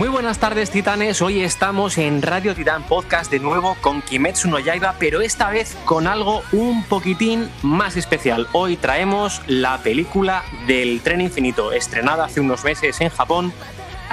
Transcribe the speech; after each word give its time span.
Muy 0.00 0.08
buenas 0.08 0.38
tardes 0.38 0.70
titanes, 0.70 1.20
hoy 1.20 1.42
estamos 1.42 1.98
en 1.98 2.22
Radio 2.22 2.54
Titán 2.54 2.84
Podcast 2.84 3.30
de 3.30 3.38
nuevo 3.38 3.76
con 3.82 4.00
Kimetsu 4.00 4.48
no 4.48 4.58
Yaiba, 4.58 4.94
pero 4.98 5.20
esta 5.20 5.50
vez 5.50 5.76
con 5.84 6.06
algo 6.06 6.40
un 6.52 6.84
poquitín 6.84 7.50
más 7.60 7.98
especial. 7.98 8.48
Hoy 8.52 8.78
traemos 8.78 9.42
la 9.46 9.76
película 9.82 10.42
del 10.66 11.02
tren 11.02 11.20
infinito, 11.20 11.72
estrenada 11.72 12.24
hace 12.24 12.40
unos 12.40 12.64
meses 12.64 12.98
en 13.02 13.10
Japón, 13.10 13.52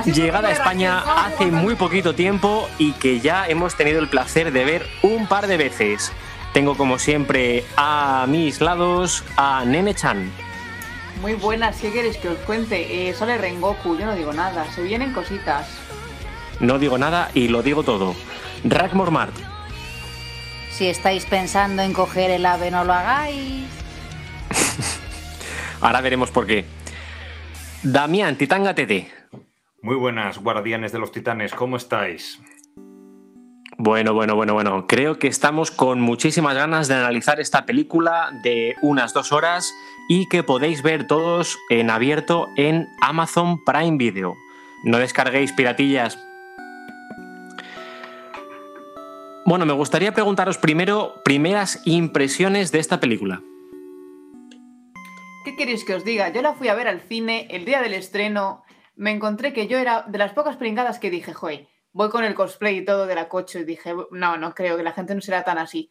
llegada 0.03 0.49
a 0.49 0.51
España 0.51 0.99
hace 1.25 1.45
muy 1.45 1.75
poquito 1.75 2.13
tiempo 2.13 2.67
y 2.77 2.91
que 2.91 3.21
ya 3.21 3.47
hemos 3.47 3.75
tenido 3.75 4.01
el 4.01 4.09
placer 4.09 4.51
de 4.51 4.65
ver 4.65 4.85
un 5.03 5.25
par 5.25 5.47
de 5.47 5.55
veces. 5.55 6.11
Tengo 6.51 6.75
como 6.75 6.99
siempre 6.99 7.63
a 7.77 8.25
mis 8.27 8.59
lados 8.59 9.23
a 9.37 9.63
Nene 9.63 9.95
Chan. 9.95 10.46
Muy 11.21 11.33
buenas, 11.33 11.79
¿qué 11.81 11.91
queréis 11.91 12.17
que 12.17 12.29
os 12.29 12.37
cuente? 12.39 13.09
Eh, 13.09 13.13
sale 13.13 13.37
Rengoku, 13.37 13.97
yo 13.97 14.05
no 14.05 14.15
digo 14.15 14.33
nada, 14.33 14.71
se 14.71 14.83
vienen 14.83 15.13
cositas. 15.13 15.67
No 16.59 16.77
digo 16.77 16.97
nada 16.97 17.31
y 17.33 17.47
lo 17.47 17.63
digo 17.63 17.83
todo. 17.83 18.15
Si 20.71 20.87
estáis 20.87 21.25
pensando 21.25 21.81
en 21.81 21.93
coger 21.93 22.29
el 22.29 22.45
ave, 22.45 22.69
no 22.69 22.83
lo 22.83 22.93
hagáis. 22.93 23.65
Ahora 25.81 26.01
veremos 26.01 26.29
por 26.29 26.45
qué. 26.45 26.65
Damián, 27.81 28.35
Titán 28.37 28.63
TT. 28.75 29.07
Muy 29.81 29.95
buenas, 29.95 30.37
guardianes 30.39 30.91
de 30.91 30.99
los 30.99 31.11
titanes, 31.11 31.53
¿cómo 31.53 31.77
estáis? 31.77 32.39
Bueno, 33.79 34.15
bueno, 34.15 34.35
bueno, 34.35 34.55
bueno. 34.55 34.87
Creo 34.87 35.19
que 35.19 35.27
estamos 35.27 35.69
con 35.69 36.01
muchísimas 36.01 36.55
ganas 36.55 36.87
de 36.87 36.95
analizar 36.95 37.39
esta 37.39 37.67
película 37.67 38.31
de 38.41 38.75
unas 38.81 39.13
dos 39.13 39.31
horas 39.31 39.71
y 40.09 40.27
que 40.29 40.41
podéis 40.41 40.81
ver 40.81 41.05
todos 41.05 41.59
en 41.69 41.91
abierto 41.91 42.49
en 42.55 42.87
Amazon 43.01 43.63
Prime 43.63 43.97
Video. 43.97 44.35
No 44.83 44.97
descarguéis 44.97 45.53
piratillas. 45.53 46.17
Bueno, 49.45 49.67
me 49.67 49.73
gustaría 49.73 50.11
preguntaros 50.11 50.57
primero 50.57 51.21
primeras 51.23 51.81
impresiones 51.85 52.71
de 52.71 52.79
esta 52.79 52.99
película. 52.99 53.43
¿Qué 55.45 55.55
queréis 55.55 55.85
que 55.85 55.93
os 55.93 56.03
diga? 56.03 56.29
Yo 56.33 56.41
la 56.41 56.55
fui 56.55 56.67
a 56.69 56.75
ver 56.75 56.87
al 56.87 57.01
cine 57.01 57.47
el 57.51 57.63
día 57.63 57.83
del 57.83 57.93
estreno. 57.93 58.63
Me 58.95 59.11
encontré 59.11 59.53
que 59.53 59.67
yo 59.67 59.77
era 59.77 60.03
de 60.07 60.17
las 60.17 60.33
pocas 60.33 60.57
pringadas 60.57 60.97
que 60.97 61.11
dije, 61.11 61.33
joy, 61.33 61.67
voy 61.97 62.09
con 62.09 62.23
el 62.23 62.35
cosplay 62.35 62.77
y 62.77 62.85
todo 62.85 63.07
de 63.07 63.15
la 63.15 63.27
coche 63.27 63.61
y 63.61 63.63
dije, 63.63 63.91
no, 64.11 64.37
no 64.37 64.53
creo 64.53 64.77
que 64.77 64.83
la 64.83 64.91
gente 64.91 65.15
no 65.15 65.21
será 65.21 65.43
tan 65.43 65.57
así. 65.57 65.89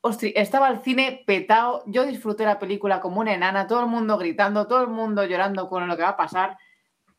Ostri, 0.00 0.32
estaba 0.36 0.68
el 0.68 0.78
cine 0.82 1.24
petado, 1.26 1.82
yo 1.86 2.06
disfruté 2.06 2.44
la 2.44 2.60
película 2.60 3.00
como 3.00 3.18
una 3.20 3.34
enana, 3.34 3.66
todo 3.66 3.80
el 3.80 3.88
mundo 3.88 4.16
gritando, 4.18 4.68
todo 4.68 4.82
el 4.82 4.88
mundo 4.88 5.24
llorando 5.24 5.68
con 5.68 5.88
lo 5.88 5.96
que 5.96 6.04
va 6.04 6.10
a 6.10 6.16
pasar. 6.16 6.56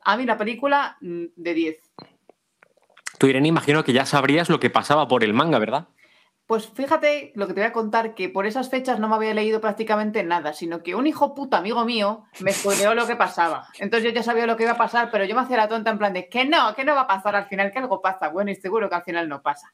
A 0.05 0.15
mí 0.15 0.25
la 0.25 0.37
película 0.37 0.95
mm, 1.01 1.25
de 1.35 1.53
10. 1.53 1.77
Tú, 3.17 3.27
Irene, 3.27 3.49
imagino 3.49 3.83
que 3.83 3.91
ya 3.91 4.05
sabrías 4.05 4.49
lo 4.49 4.61
que 4.61 4.69
pasaba 4.69 5.09
por 5.09 5.25
el 5.25 5.33
manga, 5.33 5.59
¿verdad? 5.59 5.89
Pues 6.49 6.67
fíjate 6.67 7.31
lo 7.35 7.45
que 7.45 7.53
te 7.53 7.59
voy 7.59 7.67
a 7.67 7.73
contar, 7.73 8.15
que 8.15 8.27
por 8.27 8.47
esas 8.47 8.71
fechas 8.71 8.99
no 8.99 9.07
me 9.07 9.13
había 9.13 9.35
leído 9.35 9.61
prácticamente 9.61 10.23
nada, 10.23 10.51
sino 10.53 10.81
que 10.81 10.95
un 10.95 11.05
hijo 11.05 11.35
puta 11.35 11.59
amigo 11.59 11.85
mío 11.85 12.23
me 12.39 12.51
spoileó 12.51 12.95
lo 12.95 13.05
que 13.05 13.15
pasaba. 13.15 13.67
Entonces 13.77 14.09
yo 14.09 14.15
ya 14.15 14.23
sabía 14.23 14.47
lo 14.47 14.57
que 14.57 14.63
iba 14.63 14.71
a 14.71 14.77
pasar, 14.77 15.11
pero 15.11 15.25
yo 15.25 15.35
me 15.35 15.41
hacía 15.41 15.57
la 15.57 15.67
tonta 15.67 15.91
en 15.91 15.99
plan 15.99 16.11
de 16.11 16.27
que 16.27 16.45
no, 16.45 16.73
que 16.73 16.83
no 16.83 16.95
va 16.95 17.01
a 17.01 17.07
pasar 17.07 17.35
al 17.35 17.45
final, 17.45 17.71
que 17.71 17.77
algo 17.77 18.01
pasa. 18.01 18.29
Bueno, 18.29 18.49
y 18.49 18.55
seguro 18.55 18.89
que 18.89 18.95
al 18.95 19.03
final 19.03 19.29
no 19.29 19.43
pasa. 19.43 19.71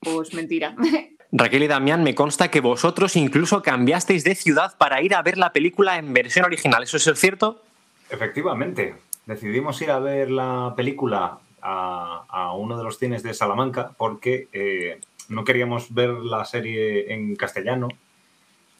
Pues 0.00 0.34
mentira. 0.34 0.76
Raquel 1.32 1.62
y 1.62 1.66
Damián, 1.66 2.04
me 2.04 2.14
consta 2.14 2.50
que 2.50 2.60
vosotros 2.60 3.16
incluso 3.16 3.62
cambiasteis 3.62 4.22
de 4.22 4.34
ciudad 4.34 4.76
para 4.76 5.00
ir 5.00 5.14
a 5.14 5.22
ver 5.22 5.38
la 5.38 5.54
película 5.54 5.96
en 5.96 6.12
versión 6.12 6.44
original. 6.44 6.82
¿Eso 6.82 6.98
es 6.98 7.18
cierto? 7.18 7.62
Efectivamente. 8.10 8.96
Decidimos 9.24 9.80
ir 9.80 9.90
a 9.90 9.98
ver 9.98 10.30
la 10.30 10.74
película 10.76 11.38
a, 11.62 12.52
uno 12.54 12.76
de 12.76 12.84
los 12.84 12.98
cines 12.98 13.22
de 13.22 13.32
Salamanca 13.32 13.92
porque 13.96 14.48
eh, 14.52 15.00
no 15.28 15.44
queríamos 15.44 15.94
ver 15.94 16.10
la 16.10 16.44
serie 16.44 17.12
en 17.12 17.36
castellano, 17.36 17.88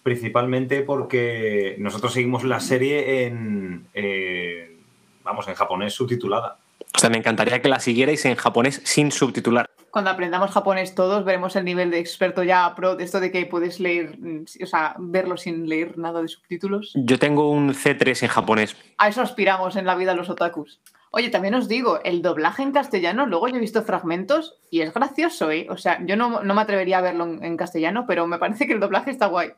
principalmente 0.02 0.82
porque 0.82 1.76
nosotros 1.78 2.12
seguimos 2.12 2.44
la 2.44 2.60
serie 2.60 3.26
en, 3.26 3.86
eh, 3.94 4.76
vamos, 5.24 5.48
en 5.48 5.54
japonés 5.54 5.94
subtitulada. 5.94 6.58
O 6.94 6.98
sea, 6.98 7.10
me 7.10 7.18
encantaría 7.18 7.60
que 7.60 7.68
la 7.68 7.80
siguierais 7.80 8.24
en 8.24 8.34
japonés 8.34 8.80
sin 8.84 9.12
subtitular 9.12 9.68
cuando 9.90 10.10
aprendamos 10.10 10.50
japonés 10.50 10.94
todos, 10.94 11.24
veremos 11.24 11.56
el 11.56 11.64
nivel 11.64 11.90
de 11.90 11.98
experto 11.98 12.42
ya 12.42 12.74
pro 12.74 12.96
de 12.96 13.04
esto 13.04 13.20
de 13.20 13.30
que 13.30 13.46
puedes 13.46 13.80
leer, 13.80 14.18
mm, 14.18 14.44
o 14.62 14.66
sea, 14.66 14.94
verlo 14.98 15.36
sin 15.36 15.68
leer 15.68 15.98
nada 15.98 16.22
de 16.22 16.28
subtítulos. 16.28 16.92
Yo 16.94 17.18
tengo 17.18 17.50
un 17.50 17.74
C3 17.74 18.22
en 18.22 18.28
japonés. 18.28 18.76
A 18.98 19.08
eso 19.08 19.22
aspiramos 19.22 19.76
en 19.76 19.86
la 19.86 19.94
vida 19.94 20.14
los 20.14 20.30
otakus. 20.30 20.80
Oye, 21.10 21.30
también 21.30 21.54
os 21.54 21.68
digo, 21.68 22.00
el 22.04 22.22
doblaje 22.22 22.62
en 22.62 22.72
castellano, 22.72 23.26
luego 23.26 23.48
yo 23.48 23.56
he 23.56 23.60
visto 23.60 23.82
fragmentos 23.82 24.58
y 24.70 24.80
es 24.80 24.92
gracioso, 24.92 25.50
¿eh? 25.50 25.66
O 25.70 25.76
sea, 25.76 26.04
yo 26.04 26.16
no, 26.16 26.42
me 26.42 26.60
atrevería 26.60 26.98
a 26.98 27.02
verlo 27.02 27.24
en, 27.24 27.56
castellano, 27.56 28.04
pero 28.06 28.26
me 28.26 28.38
parece 28.38 28.66
que 28.66 28.74
el 28.74 28.80
doblaje 28.80 29.10
está 29.10 29.26
guay. 29.26 29.52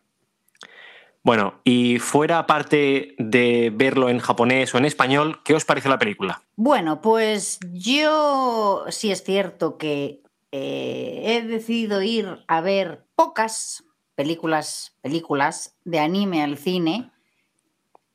Bueno, 1.22 1.60
y 1.64 1.98
fuera 1.98 2.46
parte 2.46 3.14
de 3.18 3.70
verlo 3.74 4.08
en 4.08 4.20
japonés 4.20 4.74
o 4.74 4.78
en 4.78 4.86
español, 4.86 5.40
¿qué 5.44 5.54
os 5.54 5.66
parece 5.66 5.88
la 5.88 5.98
película? 5.98 6.42
Bueno, 6.56 7.00
pues 7.02 7.58
yo 7.72 8.84
sí 8.88 9.10
es 9.10 9.22
cierto 9.22 9.76
que 9.76 10.22
eh, 10.52 11.22
he 11.24 11.42
decidido 11.42 12.00
ir 12.00 12.42
a 12.48 12.60
ver 12.60 13.04
pocas 13.14 13.84
películas, 14.14 14.96
películas 15.02 15.76
de 15.84 15.98
anime 15.98 16.42
al 16.42 16.56
cine. 16.56 17.10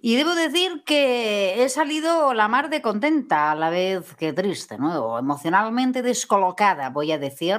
Y 0.07 0.17
debo 0.17 0.35
decir 0.35 0.83
que 0.85 1.63
he 1.63 1.67
salido 1.67 2.35
la 2.35 2.47
mar 2.47 2.69
de 2.69 2.83
contenta, 2.83 3.49
a 3.49 3.55
la 3.55 3.71
vez 3.71 4.13
que 4.13 4.33
triste, 4.33 4.77
¿no? 4.77 5.17
emocionalmente 5.17 6.03
descolocada, 6.03 6.91
voy 6.91 7.11
a 7.11 7.17
decir, 7.17 7.57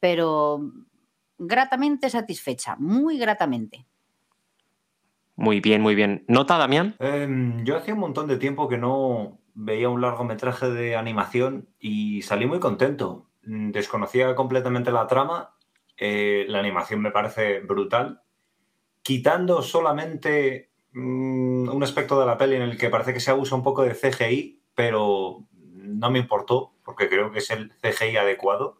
pero 0.00 0.72
gratamente 1.38 2.10
satisfecha, 2.10 2.74
muy 2.80 3.18
gratamente. 3.18 3.86
Muy 5.36 5.60
bien, 5.60 5.80
muy 5.80 5.94
bien. 5.94 6.24
¿Nota, 6.26 6.58
Damián? 6.58 6.96
Em, 6.98 7.64
yo 7.64 7.76
hacía 7.76 7.94
un 7.94 8.00
montón 8.00 8.26
de 8.26 8.38
tiempo 8.38 8.66
que 8.66 8.78
no 8.78 9.38
veía 9.54 9.88
un 9.88 10.00
largometraje 10.00 10.68
de 10.70 10.96
animación 10.96 11.68
y 11.78 12.20
salí 12.22 12.46
muy 12.46 12.58
contento. 12.58 13.28
Mm, 13.44 13.70
desconocía 13.70 14.34
completamente 14.34 14.90
la 14.90 15.06
trama, 15.06 15.54
eh, 15.96 16.46
la 16.48 16.58
animación 16.58 17.00
me 17.00 17.12
parece 17.12 17.60
brutal, 17.60 18.22
quitando 19.02 19.62
solamente 19.62 20.72
mm, 20.96 21.68
un 21.68 21.82
aspecto 21.82 22.18
de 22.18 22.26
la 22.26 22.38
peli 22.38 22.56
en 22.56 22.62
el 22.62 22.76
que 22.76 22.90
parece 22.90 23.12
que 23.14 23.20
se 23.20 23.30
abusa 23.30 23.54
un 23.54 23.62
poco 23.62 23.82
de 23.82 23.94
CGI, 23.94 24.60
pero 24.74 25.44
no 25.52 26.10
me 26.10 26.18
importó 26.18 26.72
porque 26.84 27.08
creo 27.08 27.30
que 27.32 27.38
es 27.38 27.50
el 27.50 27.72
CGI 27.82 28.16
adecuado. 28.16 28.78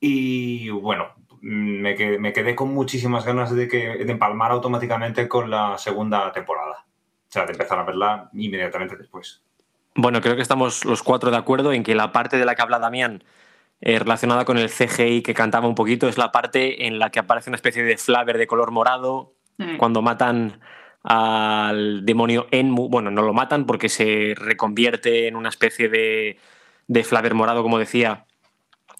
Y 0.00 0.70
bueno, 0.70 1.08
me 1.40 1.94
quedé, 1.94 2.54
con 2.54 2.72
muchísimas 2.72 3.24
ganas 3.24 3.54
de, 3.54 3.68
que, 3.68 4.04
de 4.04 4.12
empalmar 4.12 4.50
automáticamente 4.50 5.28
con 5.28 5.50
la 5.50 5.76
segunda 5.78 6.32
temporada. 6.32 6.84
O 7.28 7.32
sea, 7.34 7.44
de 7.44 7.52
empezar 7.52 7.78
a 7.78 7.84
verla 7.84 8.30
inmediatamente 8.32 8.96
después. 8.96 9.42
Bueno, 9.94 10.20
creo 10.20 10.36
que 10.36 10.42
estamos 10.42 10.84
los 10.84 11.02
cuatro 11.02 11.30
de 11.30 11.36
acuerdo 11.36 11.72
en 11.72 11.82
que 11.82 11.94
la 11.94 12.12
parte 12.12 12.38
de 12.38 12.44
la 12.44 12.54
que 12.54 12.62
habla 12.62 12.78
Damián 12.78 13.22
eh, 13.80 13.98
relacionada 13.98 14.44
con 14.44 14.56
el 14.56 14.70
CGI 14.70 15.22
que 15.22 15.34
cantaba 15.34 15.68
un 15.68 15.74
poquito 15.74 16.08
es 16.08 16.16
la 16.16 16.32
parte 16.32 16.86
en 16.86 16.98
la 16.98 17.10
que 17.10 17.18
aparece 17.18 17.50
una 17.50 17.56
especie 17.56 17.82
de 17.82 17.98
flaver 17.98 18.38
de 18.38 18.46
color 18.46 18.70
morado 18.70 19.34
mm. 19.58 19.76
cuando 19.76 20.00
matan 20.00 20.60
al 21.04 22.04
demonio 22.04 22.48
Enmu. 22.50 22.88
Bueno, 22.88 23.10
no 23.10 23.22
lo 23.22 23.32
matan 23.32 23.66
porque 23.66 23.88
se 23.88 24.34
reconvierte 24.36 25.28
en 25.28 25.36
una 25.36 25.50
especie 25.50 25.88
de, 25.88 26.38
de 26.88 27.04
flaver 27.04 27.34
morado, 27.34 27.62
como 27.62 27.78
decía, 27.78 28.24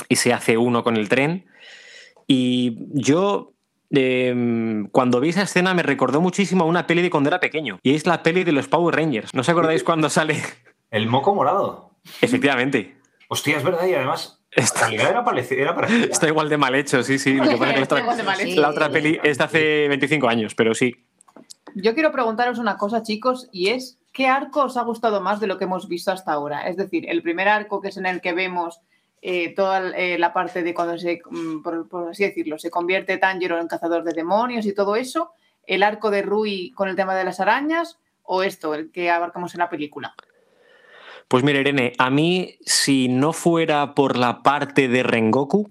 y 0.09 0.17
se 0.17 0.33
hace 0.33 0.57
uno 0.57 0.85
con 0.85 0.97
el 0.97 1.09
tren. 1.09 1.47
Y 2.27 2.77
yo 2.93 3.53
em, 3.91 4.87
cuando 4.89 5.21
vi 5.21 5.31
esa 5.31 5.43
escena 5.43 5.75
me 5.75 5.83
recordó 5.83 6.21
muchísimo 6.21 6.65
a 6.65 6.67
una 6.67 6.87
peli 6.87 7.03
de 7.03 7.11
cuando 7.11 7.29
era 7.29 7.41
pequeño. 7.41 7.81
Y 7.83 7.95
es 7.95 8.07
la 8.07 8.23
peli 8.23 8.45
de 8.45 8.53
los 8.53 8.69
Power 8.69 8.95
Rangers. 8.95 9.35
¿No 9.35 9.41
os 9.41 9.49
acordáis 9.49 9.83
cuando 9.83 10.09
sale? 10.11 10.43
El 10.91 11.09
moco 11.09 11.35
morado. 11.35 11.91
Efectivamente. 12.21 12.97
Hostia, 13.29 13.57
es 13.57 13.65
verdad. 13.65 13.87
Y 13.87 13.95
además, 13.95 14.45
Está, 14.55 14.89
era 14.89 15.25
parecida, 15.25 15.75
Está 16.09 16.29
igual 16.29 16.49
de 16.49 16.57
mal 16.57 16.75
hecho, 16.77 17.03
sí, 17.03 17.19
sí. 17.19 17.35
la, 18.57 18.69
otra, 18.69 18.89
peli 18.89 19.19
es 19.25 19.39
de 19.39 19.45
hace 19.45 19.89
25 19.89 20.29
años, 20.29 20.55
pero 20.55 20.75
sí. 20.75 20.95
Yo 21.75 21.95
quiero 21.95 22.13
preguntaros 22.13 22.59
una 22.59 22.77
cosa, 22.77 23.03
chicos, 23.03 23.49
y 23.53 23.69
es, 23.69 23.99
¿qué 24.13 24.29
arco 24.29 24.65
os 24.65 24.77
ha 24.77 24.83
gustado 24.83 25.21
más 25.21 25.41
de 25.41 25.47
lo 25.47 25.59
que 25.59 25.65
hemos 25.65 25.89
visto 25.89 26.13
hasta 26.13 26.33
ahora? 26.33 26.69
Es 26.69 26.77
decir, 26.77 27.09
el 27.09 27.23
primer 27.23 27.49
arco 27.49 27.81
que 27.81 27.89
es 27.89 27.97
en 27.97 28.07
el 28.07 28.21
que 28.21 28.33
vemos 28.33 28.81
eh, 29.23 29.55
toda 29.55 29.91
eh, 29.97 30.19
la 30.19 30.33
parte 30.33 30.63
de 30.63 30.75
cuando 30.75 30.99
se, 30.99 31.21
mm, 31.29 31.63
por, 31.63 32.09
así 32.11 32.25
decirlo, 32.25 32.59
se 32.59 32.71
convierte 32.71 33.17
Tanjiro 33.17 33.59
en 33.59 33.69
cazador 33.69 34.05
de 34.05 34.13
demonios 34.13 34.67
y 34.67 34.75
todo 34.75 34.97
eso, 34.97 35.33
el 35.67 35.83
arco 35.83 36.11
de 36.11 36.23
Rui 36.23 36.73
con 36.73 36.89
el 36.89 36.97
tema 36.97 37.17
de 37.17 37.25
las 37.25 37.41
arañas 37.41 37.99
o 38.23 38.43
esto, 38.43 38.75
el 38.75 38.93
que 38.93 39.11
abarcamos 39.11 39.55
en 39.55 39.61
la 39.61 39.71
película. 39.71 40.15
Pues 41.27 41.43
mira, 41.43 41.59
Irene, 41.59 41.93
a 41.99 42.11
mí 42.11 42.57
si 42.67 43.09
no 43.09 43.33
fuera 43.33 43.95
por 43.95 44.17
la 44.17 44.43
parte 44.43 44.89
de 44.89 45.03
Rengoku, 45.03 45.71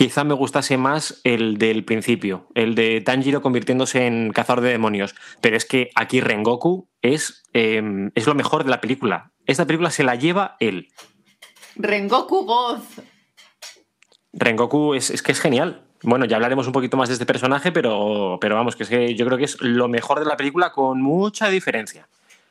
quizá 0.00 0.24
me 0.24 0.32
gustase 0.32 0.78
más 0.78 1.20
el 1.24 1.58
del 1.58 1.84
principio, 1.84 2.46
el 2.54 2.74
de 2.74 3.02
Tanjiro 3.02 3.42
convirtiéndose 3.42 4.06
en 4.06 4.32
cazador 4.32 4.62
de 4.62 4.70
demonios. 4.70 5.14
Pero 5.42 5.58
es 5.58 5.66
que 5.66 5.90
aquí 5.94 6.22
Rengoku 6.22 6.88
es, 7.02 7.42
em, 7.52 8.10
es 8.14 8.26
lo 8.26 8.34
mejor 8.34 8.64
de 8.64 8.70
la 8.70 8.80
película. 8.80 9.32
Esta 9.44 9.66
película 9.66 9.90
se 9.90 10.02
la 10.02 10.14
lleva 10.14 10.56
él 10.58 10.88
Rengoku 11.76 12.46
voz. 12.46 12.80
Rengoku 14.32 14.94
es, 14.94 15.20
que 15.20 15.32
es 15.32 15.40
genial. 15.40 15.84
Bueno, 16.02 16.24
ya 16.24 16.36
hablaremos 16.36 16.66
un 16.66 16.72
poquito 16.72 16.96
más 16.96 17.10
de 17.10 17.12
este 17.16 17.26
personaje, 17.26 17.70
pero, 17.70 18.38
pero 18.40 18.54
vamos, 18.54 18.76
que 18.76 18.84
es 18.84 18.88
que 18.88 19.14
yo 19.14 19.26
creo 19.26 19.36
que 19.36 19.44
es 19.44 19.60
lo 19.60 19.86
mejor 19.88 20.20
de 20.20 20.24
la 20.24 20.38
película 20.38 20.72
con 20.72 21.02
mucha 21.02 21.50
diferencia. 21.50 22.08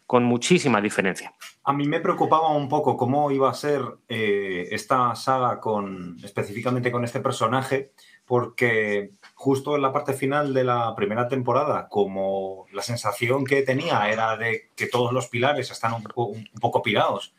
Con 0.09 0.23
muchísima 0.23 0.81
diferencia. 0.81 1.35
A 1.63 1.71
mí 1.71 1.87
me 1.87 1.99
preocupaba 1.99 2.49
un 2.49 2.67
poco 2.67 2.97
cómo 2.97 3.29
iba 3.29 3.47
a 3.47 3.53
ser 3.53 3.83
eh, 4.07 4.67
esta 4.71 5.13
saga 5.13 5.59
con, 5.59 6.17
específicamente 6.23 6.91
con 6.91 7.05
este 7.05 7.19
personaje, 7.19 7.91
porque 8.25 9.11
justo 9.35 9.75
en 9.75 9.83
la 9.83 9.93
parte 9.93 10.13
final 10.13 10.51
de 10.51 10.63
la 10.63 10.95
primera 10.95 11.27
temporada, 11.27 11.87
como 11.89 12.65
la 12.73 12.81
sensación 12.81 13.45
que 13.45 13.61
tenía 13.61 14.09
era 14.09 14.35
de 14.35 14.71
que 14.75 14.87
todos 14.87 15.13
los 15.13 15.27
pilares 15.27 15.69
están 15.69 15.93
un 15.93 16.01
poco, 16.01 16.25
un 16.25 16.81
pirados 16.83 17.35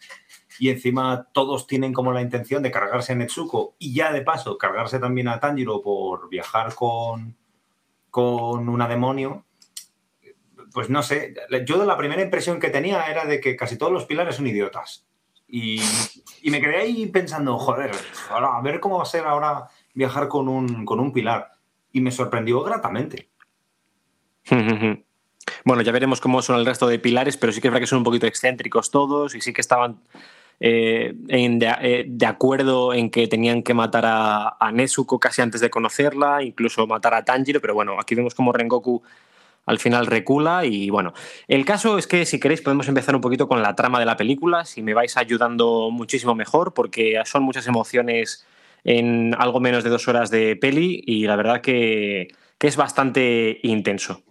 y 0.61 0.69
encima 0.69 1.27
todos 1.33 1.67
tienen 1.67 1.93
como 1.93 2.13
la 2.13 2.23
intención 2.23 2.63
de 2.63 2.71
cargarse 2.71 3.15
a 3.15 3.17
Netsuko 3.17 3.75
y 3.81 3.95
ya 3.95 4.13
de 4.13 4.23
paso 4.23 4.57
cargarse 4.59 5.01
también 5.01 5.27
a 5.27 5.41
Tanjiro 5.41 5.83
por 5.83 6.29
viajar 6.29 6.77
con, 6.77 7.37
con 8.11 8.69
una 8.69 8.87
demonio, 8.87 9.45
pues 10.73 10.91
no 10.91 11.03
sé, 11.03 11.35
yo 11.65 11.85
la 11.85 11.97
primera 11.97 12.23
impresión 12.23 12.61
que 12.61 12.71
tenía 12.71 13.05
era 13.05 13.25
de 13.25 13.41
que 13.41 13.57
casi 13.57 13.77
todos 13.77 13.93
los 13.93 14.05
pilares 14.05 14.37
son 14.37 14.47
idiotas. 14.47 15.07
Y, 15.49 15.81
me 16.45 16.61
quedé 16.61 16.77
ahí 16.77 17.07
pensando, 17.07 17.59
joder, 17.59 17.91
ahora, 18.31 18.57
a 18.57 18.63
ver 18.63 18.81
cómo 18.81 18.99
va 18.99 19.03
a 19.03 19.07
ser 19.07 19.25
ahora 19.25 19.69
viajar 19.95 20.29
con 20.29 20.49
un, 20.49 20.85
con 20.85 21.01
un 21.01 21.13
pilar. 21.13 21.53
Y 21.93 22.01
me 22.01 22.11
sorprendió 22.11 22.63
gratamente. 22.63 23.29
Bueno, 25.65 25.83
ya 25.83 25.93
veremos 25.93 26.21
cómo 26.21 26.43
son 26.43 26.59
el 26.59 26.67
resto 26.67 26.87
de 26.87 26.99
pilares, 26.99 27.37
pero 27.37 27.53
sí 27.53 27.61
que 27.61 27.69
es 27.69 27.73
verdad 27.73 27.83
que 27.83 27.87
son 27.87 27.99
un 27.99 28.05
poquito 28.05 28.27
excéntricos 28.27 28.91
todos 28.91 29.35
y 29.35 29.41
sí 29.41 29.53
que 29.53 29.61
estaban 29.61 30.01
eh, 30.59 31.15
eh, 31.29 32.05
de, 32.07 32.27
acuerdo 32.27 32.95
en 32.95 33.11
que 33.11 33.27
tenían 33.27 33.63
que 33.63 33.75
matar 33.75 34.05
a, 34.07 34.57
a, 34.61 34.73
Nezuko 34.73 35.19
casi 35.19 35.43
antes 35.43 35.61
de 35.61 35.71
conocerla, 35.71 36.43
incluso 36.43 36.87
matar 36.87 37.15
a 37.15 37.25
Tanjiro, 37.25 37.61
pero 37.61 37.75
bueno, 37.75 37.97
aquí 37.99 38.15
vemos 38.15 38.35
como 38.35 38.53
Rengoku 38.53 39.03
al 39.67 39.79
final 39.79 40.07
recula 40.07 40.65
y 40.65 40.91
bueno, 40.91 41.13
el 41.49 41.65
caso 41.65 41.99
es 41.99 42.07
que 42.07 42.27
si 42.27 42.41
queréis 42.41 42.63
podemos 42.63 42.89
empezar 42.89 43.15
un 43.15 43.21
poquito 43.21 43.49
con 43.49 43.63
la 43.63 43.75
trama 43.75 44.01
de 44.01 44.07
la 44.07 44.17
película, 44.17 44.65
si 44.65 44.83
me 44.83 44.95
vais 44.95 45.17
ayudando 45.17 45.91
muchísimo 45.91 46.35
mejor, 46.35 46.75
porque 46.75 47.21
son 47.25 47.43
muchas 47.43 47.67
emociones 47.67 48.47
en 48.85 49.35
algo 49.39 49.61
menos 49.61 49.85
de 49.85 49.91
dos 49.91 50.09
horas 50.09 50.31
de 50.31 50.57
peli 50.57 51.03
y 51.07 51.27
la 51.27 51.37
verdad 51.37 51.61
que, 51.61 52.29
que 52.59 52.67
es 52.67 52.77
bastante 52.77 53.61
intenso. 53.63 54.23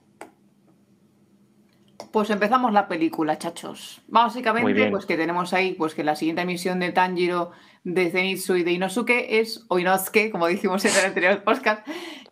Pues 2.11 2.31
empezamos 2.31 2.73
la 2.73 2.87
película, 2.87 3.37
chachos. 3.37 4.01
Básicamente, 4.07 4.89
pues 4.89 5.05
que 5.05 5.15
tenemos 5.15 5.53
ahí, 5.53 5.73
pues 5.73 5.93
que 5.93 6.03
la 6.03 6.15
siguiente 6.15 6.43
misión 6.43 6.79
de 6.79 6.91
Tanjiro, 6.91 7.51
de 7.83 8.09
Zenitsu 8.09 8.55
y 8.55 8.63
de 8.63 8.71
Inosuke 8.71 9.39
es, 9.39 9.65
o 9.67 9.77
Inosuke, 9.77 10.31
como 10.31 10.47
dijimos 10.47 10.83
en 10.85 10.95
el 10.97 11.05
anterior 11.05 11.43
podcast, 11.45 11.87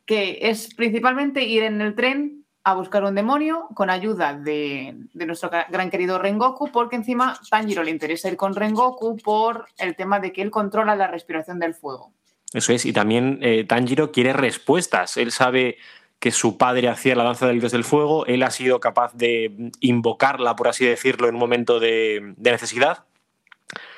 que 0.05 0.39
es 0.41 0.73
principalmente 0.73 1.43
ir 1.43 1.61
en 1.63 1.81
el 1.81 1.93
tren 1.93 2.46
a 2.67 2.73
buscar 2.73 3.05
un 3.05 3.15
demonio 3.15 3.69
con 3.73 3.89
ayuda 3.89 4.33
de, 4.33 4.93
nuestro 5.13 5.49
gran 5.69 5.89
querido 5.89 6.19
Rengoku, 6.19 6.69
porque 6.69 6.97
encima 6.97 7.39
Tanjiro 7.49 7.81
le 7.81 7.91
interesa 7.91 8.27
ir 8.27 8.35
con 8.35 8.53
Rengoku 8.53 9.15
por 9.15 9.67
el 9.77 9.95
tema 9.95 10.19
de 10.19 10.33
que 10.33 10.41
él 10.41 10.51
controla 10.51 10.93
la 10.93 11.07
respiración 11.07 11.59
del 11.59 11.75
fuego. 11.75 12.11
Eso 12.51 12.73
es, 12.73 12.85
y 12.85 12.91
también 12.91 13.39
eh, 13.41 13.63
Tanjiro 13.63 14.11
quiere 14.11 14.33
respuestas. 14.33 15.15
Él 15.15 15.31
sabe 15.31 15.77
que 16.19 16.31
su 16.31 16.57
padre 16.57 16.89
hacía 16.89 17.15
la 17.15 17.23
danza 17.23 17.47
del 17.47 17.61
dios 17.61 17.71
del 17.71 17.85
fuego, 17.85 18.25
él 18.25 18.43
ha 18.43 18.51
sido 18.51 18.81
capaz 18.81 19.13
de 19.13 19.71
invocarla, 19.79 20.57
por 20.57 20.67
así 20.67 20.85
decirlo, 20.85 21.29
en 21.29 21.35
un 21.35 21.39
momento 21.39 21.79
de, 21.79 22.33
necesidad, 22.37 23.05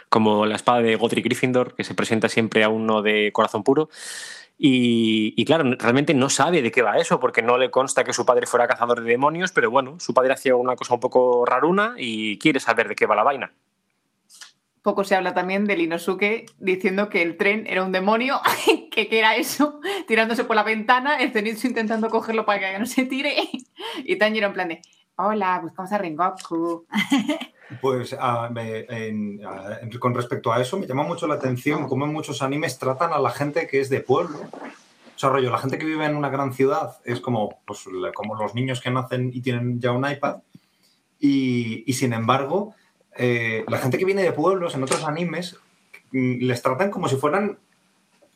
como 0.10 0.46
la 0.46 0.58
espada 0.58 0.82
de 0.82 0.96
Godric 0.96 1.26
Gryffindor, 1.26 1.74
que 1.74 1.84
se 1.84 1.96
presenta 1.96 2.30
siempre 2.30 2.64
a 2.64 2.70
uno 2.70 3.02
de 3.02 3.32
corazón 3.34 3.64
puro. 3.64 3.90
Y, 4.62 5.46
claro, 5.46 5.64
realmente 5.80 6.14
no 6.14 6.30
sabe 6.30 6.62
de 6.62 6.70
qué 6.70 6.82
va 6.82 6.98
eso, 6.98 7.18
porque 7.18 7.42
no 7.42 7.58
le 7.58 7.72
consta 7.72 8.04
que 8.04 8.12
su 8.12 8.26
padre 8.26 8.46
fuera 8.46 8.68
cazador 8.68 9.02
de 9.02 9.10
demonios, 9.10 9.54
pero 9.54 9.72
bueno, 9.72 9.98
su 10.02 10.14
padre 10.14 10.34
hacía 10.34 10.58
una 10.58 10.76
cosa 10.76 10.96
un 10.96 11.00
poco 11.00 11.46
raruna 11.46 11.96
y 11.98 12.38
quiere 12.40 12.60
saber 12.60 12.90
de 12.90 12.96
qué 12.96 13.06
va 13.06 13.16
la 13.16 13.24
vaina. 13.24 13.54
Poco 14.82 15.06
se 15.06 15.16
habla 15.16 15.34
también 15.34 15.64
del 15.64 15.80
Inosuke 15.80 16.46
diciendo 16.58 17.08
que 17.08 17.22
el 17.22 17.38
tren 17.38 17.68
era 17.68 17.86
un 17.86 17.94
demonio, 17.94 18.42
que, 18.92 19.08
era 19.10 19.38
eso, 19.38 19.80
tirándose 20.08 20.44
por 20.44 20.58
la 20.58 20.64
ventana, 20.64 21.22
el 21.22 21.32
Zenitsu 21.32 21.68
intentando 21.68 22.10
cogerlo 22.10 22.46
para 22.46 22.74
que 22.74 22.80
no 22.80 22.86
se 22.86 23.06
tire, 23.06 23.36
y 24.04 24.18
Tanjiro 24.18 24.48
en 24.48 24.54
plan 24.54 24.68
de, 24.68 24.82
hola, 25.20 25.60
buscamos 25.62 25.92
a 25.92 25.98
Rengoku. 25.98 26.86
Pues 27.82 28.16
con 30.00 30.16
respecto 30.16 30.52
a 30.52 30.60
eso, 30.60 30.80
me 30.80 30.88
llama 30.88 31.04
mucho 31.04 31.28
la 31.28 31.36
atención 31.36 31.88
cómo 31.88 32.06
en 32.06 32.14
muchos 32.14 32.42
animes 32.42 32.80
tratan 32.80 33.14
a 33.14 33.20
la 33.20 33.30
gente 33.30 33.68
que 33.68 33.80
es 33.80 33.92
de 33.92 34.00
pueblo. 34.00 34.40
O 34.40 35.20
sea, 35.20 35.30
rollo, 35.30 35.52
la 35.52 35.60
gente 35.60 35.78
que 35.78 35.86
vive 35.86 36.04
en 36.06 36.16
una 36.16 36.30
gran 36.30 36.52
ciudad 36.52 36.98
es 37.06 37.22
como, 37.22 37.60
pues, 37.68 37.86
como 38.16 38.34
los 38.34 38.56
niños 38.56 38.82
que 38.82 38.90
nacen 38.90 39.30
y 39.32 39.42
tienen 39.42 39.80
ya 39.80 39.92
un 39.92 40.10
iPad. 40.10 40.38
Y, 41.20 41.84
y 41.86 41.94
sin 41.94 42.14
embargo, 42.14 42.74
eh, 43.16 43.66
la 43.68 43.78
gente 43.78 44.00
que 44.00 44.06
viene 44.06 44.24
de 44.24 44.32
pueblos 44.32 44.74
en 44.74 44.84
otros 44.84 45.04
animes 45.04 45.58
mm, 46.12 46.40
les 46.40 46.62
tratan 46.64 46.90
como 46.90 47.08
si 47.08 47.18
fueran 47.18 47.60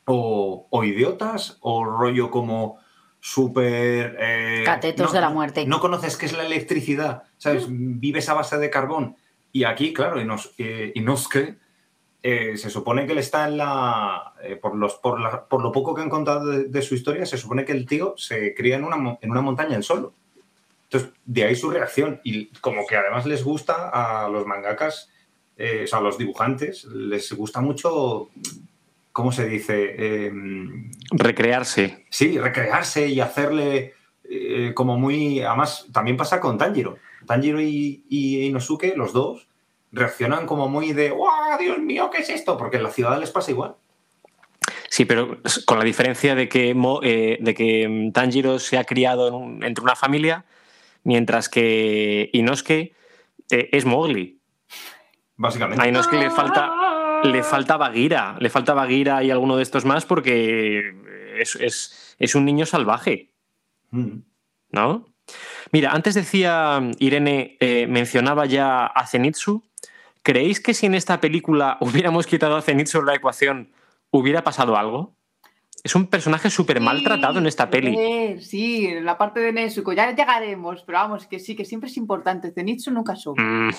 o, 0.06 0.84
idiotas 0.84 1.58
o 1.62 1.86
rollo 1.86 2.30
como 2.30 2.80
súper... 3.24 4.18
Eh, 4.20 4.64
Catetos 4.66 5.14
de 5.14 5.22
la 5.22 5.30
muerte. 5.30 5.66
No 5.66 5.80
conoces 5.80 6.18
qué 6.18 6.26
es 6.26 6.34
la 6.34 6.46
electricidad, 6.46 7.24
¿sabes? 7.38 7.70
Mm. 7.70 8.02
Vives 8.02 8.28
a 8.28 8.34
base 8.34 8.58
de 8.58 8.70
carbón. 8.70 9.16
Y 9.54 9.64
aquí, 9.64 9.94
claro, 9.94 10.20
eh, 10.58 10.92
Inosuke 10.94 11.56
eh, 12.22 12.58
se 12.58 12.70
supone 12.70 13.06
que 13.06 13.14
él 13.14 13.20
está 13.20 13.48
en 13.48 13.56
la... 13.56 14.34
por, 14.62 14.76
los, 14.76 14.96
por, 14.96 15.48
por, 15.48 15.62
lo 15.62 15.72
poco 15.72 15.96
que 15.96 16.02
han 16.02 16.10
contado 16.10 16.48
de, 16.48 16.82
su 16.82 16.96
historia, 16.96 17.26
se 17.26 17.38
supone 17.38 17.64
que 17.64 17.72
el 17.72 17.86
tío 17.86 18.14
se 18.18 18.54
cría 18.54 18.76
en 18.76 18.84
una, 18.84 19.18
en 19.22 19.32
una 19.32 19.42
montaña 19.42 19.78
él 19.78 19.84
solo. 19.84 20.14
Entonces, 20.84 21.14
de 21.24 21.46
ahí 21.46 21.56
su 21.56 21.70
reacción. 21.70 22.20
Y 22.26 22.48
como 22.60 22.86
que 22.86 22.98
además 22.98 23.26
les 23.26 23.42
gusta 23.46 23.90
a 23.90 24.28
los 24.28 24.46
mangakas, 24.46 25.10
eh, 25.56 25.84
o 25.86 25.88
sea, 25.88 26.00
a 26.00 26.02
los 26.02 26.18
dibujantes, 26.18 26.84
les 26.86 27.32
gusta 27.32 27.62
mucho, 27.62 28.32
¿cómo 29.14 29.32
se 29.32 29.48
dice? 29.48 30.26
Em, 30.26 30.92
recrearse. 31.12 32.06
Sí, 32.10 32.38
recrearse 32.38 33.08
y 33.08 33.22
hacerle 33.22 33.94
eh, 34.30 34.74
como 34.74 34.98
muy... 34.98 35.42
Además, 35.42 35.88
también 35.94 36.18
pasa 36.18 36.42
con 36.42 36.58
Tanjiro. 36.58 36.98
Tanjiro 37.26 37.62
y, 37.62 38.04
Inosuke, 38.10 38.96
los 38.98 39.14
dos, 39.14 39.48
reaccionan 39.92 40.46
como 40.46 40.68
muy 40.68 40.92
de, 40.92 41.12
¡Wow, 41.12 41.58
Dios 41.60 41.80
mío, 41.80 42.10
qué 42.12 42.22
es 42.22 42.30
esto! 42.30 42.58
Porque 42.58 42.78
en 42.78 42.84
la 42.84 42.92
ciudad 42.92 43.20
les 43.20 43.32
pasa 43.32 43.52
igual. 43.52 43.76
Sí, 44.90 45.06
pero 45.06 45.38
con 45.66 45.78
la 45.78 45.86
diferencia 45.86 46.36
de 46.36 46.50
que, 46.50 46.76
eh, 47.04 47.38
de 47.40 47.54
que 47.54 48.12
Tanjiro 48.14 48.60
se 48.60 48.78
ha 48.78 48.84
criado 48.84 49.44
entre 49.62 49.84
una 49.84 49.96
familia 49.96 50.46
mientras 51.04 51.50
que 51.50 52.30
Inosuke 52.34 52.94
eh, 53.50 53.70
es 53.72 53.86
Mowgli. 53.86 54.40
Básicamente. 55.36 55.84
A 55.84 55.88
Inosuke 55.88 56.18
le 56.18 56.30
falta, 56.30 56.72
le 57.24 57.44
falta 57.44 57.78
Bagheera, 57.78 58.36
le 58.40 58.50
falta 58.50 58.74
Bagheera 58.74 59.24
y 59.24 59.32
alguno 59.32 59.58
de 59.58 59.64
estos 59.64 59.86
más 59.86 60.06
porque 60.06 60.94
es, 61.40 62.36
un 62.36 62.46
niño 62.46 62.66
salvaje. 62.66 63.32
Mm. 63.92 64.20
¿No? 64.72 65.06
Mira, 65.72 65.92
antes 65.92 66.16
decía 66.16 66.82
Irene, 67.00 67.58
eh, 67.60 67.88
mencionaba 67.88 68.46
ya 68.46 68.86
a 68.86 69.08
Zenitsu. 69.08 69.64
¿Creéis 70.22 70.60
que 70.60 70.74
si 70.74 70.86
en 70.86 70.96
esta 70.96 71.20
película 71.20 71.78
hubiéramos 71.82 72.28
quitado 72.28 72.56
a 72.56 72.62
Zenitsu 72.62 73.00
de 73.00 73.06
la 73.06 73.16
ecuación, 73.16 73.72
hubiera 74.12 74.44
pasado 74.44 74.76
algo? 74.78 75.16
Es 75.84 75.96
un 75.96 76.08
personaje 76.08 76.50
súper 76.50 76.80
maltratado 76.80 77.40
en 77.40 77.46
esta 77.46 77.70
peli. 77.70 78.40
Sí, 78.40 78.86
en 78.86 79.04
la 79.04 79.18
parte 79.18 79.42
de 79.42 79.52
Nezuko, 79.52 79.92
ya 79.92 80.16
llegaremos, 80.16 80.82
pero 80.84 81.00
vamos, 81.00 81.28
que 81.28 81.40
sí, 81.40 81.58
que 81.58 81.66
siempre 81.66 81.90
es 81.90 81.98
importante. 81.98 82.54
Zenitsu 82.54 82.90
nunca 82.92 83.18
sube. 83.18 83.42
Mm. 83.42 83.72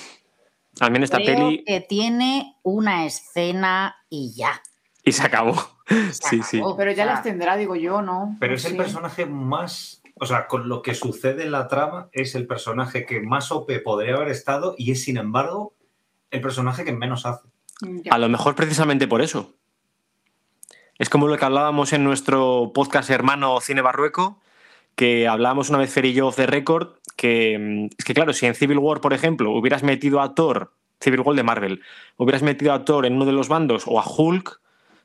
En 0.81 1.03
esta 1.03 1.17
peli. 1.17 1.63
Que 1.65 1.81
tiene 1.81 2.57
una 2.63 3.05
escena 3.05 3.95
y 4.09 4.33
ya. 4.35 4.61
Y 5.03 5.11
se 5.11 5.23
acabó. 5.23 5.55
sí, 6.11 6.41
sí. 6.43 6.61
Pero 6.77 6.91
ya 6.91 7.05
las 7.05 7.23
tendrá, 7.23 7.55
digo 7.55 7.75
yo, 7.75 8.01
¿no? 8.01 8.35
Pero 8.39 8.55
es 8.55 8.65
el 8.65 8.75
personaje 8.75 9.25
más. 9.25 10.01
O 10.17 10.25
sea, 10.25 10.47
con 10.47 10.69
lo 10.69 10.81
que 10.81 10.95
sucede 10.95 11.43
en 11.43 11.51
la 11.51 11.67
trama, 11.67 12.09
es 12.13 12.35
el 12.35 12.47
personaje 12.47 13.05
que 13.05 13.19
más 13.19 13.51
OP 13.51 13.69
podría 13.83 14.15
haber 14.15 14.29
estado 14.29 14.75
y 14.77 14.91
es, 14.91 15.03
sin 15.03 15.17
embargo, 15.17 15.73
el 16.31 16.41
personaje 16.41 16.85
que 16.85 16.93
menos 16.93 17.25
hace. 17.25 17.47
A 18.09 18.17
lo 18.17 18.29
mejor 18.29 18.55
precisamente 18.55 19.07
por 19.07 19.21
eso. 19.21 19.53
Es 20.97 21.09
como 21.09 21.27
lo 21.27 21.37
que 21.37 21.43
hablábamos 21.43 21.91
en 21.91 22.05
nuestro 22.05 22.71
podcast 22.73 23.09
hermano 23.09 23.59
Cine 23.59 23.81
Barrueco, 23.81 24.39
que 24.95 25.27
hablábamos 25.27 25.69
una 25.69 25.79
vez 25.79 25.91
Fer 25.91 26.05
y 26.05 26.13
yo 26.13 26.31
de 26.31 26.45
récord, 26.45 26.95
que 27.15 27.89
es 27.97 28.05
que 28.05 28.13
claro, 28.13 28.33
si 28.33 28.45
en 28.45 28.55
Civil 28.55 28.79
War, 28.79 29.01
por 29.01 29.13
ejemplo, 29.13 29.51
hubieras 29.51 29.83
metido 29.83 30.21
a 30.21 30.35
Thor, 30.35 30.71
Civil 30.99 31.21
War 31.21 31.35
de 31.35 31.43
Marvel, 31.43 31.81
hubieras 32.17 32.43
metido 32.43 32.73
a 32.73 32.85
Thor 32.85 33.05
en 33.05 33.13
uno 33.15 33.25
de 33.25 33.31
los 33.31 33.47
bandos 33.47 33.83
o 33.87 33.99
a 33.99 34.05
Hulk, 34.05 34.59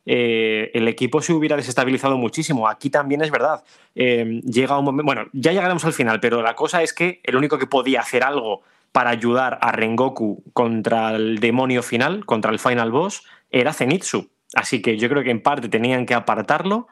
eh, 0.06 0.70
el 0.74 0.88
equipo 0.88 1.20
se 1.20 1.32
hubiera 1.32 1.56
desestabilizado 1.56 2.16
muchísimo. 2.16 2.68
Aquí 2.68 2.90
también 2.90 3.22
es 3.22 3.30
verdad. 3.30 3.62
Eh, 3.94 4.40
llega 4.44 4.78
un 4.78 4.84
momento, 4.84 5.06
bueno, 5.06 5.28
ya 5.32 5.52
llegaremos 5.52 5.84
al 5.84 5.92
final, 5.92 6.20
pero 6.20 6.42
la 6.42 6.54
cosa 6.54 6.82
es 6.82 6.92
que 6.92 7.20
el 7.22 7.36
único 7.36 7.58
que 7.58 7.66
podía 7.66 8.00
hacer 8.00 8.24
algo 8.24 8.62
para 8.92 9.10
ayudar 9.10 9.58
a 9.60 9.72
Rengoku 9.72 10.42
contra 10.52 11.14
el 11.14 11.38
demonio 11.38 11.82
final, 11.82 12.24
contra 12.24 12.50
el 12.50 12.58
final 12.58 12.90
boss, 12.90 13.24
era 13.50 13.72
Zenitsu. 13.72 14.30
Así 14.54 14.82
que 14.82 14.98
yo 14.98 15.08
creo 15.08 15.22
que 15.22 15.30
en 15.30 15.42
parte 15.42 15.68
tenían 15.68 16.06
que 16.06 16.14
apartarlo 16.14 16.88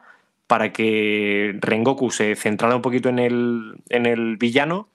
para 0.47 0.71
que 0.71 1.57
Rengoku 1.59 2.11
se 2.11 2.35
centrara 2.35 2.75
un 2.75 2.81
poquito 2.81 3.09
en 3.09 3.19
el, 3.19 3.75
en 3.89 4.05
el 4.05 4.37
villano 4.37 4.87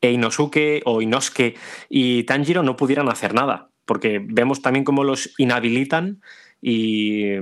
e 0.00 0.12
Inosuke 0.12 0.82
o 0.84 1.02
Inosuke 1.02 1.54
y 1.88 2.24
Tanjiro 2.24 2.62
no 2.62 2.76
pudieran 2.76 3.08
hacer 3.08 3.34
nada, 3.34 3.70
porque 3.84 4.20
vemos 4.22 4.62
también 4.62 4.84
cómo 4.84 5.04
los 5.04 5.34
inhabilitan 5.38 6.20
y, 6.60 7.34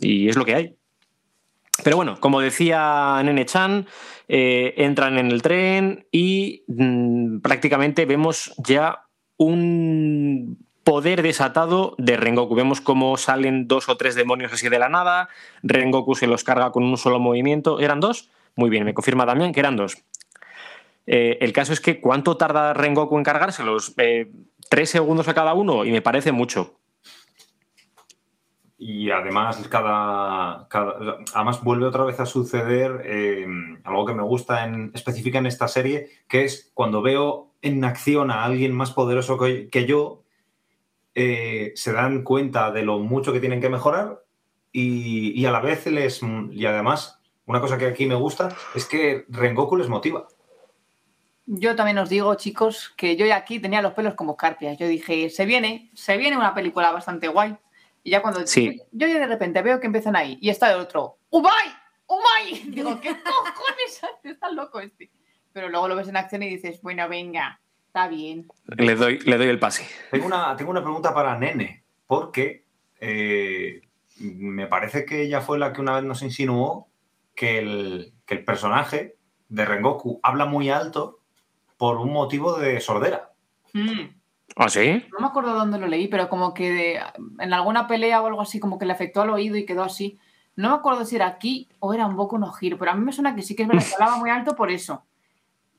y 0.00 0.28
es 0.28 0.36
lo 0.36 0.44
que 0.44 0.54
hay. 0.54 0.76
Pero 1.84 1.96
bueno, 1.96 2.16
como 2.20 2.40
decía 2.40 3.20
Nene 3.24 3.46
Chan, 3.46 3.86
eh, 4.28 4.74
entran 4.76 5.18
en 5.18 5.30
el 5.30 5.42
tren 5.42 6.06
y 6.12 6.64
mm, 6.68 7.40
prácticamente 7.40 8.04
vemos 8.04 8.54
ya 8.58 9.06
un 9.36 10.58
poder 10.84 11.22
desatado 11.22 11.94
de 11.98 12.16
Rengoku. 12.16 12.54
Vemos 12.54 12.80
cómo 12.80 13.16
salen 13.16 13.66
dos 13.68 13.88
o 13.88 13.96
tres 13.96 14.14
demonios 14.14 14.52
así 14.52 14.68
de 14.68 14.78
la 14.78 14.88
nada, 14.88 15.28
Rengoku 15.62 16.14
se 16.14 16.26
los 16.26 16.44
carga 16.44 16.70
con 16.70 16.84
un 16.84 16.96
solo 16.96 17.18
movimiento. 17.18 17.80
¿Eran 17.80 18.00
dos? 18.00 18.30
Muy 18.54 18.70
bien, 18.70 18.84
me 18.84 18.94
confirma 18.94 19.24
Damián 19.24 19.52
que 19.52 19.60
eran 19.60 19.76
dos. 19.76 19.96
Eh, 21.06 21.38
el 21.40 21.52
caso 21.52 21.72
es 21.72 21.80
que 21.80 22.00
¿cuánto 22.00 22.36
tarda 22.36 22.74
Rengoku 22.74 23.16
en 23.16 23.24
cargárselos? 23.24 23.94
Eh, 23.98 24.30
tres 24.68 24.90
segundos 24.90 25.28
a 25.28 25.34
cada 25.34 25.54
uno 25.54 25.84
y 25.84 25.92
me 25.92 26.02
parece 26.02 26.32
mucho. 26.32 26.78
Y 28.78 29.10
además, 29.10 29.68
cada, 29.68 30.66
además 31.34 31.62
vuelve 31.62 31.86
otra 31.86 32.02
vez 32.02 32.18
a 32.18 32.26
suceder 32.26 33.02
eh, 33.04 33.46
algo 33.84 34.04
que 34.04 34.14
me 34.14 34.24
gusta 34.24 34.64
en, 34.64 34.90
específica 34.92 35.38
en 35.38 35.46
esta 35.46 35.68
serie, 35.68 36.08
que 36.28 36.44
es 36.44 36.72
cuando 36.74 37.00
veo 37.00 37.52
en 37.62 37.84
acción 37.84 38.32
a 38.32 38.42
alguien 38.42 38.72
más 38.72 38.90
poderoso 38.90 39.38
que, 39.38 39.86
yo, 39.86 40.24
se 41.14 41.92
dan 41.92 42.24
cuenta 42.24 42.72
de 42.72 42.82
lo 42.82 42.98
mucho 42.98 43.32
que 43.32 43.38
tienen 43.38 43.60
que 43.60 43.68
mejorar 43.68 44.24
y, 44.72 45.44
a 45.44 45.52
la 45.52 45.60
vez 45.60 45.86
les... 45.86 46.20
Y 46.50 46.66
además, 46.66 47.20
una 47.46 47.60
cosa 47.60 47.78
que 47.78 47.86
aquí 47.86 48.06
me 48.06 48.16
gusta 48.16 48.48
es 48.74 48.86
que 48.86 49.26
Rengoku 49.28 49.76
les 49.76 49.88
motiva. 49.88 50.26
Yo 51.54 51.76
también 51.76 51.98
os 51.98 52.08
digo, 52.08 52.34
chicos, 52.36 52.94
que 52.96 53.14
yo 53.14 53.32
aquí 53.34 53.60
tenía 53.60 53.82
los 53.82 53.92
pelos 53.92 54.14
como 54.14 54.38
carpias. 54.38 54.78
Yo 54.78 54.88
dije, 54.88 55.28
se 55.28 55.44
viene, 55.44 55.90
se 55.94 56.16
viene 56.16 56.38
una 56.38 56.54
película 56.54 56.90
bastante 56.92 57.28
guay 57.28 57.54
y 58.02 58.10
ya 58.10 58.22
cuando 58.22 58.46
sí. 58.46 58.80
yo 58.90 59.06
ya 59.06 59.18
de 59.18 59.26
repente 59.26 59.60
veo 59.60 59.78
que 59.78 59.86
empiezan 59.86 60.16
ahí 60.16 60.38
y 60.40 60.48
está 60.48 60.72
el 60.72 60.80
otro, 60.80 61.18
¡Umay! 61.28 61.52
¡Umay! 62.06 62.62
Digo, 62.70 62.98
¿qué 63.00 63.10
cojones 63.10 64.02
hace? 64.02 64.30
Está 64.30 64.50
loco 64.50 64.80
este. 64.80 65.10
Pero 65.52 65.68
luego 65.68 65.88
lo 65.88 65.96
ves 65.96 66.08
en 66.08 66.16
acción 66.16 66.42
y 66.42 66.48
dices, 66.48 66.80
bueno, 66.80 67.06
venga, 67.08 67.60
está 67.86 68.08
bien. 68.08 68.48
Le 68.64 68.94
doy, 68.94 69.18
le 69.20 69.36
doy 69.36 69.48
el 69.48 69.58
pase. 69.58 69.86
Tengo 70.10 70.26
una, 70.26 70.56
tengo 70.56 70.70
una 70.70 70.82
pregunta 70.82 71.12
para 71.12 71.38
Nene, 71.38 71.84
porque 72.06 72.64
eh, 72.98 73.82
me 74.16 74.66
parece 74.68 75.04
que 75.04 75.22
ella 75.22 75.42
fue 75.42 75.58
la 75.58 75.74
que 75.74 75.82
una 75.82 75.96
vez 75.96 76.04
nos 76.04 76.22
insinuó 76.22 76.88
que 77.34 77.58
el, 77.58 78.14
que 78.24 78.34
el 78.34 78.44
personaje 78.44 79.16
de 79.48 79.64
Rengoku 79.66 80.18
habla 80.22 80.46
muy 80.46 80.70
alto 80.70 81.21
por 81.82 81.96
un 81.96 82.12
motivo 82.12 82.60
de 82.60 82.78
sordera. 82.78 83.32
Mm. 83.72 84.14
¿Ah, 84.54 84.68
sí? 84.68 85.04
No 85.10 85.18
me 85.18 85.26
acuerdo 85.26 85.52
dónde 85.52 85.80
lo 85.80 85.88
leí, 85.88 86.06
pero 86.06 86.28
como 86.28 86.54
que 86.54 87.00
en 87.40 87.52
alguna 87.52 87.88
pelea 87.88 88.22
o 88.22 88.26
algo 88.28 88.40
así, 88.40 88.60
como 88.60 88.78
que 88.78 88.86
le 88.86 88.92
afectó 88.92 89.20
al 89.20 89.30
oído 89.30 89.56
y 89.56 89.66
quedó 89.66 89.82
así. 89.82 90.16
No 90.54 90.68
me 90.68 90.76
acuerdo 90.76 91.04
si 91.04 91.16
era 91.16 91.26
aquí 91.26 91.68
o 91.80 91.92
era 91.92 92.06
un 92.06 92.14
poco 92.14 92.38
no 92.38 92.52
giro, 92.52 92.78
pero 92.78 92.92
a 92.92 92.94
mí 92.94 93.04
me 93.04 93.10
suena 93.10 93.34
que 93.34 93.42
sí 93.42 93.56
que 93.56 93.64
es 93.64 93.68
verdad 93.68 93.84
que 93.84 93.94
hablaba 93.94 94.16
muy 94.16 94.30
alto 94.30 94.54
por 94.54 94.70
eso. 94.70 95.02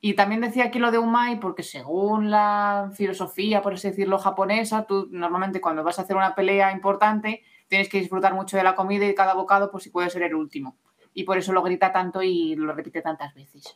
Y 0.02 0.16
también 0.16 0.42
decía 0.42 0.66
aquí 0.66 0.78
lo 0.78 0.92
de 0.92 0.98
Umai, 0.98 1.40
porque 1.40 1.64
según 1.64 2.30
la 2.30 2.92
filosofía, 2.94 3.62
por 3.62 3.76
así 3.76 3.88
decirlo, 3.88 4.20
japonesa, 4.20 4.86
tú 4.86 5.08
normalmente 5.10 5.62
cuando 5.62 5.86
vas 5.86 6.00
a 6.00 6.02
hacer 6.02 6.18
una 6.18 6.36
pelea 6.36 6.74
importante 6.74 7.44
tienes 7.70 7.88
que 7.88 8.02
disfrutar 8.02 8.34
mucho 8.34 8.58
de 8.58 8.64
la 8.66 8.76
comida 8.76 9.06
y 9.06 9.16
cada 9.16 9.36
bocado, 9.36 9.72
pues 9.72 9.86
si 9.86 9.90
puede 9.90 10.10
ser 10.10 10.24
el 10.24 10.36
último. 10.36 10.76
Y 11.14 11.24
por 11.24 11.38
eso 11.38 11.54
lo 11.54 11.62
grita 11.62 11.94
tanto 11.94 12.22
y 12.22 12.58
lo 12.58 12.74
repite 12.74 13.02
tantas 13.02 13.34
veces. 13.34 13.74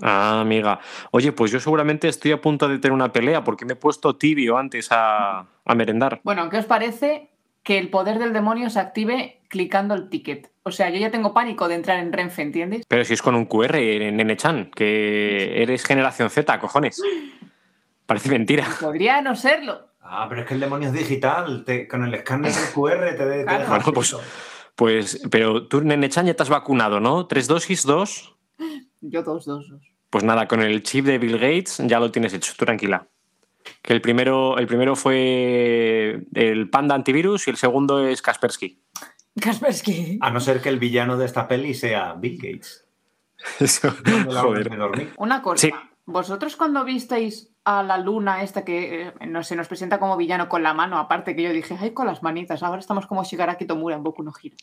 Ah, 0.00 0.40
amiga. 0.40 0.80
Oye, 1.10 1.32
pues 1.32 1.50
yo 1.50 1.60
seguramente 1.60 2.08
estoy 2.08 2.32
a 2.32 2.40
punto 2.40 2.68
de 2.68 2.78
tener 2.78 2.92
una 2.92 3.12
pelea 3.12 3.44
porque 3.44 3.64
me 3.64 3.74
he 3.74 3.76
puesto 3.76 4.16
tibio 4.16 4.56
antes 4.56 4.88
a, 4.90 5.46
merendar. 5.76 6.20
Bueno, 6.24 6.48
¿qué 6.48 6.58
os 6.58 6.64
parece 6.64 7.30
que 7.62 7.78
el 7.78 7.90
poder 7.90 8.18
del 8.18 8.32
demonio 8.32 8.70
se 8.70 8.80
active 8.80 9.40
clicando 9.48 9.94
el 9.94 10.08
ticket? 10.08 10.50
O 10.64 10.70
sea, 10.70 10.90
yo 10.90 10.98
ya 10.98 11.10
tengo 11.10 11.34
pánico 11.34 11.68
de 11.68 11.74
entrar 11.74 11.98
en 11.98 12.12
Renfe, 12.12 12.42
¿entiendes? 12.42 12.84
Pero 12.88 13.04
si 13.04 13.14
es 13.14 13.22
con 13.22 13.34
un 13.34 13.46
QR, 13.46 13.76
Nene 13.76 14.36
Chan, 14.36 14.70
que 14.74 15.62
eres 15.62 15.84
generación 15.84 16.30
Z, 16.30 16.58
cojones. 16.58 17.02
Parece 18.06 18.28
mentira. 18.30 18.66
Podría 18.80 19.20
no 19.20 19.34
serlo. 19.34 19.88
Ah, 20.00 20.26
pero 20.28 20.42
es 20.42 20.46
que 20.46 20.54
el 20.54 20.60
demonio 20.60 20.88
es 20.88 20.94
digital. 20.94 21.64
con 21.88 22.04
el 22.04 22.14
escáner 22.14 22.52
del 22.52 22.72
QR 22.74 23.16
te, 23.16 23.24
de, 23.24 23.44
Bueno, 23.44 23.92
pues, 23.94 24.16
pues, 24.74 25.22
pero 25.30 25.66
tú, 25.68 25.80
Nene 25.80 26.08
Chan, 26.08 26.26
ya 26.26 26.34
te 26.34 26.42
has 26.42 26.48
vacunado, 26.48 27.00
¿no? 27.00 27.26
¿Tres 27.26 27.46
dosis, 27.46 27.84
dos? 27.84 28.31
Yo 29.02 29.22
dos, 29.22 29.44
dos, 29.44 29.68
dos. 29.68 29.82
Pues 30.10 30.24
nada, 30.24 30.46
con 30.48 30.62
el 30.62 30.82
chip 30.82 31.04
de 31.06 31.18
Bill 31.18 31.38
Gates 31.38 31.82
ya 31.86 31.98
lo 32.00 32.10
tienes 32.10 32.32
hecho, 32.32 32.52
tú 32.56 32.64
tranquila. 32.64 33.06
Que 33.80 33.92
el 33.92 34.00
primero, 34.00 34.58
el 34.58 34.66
primero 34.66 34.96
fue 34.96 36.26
el 36.34 36.70
Panda 36.70 36.94
Antivirus 36.94 37.46
y 37.46 37.50
el 37.50 37.56
segundo 37.56 38.06
es 38.06 38.22
Kaspersky. 38.22 38.80
Kaspersky. 39.40 40.18
A 40.20 40.30
no 40.30 40.40
ser 40.40 40.60
que 40.60 40.68
el 40.68 40.78
villano 40.78 41.16
de 41.16 41.26
esta 41.26 41.48
peli 41.48 41.74
sea 41.74 42.14
Bill 42.14 42.36
Gates. 42.36 42.86
joder. 44.28 45.12
Una 45.16 45.42
cosa. 45.42 45.68
Vosotros 46.04 46.56
cuando 46.56 46.84
visteis 46.84 47.52
a 47.64 47.82
la 47.82 47.96
luna 47.96 48.42
esta 48.42 48.64
que 48.64 49.02
eh, 49.02 49.12
no, 49.28 49.44
se 49.44 49.54
nos 49.54 49.68
presenta 49.68 50.00
como 50.00 50.16
villano 50.16 50.48
con 50.48 50.62
la 50.62 50.74
mano, 50.74 50.98
aparte 50.98 51.36
que 51.36 51.42
yo 51.42 51.52
dije, 51.52 51.76
ay, 51.80 51.92
con 51.92 52.06
las 52.06 52.22
manitas, 52.22 52.62
ahora 52.62 52.80
estamos 52.80 53.06
como 53.06 53.22
Shigaraki 53.22 53.66
Tomura 53.66 53.94
en 53.94 54.02
Boku 54.02 54.22
no 54.22 54.32
Hiro. 54.42 54.56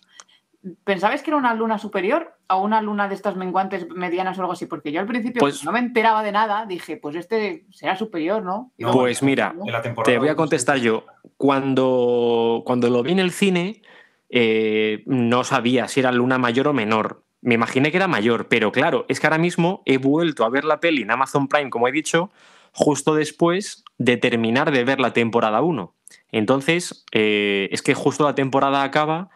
¿Pensabais 0.84 1.24
que 1.24 1.30
era 1.30 1.38
una 1.38 1.54
luna 1.54 1.78
superior 1.78 2.34
a 2.50 2.58
una 2.58 2.82
luna 2.82 3.08
de 3.08 3.16
estas 3.16 3.38
menguantes 3.38 3.88
medianas 3.89 4.38
o 4.38 4.42
algo 4.42 4.54
así? 4.54 4.66
Porque 4.66 4.92
yo 4.92 5.00
al 5.00 5.08
principio 5.08 5.39
pues 5.39 5.63
no 5.63 5.72
me 5.72 5.80
enteraba 5.80 6.22
de 6.22 6.34
nada, 6.34 6.66
dije, 6.66 6.98
pues 6.98 7.16
este 7.16 7.66
será 7.72 7.96
superior, 7.96 8.44
¿no? 8.44 8.74
pues 8.92 9.24
mira, 9.24 9.56
te 10.04 10.18
voy 10.18 10.28
a 10.28 10.36
contestar 10.36 10.78
yo. 10.78 11.06
Cuando, 11.38 12.63
cuando 12.66 12.89
lo 12.89 13.04
vi 13.04 13.13
en 13.13 13.20
el 13.20 13.32
cine, 13.32 13.82
eh, 14.30 15.04
no 15.06 15.46
sabía 15.46 15.88
si 15.88 16.01
era 16.01 16.12
luna 16.12 16.38
mayor 16.38 16.68
o 16.68 16.74
menor. 16.74 17.24
Me 17.42 17.56
imaginé 17.56 17.89
que 17.89 17.98
era 17.98 18.10
mayor, 18.10 18.50
pero 18.50 18.74
claro, 18.74 19.06
es 19.08 19.22
que 19.22 19.28
ahora 19.28 19.38
mismo 19.38 19.82
he 19.86 19.98
vuelto 19.98 20.44
a 20.44 20.50
ver 20.50 20.66
la 20.66 20.82
peli 20.82 21.04
en 21.04 21.12
Amazon 21.12 21.48
Prime, 21.48 21.70
como 21.70 21.88
he 21.88 21.94
dicho, 21.94 22.32
justo 22.74 23.16
después 23.16 23.86
de 23.98 24.18
terminar 24.18 24.72
de 24.72 24.84
ver 24.84 25.00
la 25.00 25.13
temporada 25.13 25.62
1. 25.62 25.94
Entonces, 26.34 27.06
eh, 27.13 27.70
es 27.72 27.82
que 27.82 27.94
justo 27.94 28.25
la 28.25 28.36
temporada 28.36 28.84
acaba 28.84 29.30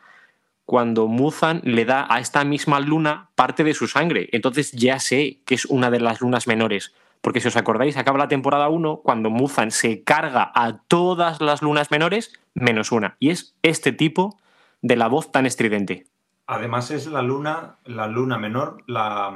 cuando 0.65 1.08
Muzan 1.08 1.62
le 1.63 1.86
da 1.86 2.05
a 2.10 2.20
esta 2.20 2.43
misma 2.43 2.79
luna 2.79 3.29
parte 3.36 3.63
de 3.63 3.74
su 3.74 3.88
sangre. 3.88 4.29
Entonces 4.32 4.72
ya 4.72 5.00
sé 5.00 5.41
que 5.46 5.55
es 5.55 5.65
una 5.65 5.91
de 5.91 6.00
las 6.00 6.22
lunas 6.22 6.48
menores. 6.48 6.93
Porque 7.22 7.39
si 7.39 7.48
os 7.48 7.55
acordáis, 7.55 7.98
acaba 7.98 8.17
la 8.17 8.27
temporada 8.27 8.70
1 8.70 9.01
cuando 9.03 9.29
Muzan 9.29 9.72
se 9.72 10.03
carga 10.03 10.51
a 10.53 10.79
todas 10.88 11.41
las 11.41 11.62
lunas 11.62 11.89
menores 11.89 12.34
menos 12.53 12.91
una. 12.91 13.15
Y 13.20 13.29
es 13.29 13.55
este 13.62 13.91
tipo 13.91 14.39
de 14.82 14.96
la 14.98 15.08
voz 15.08 15.32
tan 15.32 15.46
estridente. 15.46 16.05
Además 16.48 16.91
es 16.91 17.08
la 17.08 17.22
luna, 17.22 17.77
la 17.86 18.08
luna 18.08 18.38
menor, 18.38 18.84
la, 18.88 19.32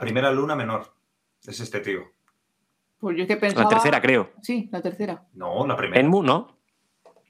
primera 0.00 0.30
luna 0.30 0.54
menor. 0.54 0.94
Es 1.44 1.60
este 1.60 1.80
tío. 1.80 2.02
Pues 2.98 3.16
yo 3.16 3.26
que 3.26 3.36
pensaba... 3.36 3.64
La 3.64 3.68
tercera, 3.68 4.00
creo. 4.00 4.30
Sí, 4.40 4.68
la 4.70 4.80
tercera. 4.80 5.24
No, 5.34 5.66
la 5.66 5.76
primera. 5.76 6.00
Enmu, 6.00 6.22
¿no? 6.22 6.56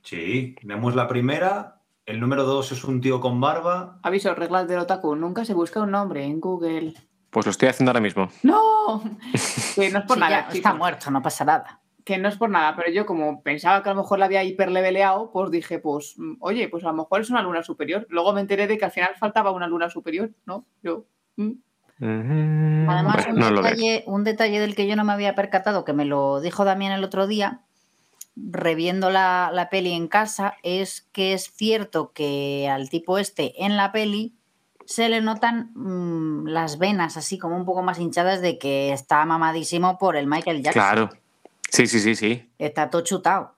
Sí, 0.02 0.54
Enmu 0.60 0.90
es 0.90 0.94
la 0.94 1.08
primera, 1.08 1.80
el 2.06 2.20
número 2.20 2.44
dos 2.44 2.72
es 2.72 2.84
un 2.84 3.00
tío 3.00 3.20
con 3.20 3.40
barba. 3.40 3.98
Aviso, 4.02 4.34
reglas 4.34 4.68
del 4.68 4.80
otaku. 4.80 5.16
Nunca 5.16 5.44
se 5.44 5.54
busca 5.54 5.80
un 5.82 5.90
nombre 5.90 6.24
en 6.24 6.40
Google. 6.40 6.94
Pues 7.30 7.46
lo 7.46 7.50
estoy 7.50 7.68
haciendo 7.68 7.90
ahora 7.90 8.00
mismo. 8.00 8.28
¡No! 8.42 9.02
que 9.74 9.90
no 9.90 9.98
es 10.00 10.04
por 10.04 10.18
nada. 10.18 10.48
está 10.52 10.74
muerto, 10.74 11.10
no 11.10 11.22
pasa 11.22 11.44
nada. 11.44 11.80
Que 12.04 12.18
no 12.18 12.28
es 12.28 12.36
por 12.36 12.50
nada, 12.50 12.76
pero 12.76 12.92
yo 12.92 13.06
como 13.06 13.42
pensaba 13.42 13.82
que 13.82 13.88
a 13.88 13.94
lo 13.94 14.02
mejor 14.02 14.18
la 14.18 14.26
había 14.26 14.44
hiperleveleado, 14.44 15.32
pues 15.32 15.50
dije, 15.50 15.78
pues, 15.78 16.14
mm, 16.18 16.34
oye, 16.40 16.68
pues 16.68 16.84
a 16.84 16.88
lo 16.88 16.94
mejor 16.94 17.22
es 17.22 17.30
una 17.30 17.42
luna 17.42 17.62
superior. 17.62 18.06
Luego 18.10 18.34
me 18.34 18.42
enteré 18.42 18.66
de 18.66 18.76
que 18.76 18.84
al 18.84 18.90
final 18.90 19.14
faltaba 19.18 19.52
una 19.52 19.66
luna 19.66 19.88
superior, 19.88 20.30
¿no? 20.44 20.66
Yo. 20.82 21.06
Mm. 21.36 21.52
Además, 22.00 23.26
un 24.06 24.24
detalle 24.24 24.60
del 24.60 24.74
que 24.74 24.86
yo 24.86 24.96
no 24.96 25.04
me 25.04 25.14
había 25.14 25.34
percatado, 25.34 25.84
que 25.84 25.94
me 25.94 26.04
lo 26.04 26.40
dijo 26.40 26.64
Damián 26.64 26.92
el 26.92 27.04
otro 27.04 27.26
día, 27.26 27.62
reviendo 28.36 29.10
la, 29.10 29.68
peli 29.70 29.92
en 29.92 30.08
casa, 30.08 30.56
es 30.62 31.02
que 31.12 31.32
es 31.34 31.52
cierto 31.52 32.12
que 32.12 32.68
al 32.68 32.88
tipo 32.88 33.18
este 33.18 33.64
en 33.64 33.76
la 33.76 33.92
peli 33.92 34.34
se 34.86 35.08
le 35.08 35.20
notan 35.20 35.72
mm, 35.74 36.46
las 36.48 36.78
venas 36.78 37.16
así 37.16 37.38
como 37.38 37.56
un 37.56 37.64
poco 37.64 37.82
más 37.82 37.98
hinchadas 37.98 38.42
de 38.42 38.58
que 38.58 38.92
está 38.92 39.24
mamadísimo 39.24 39.98
por 39.98 40.16
el 40.16 40.26
Michael 40.26 40.62
Jackson. 40.62 40.82
Claro. 40.82 41.10
Sí, 41.70 41.86
sí, 41.86 42.00
sí, 42.00 42.14
sí. 42.14 42.50
Está 42.58 42.90
todo 42.90 43.02
chutado. 43.02 43.54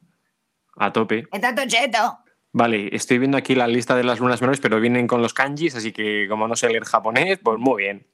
A 0.77 0.93
tope. 0.93 1.27
Está 1.33 1.55
todo 1.55 1.67
cheto. 1.67 2.19
Vale, 2.53 2.95
estoy 2.95 3.19
viendo 3.19 3.37
aquí 3.37 3.55
la 3.55 3.67
lista 3.67 3.95
de 3.97 4.05
las 4.05 4.21
lunas 4.21 4.41
menores, 4.41 4.61
pero 4.61 4.81
vienen 4.81 5.07
con 5.07 5.21
los 5.21 5.35
kanjis, 5.35 5.75
así 5.75 5.93
que 5.93 6.27
como 6.29 6.49
no 6.49 6.57
sé 6.57 6.69
leer 6.69 6.85
japonés, 6.85 7.39
pues 7.43 7.59
muy 7.59 7.83
bien. 7.83 8.07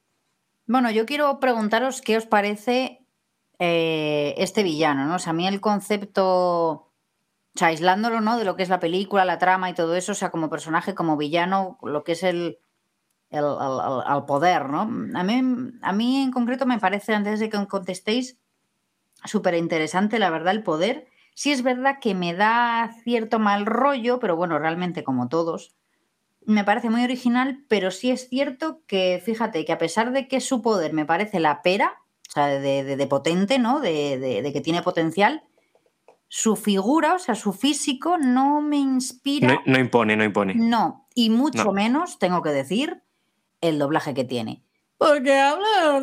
Bueno, 0.65 0.91
yo 0.91 1.05
quiero 1.05 1.39
preguntaros 1.39 2.01
qué 2.01 2.17
os 2.17 2.25
parece 2.25 3.02
eh, 3.65 4.35
este 4.39 4.61
villano, 4.61 5.05
¿no? 5.05 5.15
O 5.15 5.19
sea, 5.19 5.29
a 5.29 5.33
mí 5.33 5.47
el 5.47 5.61
concepto, 5.61 6.25
o 6.27 6.91
sea, 7.55 7.69
aislándolo, 7.69 8.19
¿no? 8.19 8.37
De 8.37 8.43
lo 8.43 8.57
que 8.57 8.63
es 8.63 8.67
la 8.67 8.81
película, 8.81 9.23
la 9.23 9.37
trama 9.37 9.69
y 9.69 9.73
todo 9.73 9.95
eso, 9.95 10.11
o 10.11 10.15
sea, 10.15 10.31
como 10.31 10.49
personaje, 10.49 10.93
como 10.93 11.15
villano, 11.15 11.77
lo 11.81 12.03
que 12.03 12.11
es 12.11 12.23
el, 12.23 12.59
el, 13.29 13.45
poder, 14.27 14.67
¿no? 14.67 14.81
A 14.81 15.23
mí, 15.23 15.71
a 15.81 15.93
mí 15.93 16.23
en 16.23 16.31
concreto 16.31 16.65
me 16.65 16.77
parece, 16.77 17.13
antes 17.15 17.39
de 17.39 17.49
que 17.49 17.65
contestéis, 17.67 18.37
súper 19.23 19.53
interesante, 19.53 20.19
la 20.19 20.29
verdad, 20.29 20.53
el 20.53 20.63
poder. 20.63 21.07
Sí 21.33 21.53
es 21.53 21.63
verdad 21.63 21.99
que 22.01 22.15
me 22.15 22.33
da 22.33 22.91
cierto 23.05 23.39
mal 23.39 23.65
rollo, 23.65 24.19
pero 24.19 24.35
bueno, 24.35 24.59
realmente 24.59 25.05
como 25.05 25.29
todos, 25.29 25.73
me 26.45 26.65
parece 26.65 26.89
muy 26.89 27.01
original, 27.05 27.63
pero 27.69 27.91
sí 27.91 28.11
es 28.11 28.27
cierto 28.27 28.81
que, 28.87 29.21
fíjate, 29.23 29.63
que 29.63 29.71
a 29.71 29.77
pesar 29.77 30.11
de 30.11 30.27
que 30.27 30.41
su 30.41 30.61
poder 30.61 30.91
me 30.91 31.05
parece 31.05 31.39
la 31.39 31.61
pera, 31.61 32.02
sea, 32.33 32.47
de, 32.47 33.07
potente, 33.07 33.59
¿no? 33.59 33.79
De, 33.79 34.49
que 34.53 34.61
tiene 34.61 34.81
potencial, 34.81 35.43
su 36.27 36.55
figura, 36.55 37.15
o 37.15 37.19
sea, 37.19 37.35
su 37.35 37.53
físico 37.53 38.17
no 38.17 38.61
me 38.61 38.77
inspira. 38.77 39.61
No, 39.65 39.79
impone, 39.79 40.15
no 40.15 40.23
impone. 40.23 40.55
No, 40.55 41.07
y 41.13 41.29
mucho 41.29 41.71
menos, 41.71 42.19
tengo 42.19 42.41
que 42.41 42.49
decir, 42.49 43.03
el 43.61 43.79
doblaje 43.79 44.13
que 44.13 44.23
tiene. 44.23 44.63
Porque 44.97 45.37
habla 45.37 46.01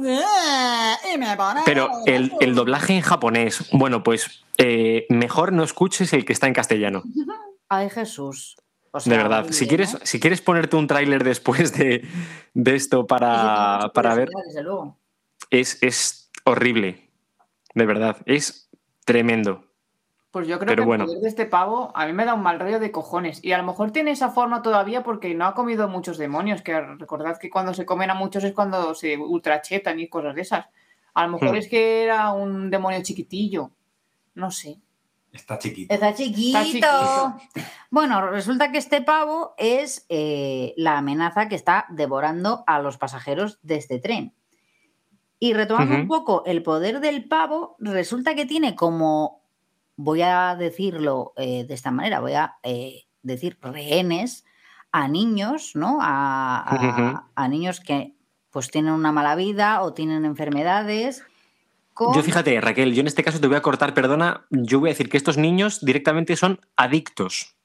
y 1.15 1.19
me 1.19 1.27
Pero 1.65 1.89
el, 2.07 2.55
doblaje 2.55 2.95
en 2.95 3.01
japonés, 3.01 3.69
bueno, 3.73 4.03
pues 4.03 4.45
eh, 4.59 5.07
mejor 5.09 5.53
no 5.53 5.65
escuches 5.65 6.13
el 6.13 6.25
que 6.25 6.33
está 6.33 6.47
en 6.47 6.55
castellano. 6.55 7.03
Ay, 7.69 7.89
Jesús 7.89 8.57
de 9.05 9.17
verdad, 9.17 9.47
si 9.51 9.69
quieres, 9.69 9.97
si 10.03 10.19
quieres 10.19 10.41
ponerte 10.41 10.77
un 10.77 10.87
tráiler 10.87 11.23
después 11.23 11.73
de, 11.75 12.07
esto 12.55 13.07
para, 13.07 13.93
para 13.95 14.15
ver, 14.15 14.29
es, 15.51 15.79
es 15.81 16.20
horrible, 16.44 17.11
de 17.75 17.87
verdad, 17.87 18.16
es 18.26 18.70
tremendo. 19.04 19.70
Pues 20.30 20.47
yo 20.47 20.61
creo 20.61 20.76
que 20.76 20.82
el 20.82 20.87
poder 20.87 21.18
de 21.18 21.28
este 21.28 21.44
pavo 21.44 21.90
a 21.92 22.06
mí 22.06 22.12
me 22.12 22.25
da 22.25 22.35
un 22.35 22.42
mal 22.42 22.61
rollo 22.61 22.78
de 22.78 22.92
cojones. 22.92 23.42
Y 23.42 23.50
a 23.50 23.59
lo 23.59 23.64
mejor 23.64 23.90
tiene 23.90 24.12
esa 24.12 24.30
forma 24.30 24.62
todavía 24.62 25.02
porque 25.02 25.35
no 25.35 25.44
ha 25.44 25.54
comido 25.54 25.88
muchos 25.88 26.18
demonios. 26.18 26.62
Que 26.62 26.80
recordad 26.80 27.37
que 27.38 27.50
cuando 27.50 27.75
se 27.75 27.85
comen 27.85 28.11
a 28.11 28.14
muchos 28.14 28.44
es 28.44 28.52
cuando 28.52 28.94
se 28.94 29.16
ultrachetan 29.16 29.99
y 29.99 30.09
cosas 30.09 30.37
de 30.37 30.42
esas. 30.42 30.66
A 31.14 31.26
lo 31.26 31.32
mejor 31.32 31.52
hmm. 31.52 31.56
es 31.56 31.68
que 31.68 32.04
era 32.04 32.32
un 32.32 32.70
demonio 32.70 33.02
chiquitillo. 33.02 33.73
No 34.35 34.52
sé. 34.52 34.78
Está 35.32 35.59
chiquito. 35.59 35.92
Está 35.92 36.14
chiquito. 36.14 37.37
Bueno, 37.90 38.30
resulta 38.30 38.70
que 38.70 38.78
este 38.78 39.02
pavo 39.02 39.54
es 39.59 40.06
eh, 40.09 40.75
la 40.76 40.99
amenaza 40.99 41.49
que 41.49 41.56
está 41.56 41.87
devorando 41.88 42.62
a 42.68 42.81
los 42.81 42.98
pasajeros 42.98 43.59
de 43.62 43.76
este 43.76 43.98
tren. 43.98 44.33
Y 45.40 45.55
retomando 45.55 45.96
un 45.96 46.07
poco 46.07 46.44
el 46.44 46.62
poder 46.62 47.00
del 47.00 47.26
pavo, 47.26 47.74
resulta 47.81 48.35
que 48.35 48.46
tiene 48.46 48.76
como, 48.76 49.42
voy 49.96 50.22
a 50.22 50.55
decirlo 50.55 51.33
eh, 51.37 51.64
de 51.64 51.74
esta 51.74 51.90
manera, 51.90 52.20
voy 52.20 52.35
a 52.35 52.59
eh, 52.62 53.07
decir 53.22 53.59
rehenes 53.61 54.44
a 54.92 55.09
niños, 55.09 55.72
¿no? 55.74 55.98
A, 56.00 57.24
a, 57.35 57.48
niños 57.48 57.81
que 57.81 58.14
pues 58.50 58.70
tienen 58.70 58.92
una 58.92 59.12
mala 59.12 59.35
vida 59.35 59.83
o 59.83 59.94
tienen 59.94 60.24
enfermedades 60.24 61.24
yo 62.14 62.22
fíjate, 62.22 62.61
Raquel, 62.61 62.94
yo 62.94 63.00
en 63.00 63.07
este 63.07 63.22
caso 63.22 63.40
te 63.40 63.46
voy 63.46 63.57
a 63.57 63.62
cortar, 63.62 63.92
perdona, 63.92 64.46
yo 64.50 64.81
voy 64.81 64.88
a 64.88 64.92
decir 64.92 65.11
que 65.11 65.16
estos 65.16 65.37
niños 65.37 65.85
directamente 65.85 66.35
son 66.37 66.61
adictos. 66.76 67.57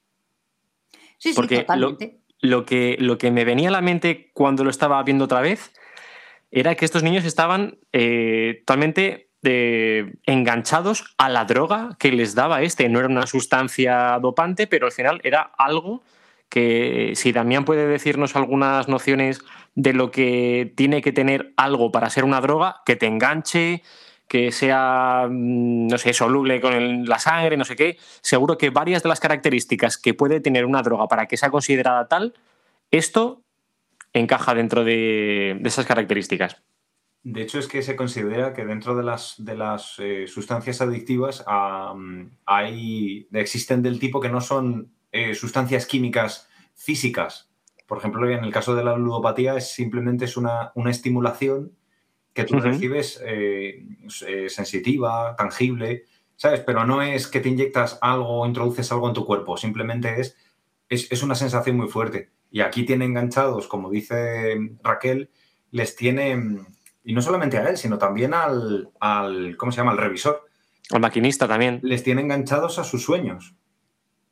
Sí, 1.18 1.30
sí, 1.30 1.32
Porque 1.34 1.60
totalmente. 1.60 2.20
Lo, 2.40 2.66
que, 2.66 2.96
lo 3.00 3.16
que 3.16 3.30
me 3.30 3.46
venía 3.46 3.70
a 3.70 3.72
la 3.72 3.80
mente 3.80 4.30
cuando 4.34 4.62
lo 4.62 4.70
estaba 4.70 5.02
viendo 5.02 5.24
otra 5.24 5.40
vez 5.40 5.72
era 6.50 6.74
que 6.74 6.84
estos 6.84 7.02
niños 7.02 7.24
estaban 7.24 7.78
eh, 7.92 8.62
totalmente 8.66 9.30
eh, 9.42 10.14
enganchados 10.24 11.14
a 11.18 11.28
la 11.28 11.44
droga 11.44 11.96
que 11.98 12.12
les 12.12 12.34
daba 12.34 12.62
este. 12.62 12.88
No 12.88 12.98
era 12.98 13.08
una 13.08 13.26
sustancia 13.26 14.18
dopante, 14.20 14.66
pero 14.66 14.86
al 14.86 14.92
final 14.92 15.20
era 15.22 15.42
algo 15.56 16.02
que 16.48 17.12
si 17.16 17.32
Damián 17.32 17.64
puede 17.64 17.86
decirnos 17.86 18.36
algunas 18.36 18.88
nociones 18.88 19.40
de 19.74 19.92
lo 19.92 20.10
que 20.10 20.72
tiene 20.76 21.02
que 21.02 21.12
tener 21.12 21.52
algo 21.56 21.92
para 21.92 22.10
ser 22.10 22.24
una 22.24 22.40
droga, 22.40 22.82
que 22.86 22.96
te 22.96 23.06
enganche, 23.06 23.82
que 24.28 24.52
sea, 24.52 25.26
mm, 25.28 25.88
no 25.88 25.98
sé, 25.98 26.12
soluble 26.12 26.60
con 26.60 27.04
la 27.04 27.18
sangre, 27.18 27.56
no 27.56 27.64
sé 27.64 27.76
qué, 27.76 27.98
seguro 28.22 28.58
que 28.58 28.70
varias 28.70 29.02
de 29.02 29.08
las 29.08 29.20
características 29.20 29.98
que 29.98 30.14
puede 30.14 30.40
tener 30.40 30.64
una 30.64 30.82
droga 30.82 31.08
para 31.08 31.26
que 31.26 31.36
sea 31.36 31.50
considerada 31.50 32.08
tal, 32.08 32.34
esto 32.90 33.42
encaja 34.18 34.54
dentro 34.54 34.84
de, 34.84 35.60
esas 35.64 35.86
características. 35.86 36.62
De 37.22 37.42
hecho, 37.42 37.58
es 37.58 37.66
que 37.66 37.82
se 37.82 37.96
considera 37.96 38.52
que 38.52 38.64
dentro 38.64 38.94
de 38.94 39.02
las, 39.02 39.34
de 39.38 39.56
las 39.56 39.96
eh, 39.98 40.26
sustancias 40.28 40.80
adictivas 40.80 41.44
hay, 42.44 43.28
existen 43.32 43.82
del 43.82 43.98
tipo 43.98 44.20
que 44.20 44.28
no 44.28 44.40
son 44.40 44.92
eh, 45.10 45.34
sustancias 45.34 45.86
químicas 45.86 46.48
físicas. 46.74 47.50
Por 47.86 47.98
ejemplo, 47.98 48.28
en 48.30 48.44
el 48.44 48.52
caso 48.52 48.74
de 48.76 48.84
la 48.84 48.96
ludopatía 48.96 49.56
es 49.56 49.72
simplemente 49.72 50.24
es 50.24 50.36
una, 50.36 50.72
una 50.74 50.90
estimulación 50.90 51.72
que 52.36 52.44
tú 52.44 52.60
recibes 52.60 53.20
eh, 53.24 53.82
sensitiva, 54.48 55.34
tangible, 55.36 56.04
¿sabes? 56.36 56.60
Pero 56.60 56.84
no 56.84 57.00
es 57.00 57.26
que 57.28 57.40
te 57.40 57.48
inyectas 57.48 57.98
algo 58.02 58.42
o 58.42 58.46
introduces 58.46 58.92
algo 58.92 59.08
en 59.08 59.14
tu 59.14 59.24
cuerpo, 59.24 59.56
simplemente 59.56 60.20
es, 60.20 60.36
es, 60.88 61.22
una 61.22 61.34
sensación 61.34 61.78
muy 61.78 61.88
fuerte. 61.88 62.30
Y 62.50 62.60
aquí 62.60 62.84
tiene 62.84 63.04
enganchados, 63.04 63.68
como 63.68 63.90
dice 63.90 64.56
Raquel, 64.82 65.30
les 65.70 65.96
tiene, 65.96 66.64
y 67.04 67.12
no 67.12 67.20
solamente 67.20 67.58
a 67.58 67.68
él, 67.68 67.76
sino 67.76 67.98
también 67.98 68.34
al, 68.34 68.90
al 69.00 69.56
¿cómo 69.56 69.72
se 69.72 69.78
llama?, 69.78 69.92
al 69.92 69.98
revisor. 69.98 70.44
Al 70.90 71.00
maquinista 71.00 71.48
también. 71.48 71.80
Les 71.82 72.02
tiene 72.02 72.22
enganchados 72.22 72.78
a 72.78 72.84
sus 72.84 73.02
sueños. 73.02 73.54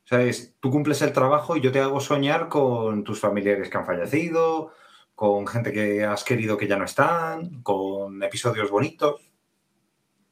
¿Sabes? 0.05 0.55
Tú 0.61 0.71
cumples 0.71 1.01
el 1.03 1.13
trabajo 1.13 1.57
y 1.57 1.61
yo 1.61 1.73
te 1.73 1.81
hago 1.81 1.99
soñar 1.99 2.49
con 2.49 3.05
tus 3.05 3.21
familiares 3.21 3.71
que 3.71 3.79
han 3.79 3.87
fallecido, 3.87 4.73
con 5.15 5.47
gente 5.47 5.73
que 5.73 6.05
has 6.05 6.25
querido 6.25 6.57
que 6.57 6.67
ya 6.67 6.77
no 6.77 6.85
están, 6.85 7.63
con 7.63 8.23
episodios 8.23 8.71
bonitos. 8.71 9.21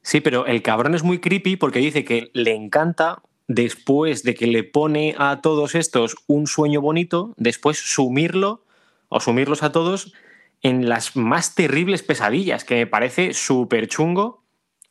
Sí, 0.01 0.21
pero 0.21 0.45
el 0.45 0.61
cabrón 0.61 0.95
es 0.95 1.03
muy 1.03 1.19
creepy 1.19 1.55
porque 1.55 1.79
dice 1.79 2.03
que 2.03 2.29
le 2.33 2.53
encanta, 2.53 3.23
después 3.47 4.23
de 4.23 4.35
que 4.35 4.47
le 4.47 4.63
pone 4.63 5.15
a 5.17 5.41
todos 5.41 5.75
estos 5.75 6.15
un 6.27 6.47
sueño 6.47 6.81
bonito, 6.81 7.33
después 7.37 7.77
sumirlo 7.77 8.63
o 9.09 9.19
sumirlos 9.19 9.63
a 9.63 9.71
todos 9.71 10.13
en 10.61 10.87
las 10.87 11.15
más 11.15 11.55
terribles 11.55 12.03
pesadillas, 12.03 12.63
que 12.63 12.75
me 12.75 12.87
parece 12.87 13.33
súper 13.33 13.87
chungo 13.87 14.43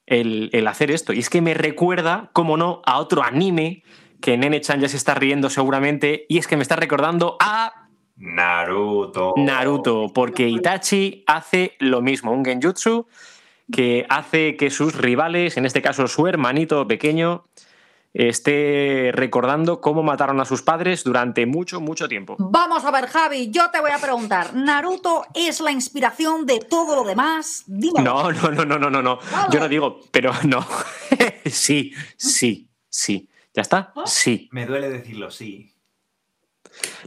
el, 0.07 0.51
el, 0.53 0.67
hacer 0.67 0.91
esto. 0.91 1.13
Y 1.13 1.21
es 1.21 1.31
que 1.31 1.41
me 1.41 1.55
recuerda, 1.55 2.31
como 2.35 2.57
no, 2.57 2.83
a 2.85 2.99
otro 2.99 3.23
anime 3.23 3.83
que 4.21 4.37
Nene 4.37 4.61
Chan 4.61 4.81
ya 4.81 4.89
se 4.89 4.97
está 4.97 5.15
riendo 5.15 5.51
seguramente, 5.51 6.27
y 6.29 6.39
es 6.39 6.47
que 6.47 6.57
me 6.57 6.63
está 6.63 6.77
recordando 6.77 7.37
a 7.41 7.89
Naruto. 8.17 9.35
Naruto, 9.37 10.13
porque 10.15 10.49
Itachi 10.49 11.25
hace 11.27 11.73
lo 11.81 12.03
mismo, 12.03 12.33
un 12.33 12.45
genjutsu 12.45 13.07
que 13.73 14.07
hace 14.09 14.57
que 14.57 14.71
sus 14.71 14.95
rivales, 14.95 15.57
en 15.57 15.67
este 15.67 15.83
caso 15.83 16.07
su 16.07 16.27
hermanito 16.27 16.87
pequeño, 16.87 17.45
esté 18.15 19.11
recordando 19.13 19.81
cómo 19.81 20.03
mataron 20.03 20.41
a 20.41 20.45
sus 20.45 20.63
padres 20.63 21.05
durante 21.05 21.47
mucho, 21.47 21.81
mucho 21.81 22.09
tiempo. 22.09 22.37
Vamos 22.39 22.85
a 22.85 22.91
ver, 22.91 23.07
Javi, 23.07 23.51
yo 23.51 23.71
te 23.71 23.81
voy 23.81 23.91
a 23.91 23.99
preguntar, 23.99 24.55
¿Naruto 24.55 25.25
es 25.35 25.61
la 25.61 25.73
inspiración 25.73 26.47
de 26.47 26.61
todo 26.61 26.97
lo 26.97 27.05
demás? 27.05 27.65
No, 27.67 28.33
no, 28.33 28.51
no, 28.51 28.65
no, 28.65 28.79
no, 28.79 28.91
no, 28.91 29.03
no. 29.03 29.19
Yo 29.51 29.61
no 29.61 29.69
digo, 29.69 30.01
pero 30.11 30.33
no. 30.45 30.67
sí, 31.47 31.93
sí, 32.17 32.69
sí. 32.89 33.29
¿Ya 33.55 33.63
está? 33.63 33.93
¿Ah? 33.97 34.05
Sí. 34.07 34.49
Me 34.53 34.67
duele 34.67 34.89
decirlo, 34.89 35.31
sí. 35.31 35.69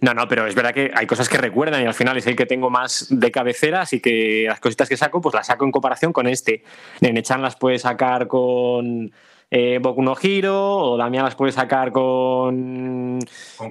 No, 0.02 0.14
no, 0.14 0.28
pero 0.28 0.46
es 0.46 0.54
verdad 0.54 0.74
que 0.74 0.92
hay 0.94 1.08
cosas 1.08 1.28
que 1.28 1.38
recuerdan 1.38 1.82
y 1.82 1.86
al 1.86 1.94
final 1.94 2.18
es 2.18 2.28
el 2.28 2.36
que 2.36 2.46
tengo 2.46 2.70
más 2.70 3.08
de 3.10 3.32
cabecera, 3.32 3.82
así 3.82 4.00
que 4.00 4.46
las 4.48 4.60
cositas 4.60 4.88
que 4.88 4.98
saco, 4.98 5.22
pues 5.22 5.34
las 5.34 5.48
saco 5.48 5.66
en 5.66 5.72
comparación 5.72 6.14
con 6.14 6.28
este. 6.28 6.64
Nenechan 7.02 7.42
las 7.42 7.56
puede 7.56 7.80
sacar 7.80 8.28
con 8.28 9.12
eh, 9.58 9.80
Boku 9.80 10.02
no 10.02 10.16
Hiro, 10.22 10.78
o 10.80 10.98
Damián 10.98 11.24
las 11.24 11.36
puede 11.36 11.54
sacar 11.54 11.94
con, 11.94 13.20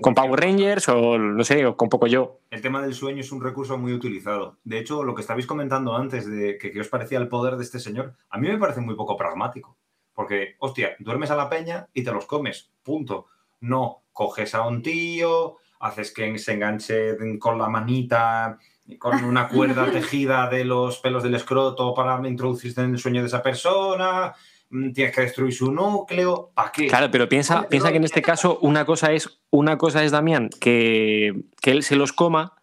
con, 0.01 0.15
Power 0.15 0.41
Rangers, 0.41 0.89
o 0.89 1.19
no 1.19 1.45
sé, 1.45 1.67
o 1.67 1.77
con 1.77 1.91
poco 1.91 2.07
yo. 2.07 2.41
El 2.51 2.63
tema 2.63 2.81
del 2.81 2.95
sueño 2.95 3.21
es 3.21 3.31
un 3.33 3.43
recurso 3.43 3.77
muy 3.77 3.93
utilizado. 3.93 4.57
De 4.65 4.79
hecho, 4.79 5.03
lo 5.03 5.15
que 5.15 5.21
estabais 5.21 5.47
comentando 5.47 5.95
antes 5.95 6.27
de 6.27 6.57
que, 6.57 6.73
que 6.73 6.81
os 6.81 6.89
parecía 6.89 7.19
el 7.19 7.29
poder 7.29 7.57
de 7.57 7.65
este 7.65 7.79
señor, 7.79 8.15
a 8.31 8.39
mí 8.39 8.49
me 8.49 8.57
parece 8.57 8.81
muy 8.81 8.95
poco 8.95 9.15
pragmático. 9.15 9.77
Porque, 10.15 10.55
hostia, 10.61 10.97
duermes 11.01 11.31
a 11.31 11.37
la 11.37 11.51
peña 11.51 11.87
y 11.93 12.03
te 12.03 12.13
los 12.13 12.25
comes, 12.25 12.71
punto. 12.83 13.27
No 13.61 14.05
coges 14.11 14.55
a 14.55 14.67
un 14.67 14.81
tío, 14.81 15.57
haces 15.81 16.15
que 16.15 16.39
se 16.39 16.55
enganche 16.55 17.39
con 17.39 17.59
la 17.59 17.69
manita, 17.69 18.59
con 18.99 19.23
una 19.23 19.49
cuerda 19.49 19.85
tejida 19.93 20.49
de 20.49 20.65
los 20.65 20.99
pelos 21.01 21.23
del 21.23 21.35
escroto 21.35 21.93
para 21.93 22.27
introducirse 22.27 22.81
en 22.81 22.93
el 22.93 22.99
sueño 22.99 23.21
de 23.21 23.27
esa 23.27 23.43
persona, 23.43 24.35
tienes 24.71 25.15
que 25.15 25.21
destruir 25.23 25.53
su 25.53 25.71
núcleo, 25.71 26.51
¿para 26.55 26.73
qué? 26.73 26.87
Claro, 26.89 27.11
pero 27.11 27.29
piensa, 27.29 27.69
piensa 27.69 27.91
que 27.91 27.97
en 27.97 28.05
este 28.05 28.23
caso 28.23 28.59
una 28.61 28.85
cosa 28.85 29.13
es, 29.13 29.41
una 29.51 29.79
cosa 29.79 30.03
es 30.05 30.11
Damián, 30.11 30.51
que, 30.61 31.35
él 31.63 31.83
se 31.83 31.97
los 31.97 32.13
coma, 32.13 32.55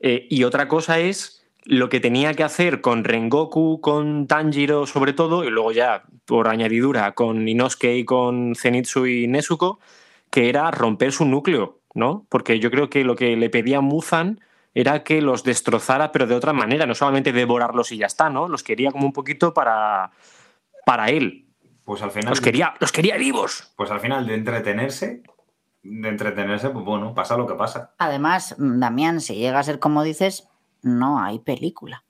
eh, 0.00 0.26
y 0.30 0.44
otra 0.44 0.68
cosa 0.68 0.98
es 0.98 1.44
lo 1.64 1.88
que 1.88 2.00
tenía 2.00 2.34
que 2.34 2.44
hacer 2.44 2.80
con 2.80 3.02
Rengoku, 3.02 3.80
con 3.80 4.26
Tanjiro 4.26 4.86
sobre 4.86 5.12
todo, 5.12 5.44
y 5.44 5.50
luego 5.50 5.72
ya 5.72 6.04
por 6.26 6.48
añadidura 6.48 7.12
con 7.12 7.48
Inosuke 7.48 7.96
y 7.96 8.04
con 8.04 8.54
Zenitsu 8.54 9.06
y 9.06 9.26
Nezuko, 9.26 9.80
que 10.30 10.48
era 10.48 10.70
romper 10.70 11.12
su 11.12 11.24
núcleo, 11.24 11.80
¿no? 11.94 12.26
Porque 12.28 12.60
yo 12.60 12.70
creo 12.70 12.88
que 12.88 13.04
lo 13.04 13.16
que 13.16 13.36
le 13.36 13.50
pedía 13.50 13.80
Muzan 13.80 14.40
era 14.74 15.02
que 15.02 15.22
los 15.22 15.42
destrozara, 15.42 16.12
pero 16.12 16.26
de 16.26 16.34
otra 16.34 16.52
manera, 16.52 16.84
no 16.84 16.94
solamente 16.94 17.32
devorarlos 17.32 17.92
y 17.92 17.96
ya 17.96 18.06
está, 18.06 18.28
¿no? 18.28 18.46
Los 18.46 18.62
quería 18.62 18.92
como 18.92 19.06
un 19.06 19.12
poquito 19.12 19.54
para, 19.54 20.10
para 20.86 21.08
él. 21.08 21.48
Pues 21.84 22.00
al 22.02 22.12
final. 22.12 22.30
Los 22.30 22.40
quería, 22.40 22.74
los 22.78 22.92
quería 22.92 23.16
vivos. 23.16 23.72
Pues 23.76 23.90
al 23.90 23.98
final 24.00 24.24
de 24.26 24.34
entretenerse, 24.34 25.22
de 25.82 26.08
entretenerse, 26.08 26.70
pues 26.70 26.84
bueno, 26.84 27.12
pasa 27.12 27.36
lo 27.36 27.46
que 27.46 27.54
pasa. 27.54 27.92
Además, 27.98 28.54
Damián, 28.56 29.20
si 29.20 29.34
llega 29.34 29.58
a 29.58 29.62
ser 29.64 29.78
como 29.80 30.04
dices, 30.04 30.48
no 30.82 31.20
hay 31.20 31.40
película. 31.40 32.04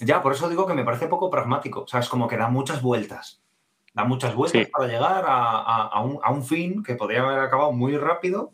Ya, 0.00 0.20
por 0.20 0.32
eso 0.32 0.48
digo 0.48 0.66
que 0.66 0.74
me 0.74 0.84
parece 0.84 1.06
poco 1.06 1.30
pragmático. 1.30 1.82
O 1.82 1.86
sea, 1.86 2.00
es 2.00 2.08
como 2.08 2.26
que 2.28 2.36
da 2.36 2.48
muchas 2.48 2.82
vueltas. 2.82 3.40
Da 3.94 4.02
muchas 4.04 4.34
vueltas 4.34 4.64
Sí. 4.64 4.70
para 4.70 4.86
llegar 4.88 5.24
a, 5.26 5.82
a 5.86 6.00
un, 6.02 6.18
a 6.22 6.30
un 6.32 6.44
fin 6.44 6.82
que 6.82 6.94
podría 6.96 7.22
haber 7.22 7.38
acabado 7.40 7.70
muy 7.72 7.96
rápido. 7.96 8.52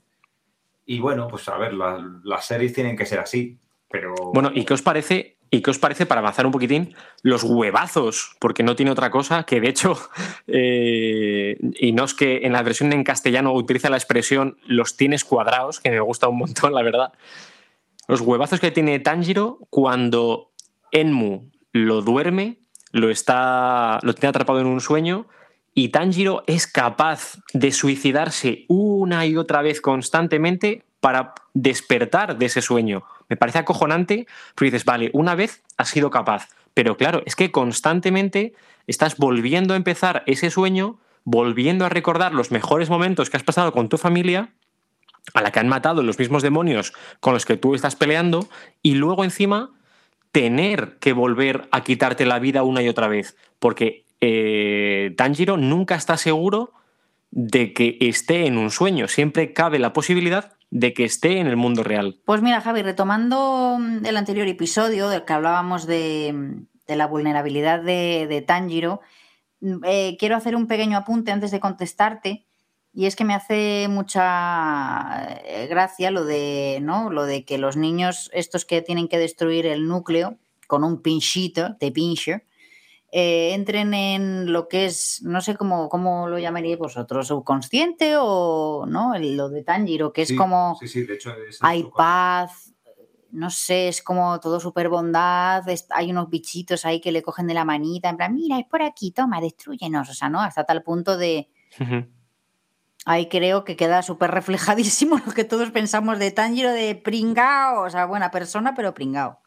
Y 0.87 1.01
bueno, 1.01 1.27
pues 1.29 1.49
a 1.49 1.57
ver, 1.57 1.73
la- 1.75 2.03
las 2.23 2.45
series 2.47 2.73
tienen 2.75 2.97
que 2.97 3.07
ser 3.07 3.19
así. 3.19 3.59
Pero. 3.91 4.15
Bueno, 4.35 4.51
¿y 4.55 4.65
qué 4.65 4.75
os 4.75 4.83
parece? 4.83 5.34
¿Y 5.55 5.63
qué 5.63 5.71
os 5.71 5.79
parece, 5.79 6.05
para 6.05 6.21
avanzar 6.21 6.47
un 6.47 6.51
poquitín, 6.51 6.97
los 7.23 7.45
huevazos? 7.45 8.35
Porque 8.41 8.65
no 8.65 8.75
tiene 8.75 8.91
otra 8.91 9.13
cosa 9.13 9.45
que, 9.45 9.61
de 9.61 9.69
hecho, 9.69 9.97
eh, 10.49 11.57
y 11.79 11.93
no 11.93 12.03
es 12.03 12.15
que 12.15 12.41
en 12.43 12.53
la 12.53 12.63
versión 12.65 12.93
en 12.93 13.05
castellano 13.05 13.53
utiliza 13.53 13.89
la 13.89 13.97
expresión 13.97 14.59
los 14.67 14.97
tienes 14.97 15.25
cuadrados, 15.25 15.79
que 15.79 15.93
me 15.93 16.01
gusta 16.01 16.27
un 16.27 16.39
montón, 16.39 16.75
la 16.75 16.83
verdad. 16.83 17.13
Los 18.09 18.21
huevazos 18.21 18.59
que 18.59 18.73
tiene 18.73 18.99
Tanjiro 18.99 19.61
cuando 19.71 20.51
Enmu 20.91 21.53
lo 21.71 22.03
duerme, 22.03 22.59
lo, 22.91 23.09
está, 23.09 24.01
lo 24.03 24.13
tiene 24.13 24.31
atrapado 24.31 24.59
en 24.59 24.67
un 24.67 24.81
sueño, 24.81 25.29
y 25.73 25.91
Tanjiro 25.91 26.43
es 26.49 26.67
capaz 26.67 27.39
de 27.53 27.71
suicidarse 27.71 28.65
una 28.67 29.25
y 29.25 29.37
otra 29.37 29.63
vez 29.63 29.81
constantemente 29.81 30.85
para 30.99 31.33
despertar 31.53 32.39
de 32.39 32.47
ese 32.47 32.61
sueño. 32.61 33.05
Me 33.29 33.37
parece 33.37 33.59
acojonante, 33.59 34.27
pero 34.55 34.67
dices, 34.67 34.85
vale, 34.85 35.11
una 35.13 35.35
vez 35.35 35.63
has 35.77 35.89
sido 35.89 36.11
capaz, 36.11 36.49
pero 36.75 36.97
claro, 36.97 37.23
es 37.27 37.37
que 37.37 37.51
constantemente 37.51 38.55
estás 38.87 39.17
volviendo 39.17 39.75
a 39.75 39.77
empezar 39.77 40.23
ese 40.27 40.51
sueño, 40.51 40.99
volviendo 41.25 41.85
a 41.85 41.89
recordar 41.89 42.35
los 42.35 42.51
mejores 42.51 42.91
momentos 42.91 43.31
que 43.31 43.37
has 43.37 43.43
pasado 43.43 43.73
con 43.73 43.89
tu 43.89 43.97
familia, 43.97 44.51
a 45.33 45.41
la 45.41 45.51
que 45.51 45.61
han 45.61 45.69
matado 45.69 46.03
los 46.03 46.19
mismos 46.19 46.43
demonios 46.43 46.93
con 47.21 47.33
los 47.33 47.47
que 47.47 47.57
tú 47.57 47.75
estás 47.75 47.97
peleando, 47.97 48.49
y 48.83 48.95
luego 48.95 49.25
encima 49.25 49.71
tener 50.33 50.97
que 50.99 51.13
volver 51.13 51.69
a 51.71 51.83
quitarte 51.83 52.27
la 52.27 52.41
vida 52.41 52.65
una 52.65 52.83
y 52.83 52.89
otra 52.89 53.09
vez, 53.09 53.37
porque 53.59 54.05
eh, 54.21 55.15
Tanjiro 55.17 55.57
nunca 55.57 55.95
está 55.95 56.17
seguro 56.17 56.73
de 57.37 57.73
que 57.73 57.99
esté 58.01 58.47
en 58.47 58.57
un 58.57 58.71
sueño, 58.71 59.09
siempre 59.09 59.53
cabe 59.53 59.81
la 59.81 59.93
posibilidad 59.93 60.53
de 60.71 60.95
que 60.95 61.05
esté 61.05 61.39
en 61.39 61.49
el 61.49 61.57
mundo 61.57 61.83
real. 61.83 62.21
Pues 62.25 62.43
mira, 62.43 62.61
Javi, 62.61 62.83
retomando 62.83 63.77
mm, 63.77 64.07
el 64.07 64.17
anterior 64.17 64.47
episodio 64.47 65.09
del 65.09 65.25
que 65.25 65.33
hablábamos 65.33 65.85
de, 65.87 66.33
mm, 66.33 66.93
la 66.95 67.09
vulnerabilidad 67.09 67.83
de, 67.83 68.29
de 68.29 68.41
Tanjiro, 68.41 69.01
mm, 69.61 69.79
eh, 69.85 70.17
quiero 70.17 70.37
hacer 70.37 70.55
un 70.55 70.69
pequeño 70.69 70.97
apunte 70.97 71.33
antes 71.33 71.51
de 71.51 71.59
contestarte. 71.59 72.47
Y 72.93 73.07
es 73.07 73.17
que 73.17 73.25
me 73.25 73.35
hace 73.35 73.89
mucha 73.89 75.41
eh, 75.45 75.67
gracia 75.69 76.13
lo 76.13 76.25
de, 76.25 76.79
¿no? 76.83 77.11
lo 77.11 77.25
de 77.25 77.45
que 77.45 77.59
los 77.59 77.77
niños, 77.77 78.31
estos 78.33 78.65
que 78.65 78.81
tienen 78.81 79.09
que 79.09 79.19
destruir 79.19 79.67
el 79.67 79.89
núcleo 79.89 80.37
con 80.69 80.85
un 80.85 81.03
pinchito 81.03 81.71
de 81.81 81.91
pincher, 81.91 82.45
eh, 83.17 83.55
entren 83.55 83.95
en 83.95 84.53
lo 84.53 84.67
que 84.67 84.87
es, 84.87 85.21
no 85.23 85.41
sé 85.41 85.57
cómo, 85.57 85.89
cómo 85.89 86.27
lo 86.29 86.37
llamaríais 86.39 86.79
vosotros, 86.81 87.29
subconsciente 87.29 88.17
o 88.19 88.87
no, 88.89 89.15
El- 89.15 89.37
lo 89.37 89.49
de 89.51 89.63
Tanjiro, 89.63 90.13
que 90.13 90.23
es 90.23 90.31
Sí, 90.31 90.37
como 90.37 90.77
Sí, 90.81 90.89
sí, 90.89 91.03
de 91.05 91.15
hecho. 91.15 91.33
es 91.49 91.59
hay 91.61 91.85
paz, 91.97 92.75
no 93.31 93.51
sé, 93.51 93.87
es 93.87 94.03
como 94.03 94.41
todo 94.41 94.59
súper 94.59 94.89
bondad, 94.89 95.69
es- 95.69 95.87
hay 95.91 96.11
unos 96.11 96.29
bichitos 96.29 96.85
ahí 96.85 97.01
que 97.01 97.13
le 97.13 97.23
cogen 97.23 97.47
de 97.47 97.55
la 97.55 97.65
manita, 97.65 98.09
en 98.09 98.17
plan, 98.17 98.35
mira, 98.35 98.59
es 98.59 98.67
por 98.67 98.83
aquí, 98.83 99.13
toma, 99.13 99.41
destruyenos, 99.41 100.09
o 100.11 100.15
sea, 100.15 100.29
¿no? 100.29 100.41
Hasta 100.41 100.65
tal 100.65 100.83
punto 100.83 101.17
de, 101.17 101.49
ahí 103.07 103.29
creo 103.29 103.63
que 103.65 103.77
queda 103.77 104.03
súper 104.03 104.31
reflejadísimo 104.33 105.19
lo 105.27 105.33
que 105.33 105.45
todos 105.45 105.71
pensamos 105.71 106.19
de 106.19 106.33
Tanjiro 106.33 106.73
de 106.73 106.97
pringao, 106.97 107.83
o 107.85 107.91
sea, 107.91 108.07
buena 108.07 108.31
persona, 108.33 108.75
pero 108.75 108.93
pringao. 108.93 109.39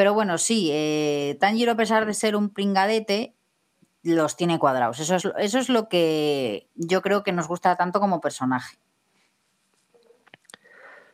Pero 0.00 0.14
bueno, 0.14 0.38
sí, 0.38 0.70
eh, 0.72 1.36
Tanjiro, 1.40 1.72
a 1.72 1.76
pesar 1.76 2.06
de 2.06 2.14
ser 2.14 2.34
un 2.34 2.48
pringadete, 2.48 3.34
los 4.02 4.34
tiene 4.34 4.58
cuadrados. 4.58 4.98
Eso 4.98 5.16
es, 5.16 5.28
eso 5.36 5.58
es 5.58 5.68
lo 5.68 5.90
que 5.90 6.70
yo 6.74 7.02
creo 7.02 7.22
que 7.22 7.32
nos 7.32 7.46
gusta 7.46 7.76
tanto 7.76 8.00
como 8.00 8.22
personaje. 8.22 8.78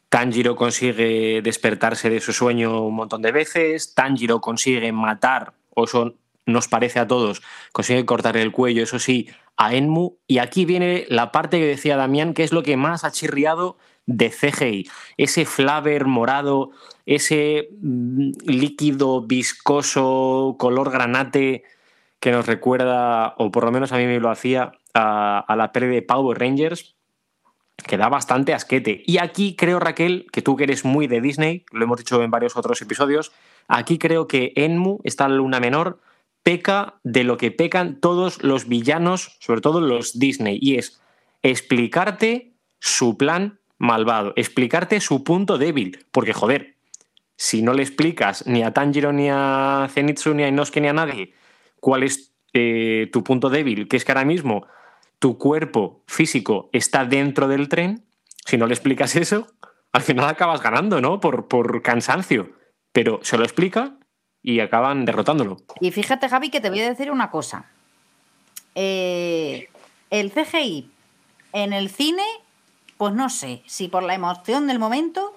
Tanjiro 0.09 0.55
consigue 0.55 1.43
despertarse 1.43 2.11
de 2.11 2.21
su 2.21 2.33
sueño 2.33 2.87
un 2.87 2.95
montón 2.95 3.23
de 3.23 3.33
veces, 3.33 3.93
Tanjiro 3.93 4.41
consigue 4.41 4.93
matar, 4.93 5.55
o 5.75 5.87
eso 5.87 6.15
nos 6.45 6.69
parece 6.69 7.01
a 7.01 7.09
todos, 7.09 7.43
consigue 7.73 8.07
cortar 8.07 8.37
el 8.37 8.53
cuello, 8.53 8.85
eso 8.85 9.01
sí, 9.01 9.29
a 9.57 9.75
Enmu. 9.75 10.19
Y 10.29 10.39
aquí 10.39 10.65
viene 10.65 11.07
la 11.09 11.33
parte 11.33 11.59
que 11.59 11.67
decía 11.67 11.97
Damián, 11.97 12.35
que 12.35 12.45
es 12.45 12.53
lo 12.53 12.63
que 12.63 12.77
más 12.77 13.03
ha 13.03 13.11
chirriado 13.11 13.79
de 14.07 14.31
CGI. 14.31 14.89
Ese 15.17 15.45
flaver 15.45 16.07
morado, 16.07 16.71
ese 17.05 17.69
mm, 17.81 18.31
líquido 18.47 19.23
viscoso, 19.23 20.57
color 20.59 20.91
granate, 20.91 21.65
que 22.21 22.31
nos 22.31 22.47
recuerda, 22.47 23.35
o 23.39 23.51
por 23.51 23.65
lo 23.65 23.73
menos 23.73 23.93
a 23.93 23.99
mí 23.99 24.07
me 24.07 24.21
lo 24.21 24.31
hacía, 24.31 24.73
a, 24.95 25.39
a 25.41 25.57
la 25.57 25.73
peli 25.73 25.89
de 25.89 26.03
Power 26.03 26.39
Rangers, 26.39 26.97
que 27.77 27.97
da 27.97 28.09
bastante 28.09 28.55
asquete. 28.55 29.03
Y 29.07 29.19
aquí 29.19 29.55
creo, 29.55 29.79
Raquel, 29.79 30.27
que 30.33 30.43
tú 30.43 30.57
que 30.57 30.65
eres 30.65 30.85
muy 30.85 31.07
de 31.07 31.21
Disney, 31.21 31.65
lo 31.73 31.85
hemos 31.85 31.99
dicho 31.99 32.23
en 32.23 32.31
varios 32.31 32.57
otros 32.57 32.81
episodios, 32.81 33.33
aquí 33.69 33.99
creo 33.99 34.27
que 34.27 34.53
Enmu, 34.57 35.01
esta 35.05 35.29
luna 35.29 35.61
menor, 35.61 36.01
peca 36.43 36.95
de 37.03 37.25
lo 37.25 37.37
que 37.37 37.51
pecan 37.51 38.01
todos 38.01 38.43
los 38.43 38.69
villanos, 38.69 39.37
sobre 39.41 39.61
todo 39.61 39.81
los 39.81 40.19
Disney, 40.19 40.59
y 40.61 40.77
es 40.77 41.01
explicarte 41.43 42.53
su 42.79 43.17
plan 43.17 43.59
malvado, 43.79 44.33
explicarte 44.37 45.01
su 45.01 45.25
punto 45.25 45.59
débil, 45.59 46.07
porque 46.11 46.33
joder, 46.33 46.77
si 47.37 47.63
no 47.63 47.75
le 47.75 47.83
explicas 47.83 48.47
ni 48.47 48.63
a 48.63 48.73
Tanjiro, 48.73 49.13
ni 49.13 49.29
a 49.31 49.89
Zenitsu, 49.91 50.35
ni 50.35 50.45
a 50.45 50.49
Inosuke, 50.49 50.81
ni 50.81 50.89
a 50.89 50.93
nadie 50.93 51.35
cuál 51.81 52.03
es 52.03 52.33
eh, 52.53 53.09
tu 53.13 53.23
punto 53.23 53.49
débil, 53.49 53.87
que 53.87 53.97
es 53.97 54.05
que 54.05 54.13
ahora 54.13 54.25
mismo 54.25 54.67
tu 55.19 55.39
cuerpo 55.39 56.03
físico 56.07 56.69
está 56.73 57.05
dentro 57.05 57.49
del 57.49 57.69
tren, 57.69 58.05
si 58.45 58.57
no 58.57 58.67
le 58.67 58.75
explicas 58.75 59.15
eso, 59.17 59.47
al 59.93 60.03
final 60.03 60.29
acabas 60.29 60.61
ganando, 60.63 61.01
¿no? 61.01 61.21
Por, 61.21 61.49
por 61.49 61.83
cansancio. 61.83 62.51
Pero 62.93 63.21
se 63.23 63.39
lo 63.39 63.45
explica 63.45 63.97
y 64.43 64.61
acaban 64.61 65.05
derrotándolo. 65.05 65.59
Y 65.81 65.91
fíjate, 65.91 66.29
Javi, 66.29 66.51
que 66.51 66.61
te 66.61 66.71
voy 66.71 66.81
a 66.81 66.89
decir 66.89 67.11
una 67.11 67.31
cosa. 67.31 67.67
Eh, 68.75 69.69
el 70.11 70.33
CGI 70.33 70.91
en 71.53 71.73
el 71.73 71.89
cine, 71.89 72.25
pues 72.99 73.13
no 73.15 73.29
sé, 73.29 73.63
si 73.67 73.89
por 73.89 74.03
la 74.03 74.15
emoción 74.15 74.67
del 74.67 74.79
momento 74.79 75.35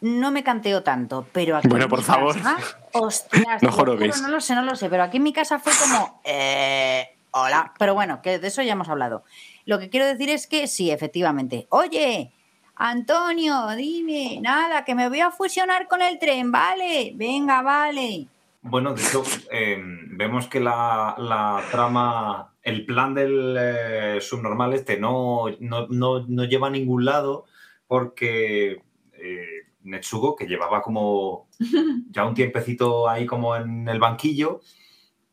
no 0.00 0.30
me 0.30 0.44
canteo 0.44 0.82
tanto, 0.82 1.26
pero 1.32 1.56
aquí 1.56 1.68
Bueno, 1.68 1.84
en 1.84 1.90
por 1.90 1.98
mi 2.00 2.04
favor. 2.04 2.34
casa, 2.34 2.58
ostras, 2.92 3.62
No 3.62 3.72
juro, 3.72 3.94
no 3.96 4.28
lo 4.28 4.40
sé, 4.40 4.54
no 4.54 4.62
lo 4.62 4.76
sé, 4.76 4.88
pero 4.88 5.02
aquí 5.04 5.16
en 5.16 5.22
mi 5.22 5.32
casa 5.32 5.58
fue 5.58 5.72
como, 5.82 6.20
eh, 6.24 7.08
hola, 7.30 7.72
pero 7.78 7.94
bueno, 7.94 8.20
que 8.22 8.38
de 8.38 8.48
eso 8.48 8.62
ya 8.62 8.72
hemos 8.72 8.88
hablado. 8.88 9.24
Lo 9.64 9.78
que 9.78 9.90
quiero 9.90 10.06
decir 10.06 10.28
es 10.30 10.46
que 10.46 10.66
sí, 10.68 10.90
efectivamente, 10.90 11.66
oye, 11.70 12.32
Antonio, 12.76 13.68
dime, 13.74 14.38
nada, 14.42 14.84
que 14.84 14.94
me 14.94 15.08
voy 15.08 15.20
a 15.20 15.30
fusionar 15.30 15.88
con 15.88 16.02
el 16.02 16.18
tren, 16.18 16.52
vale, 16.52 17.12
venga, 17.14 17.62
vale. 17.62 18.26
Bueno, 18.60 18.92
de 18.94 19.02
hecho, 19.02 19.22
eh, 19.50 19.76
vemos 19.80 20.46
que 20.46 20.60
la, 20.60 21.14
la 21.18 21.62
trama, 21.70 22.52
el 22.66 22.84
plan 22.84 23.14
del 23.14 23.56
eh, 23.58 24.18
subnormal 24.20 24.72
este 24.74 24.98
no, 24.98 25.44
no, 25.60 25.86
no- 25.88 26.26
no 26.26 26.44
lleva 26.44 26.66
a 26.66 26.70
ningún 26.70 27.04
lado 27.04 27.44
porque 27.86 28.82
eh, 29.12 29.46
Netsugo, 29.82 30.34
que 30.34 30.46
llevaba 30.46 30.82
como 30.82 31.48
ya 32.10 32.26
un 32.26 32.34
tiempecito 32.34 33.08
ahí 33.08 33.24
como 33.24 33.54
en 33.56 33.88
el 33.88 34.00
banquillo, 34.00 34.60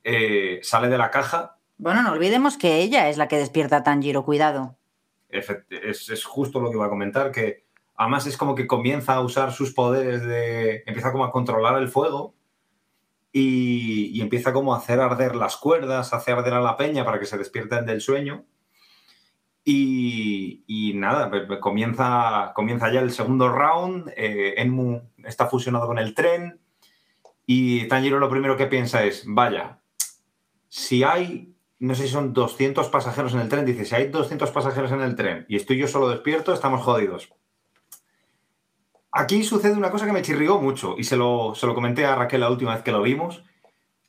eh, 0.03 0.59
sale 0.61 0.89
de 0.89 0.97
la 0.97 1.09
caja. 1.09 1.57
Bueno, 1.77 2.03
no 2.03 2.11
olvidemos 2.11 2.55
que 2.57 2.81
ella 2.81 3.09
es 3.09 3.17
la 3.17 3.27
que 3.27 3.37
despierta 3.37 3.77
a 3.77 3.83
Tanjiro, 3.83 4.23
cuidado. 4.23 4.77
Efect- 5.31 5.65
Es, 5.69 6.09
es 6.09 6.23
justo 6.23 6.59
lo 6.59 6.69
que 6.69 6.75
iba 6.77 6.85
a 6.85 6.89
comentar, 6.89 7.31
que 7.31 7.65
además 7.95 8.27
es 8.27 8.37
como 8.37 8.53
que 8.53 8.67
comienza 8.67 9.15
a 9.15 9.21
usar 9.21 9.51
sus 9.51 9.73
poderes 9.73 10.23
de... 10.23 10.83
empieza 10.85 11.11
como 11.11 11.25
a 11.25 11.31
controlar 11.31 11.81
el 11.81 11.87
fuego 11.89 12.35
y, 13.35 14.21
empieza 14.21 14.53
como 14.53 14.73
a 14.73 14.77
hacer 14.77 14.99
arder 14.99 15.35
las 15.35 15.57
cuerdas, 15.57 16.13
a 16.13 16.17
hacer 16.17 16.35
arder 16.35 16.53
a 16.53 16.61
la 16.61 16.77
peña 16.77 17.03
para 17.03 17.19
que 17.19 17.25
se 17.25 17.37
despierten 17.37 17.85
del 17.85 17.99
sueño. 17.99 18.45
Y, 19.65 20.93
nada, 20.95 21.31
comienza 21.59 22.91
ya 22.91 23.01
el 23.01 23.11
segundo 23.11 23.49
round, 23.49 24.11
eh, 24.15 24.53
Enmu 24.57 25.01
está 25.23 25.47
fusionado 25.47 25.87
con 25.87 25.97
el 25.97 26.13
tren 26.13 26.59
Y 27.45 27.87
Tanjiro 27.87 28.19
lo 28.19 28.29
primero 28.29 28.57
que 28.57 28.67
piensa 28.67 29.03
es, 29.03 29.23
vaya, 29.25 29.79
si 30.67 31.03
hay, 31.03 31.55
no 31.79 31.95
sé 31.95 32.03
si 32.03 32.09
son 32.09 32.33
200 32.33 32.89
pasajeros 32.89 33.33
en 33.33 33.39
el 33.39 33.49
tren, 33.49 33.65
dice, 33.65 33.85
si 33.85 33.95
hay 33.95 34.09
200 34.09 34.51
pasajeros 34.51 34.91
en 34.91 35.01
el 35.01 35.15
tren 35.15 35.45
y 35.49 35.55
estoy 35.55 35.77
yo 35.77 35.87
solo 35.87 36.09
despierto, 36.09 36.53
estamos 36.53 36.81
jodidos. 36.81 37.33
Aquí 39.15 39.43
sucede 39.43 39.73
una 39.73 39.91
cosa 39.91 40.07
que 40.07 40.11
me 40.11 40.23
chirrió 40.23 40.59
mucho 40.59 40.95
y 40.97 41.03
se 41.03 41.15
lo, 41.15 41.53
se 41.53 41.67
lo 41.67 41.75
comenté 41.75 42.03
a 42.05 42.15
Raquel 42.15 42.41
la 42.41 42.49
última 42.49 42.73
vez 42.73 42.83
que 42.83 42.91
lo 42.91 43.03
vimos. 43.03 43.43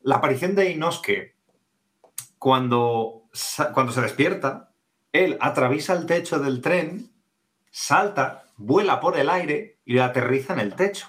La 0.01 0.17
aparición 0.17 0.55
de 0.55 0.71
Inosuke, 0.71 1.37
cuando, 2.39 3.25
cuando 3.75 3.93
se 3.93 4.01
despierta, 4.01 4.73
él 5.13 5.37
atraviesa 5.43 5.93
el 5.93 6.07
techo 6.07 6.39
del 6.39 6.63
tren, 6.63 7.13
salta, 7.71 8.45
vuela 8.57 9.01
por 9.01 9.19
el 9.19 9.29
aire 9.29 9.79
y 9.85 9.99
aterriza 9.99 10.55
en 10.55 10.61
el 10.61 10.75
techo. 10.75 11.07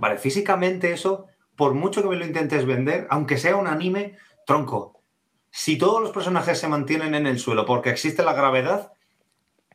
Vale, 0.00 0.18
físicamente 0.18 0.92
eso 0.92 1.26
por 1.54 1.74
mucho 1.74 2.02
que 2.02 2.08
me 2.08 2.16
lo 2.16 2.26
intentes 2.26 2.66
vender, 2.66 3.06
aunque 3.08 3.38
sea 3.38 3.54
un 3.54 3.68
anime, 3.68 4.16
tronco, 4.46 5.00
si 5.50 5.78
todos 5.78 6.02
los 6.02 6.10
personajes 6.10 6.58
se 6.58 6.66
mantienen 6.66 7.14
en 7.14 7.28
el 7.28 7.38
suelo 7.38 7.66
porque 7.66 7.90
existe 7.90 8.24
la 8.24 8.32
gravedad, 8.32 8.94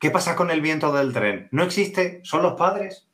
¿qué 0.01 0.11
pasa 0.11 0.35
con 0.35 0.51
el 0.51 0.59
viento 0.59 0.91
del 0.91 1.13
tren? 1.13 1.47
¿No 1.51 1.63
existe? 1.63 2.19
¿Son 2.23 2.41
los 2.41 2.53
padres? 2.53 3.06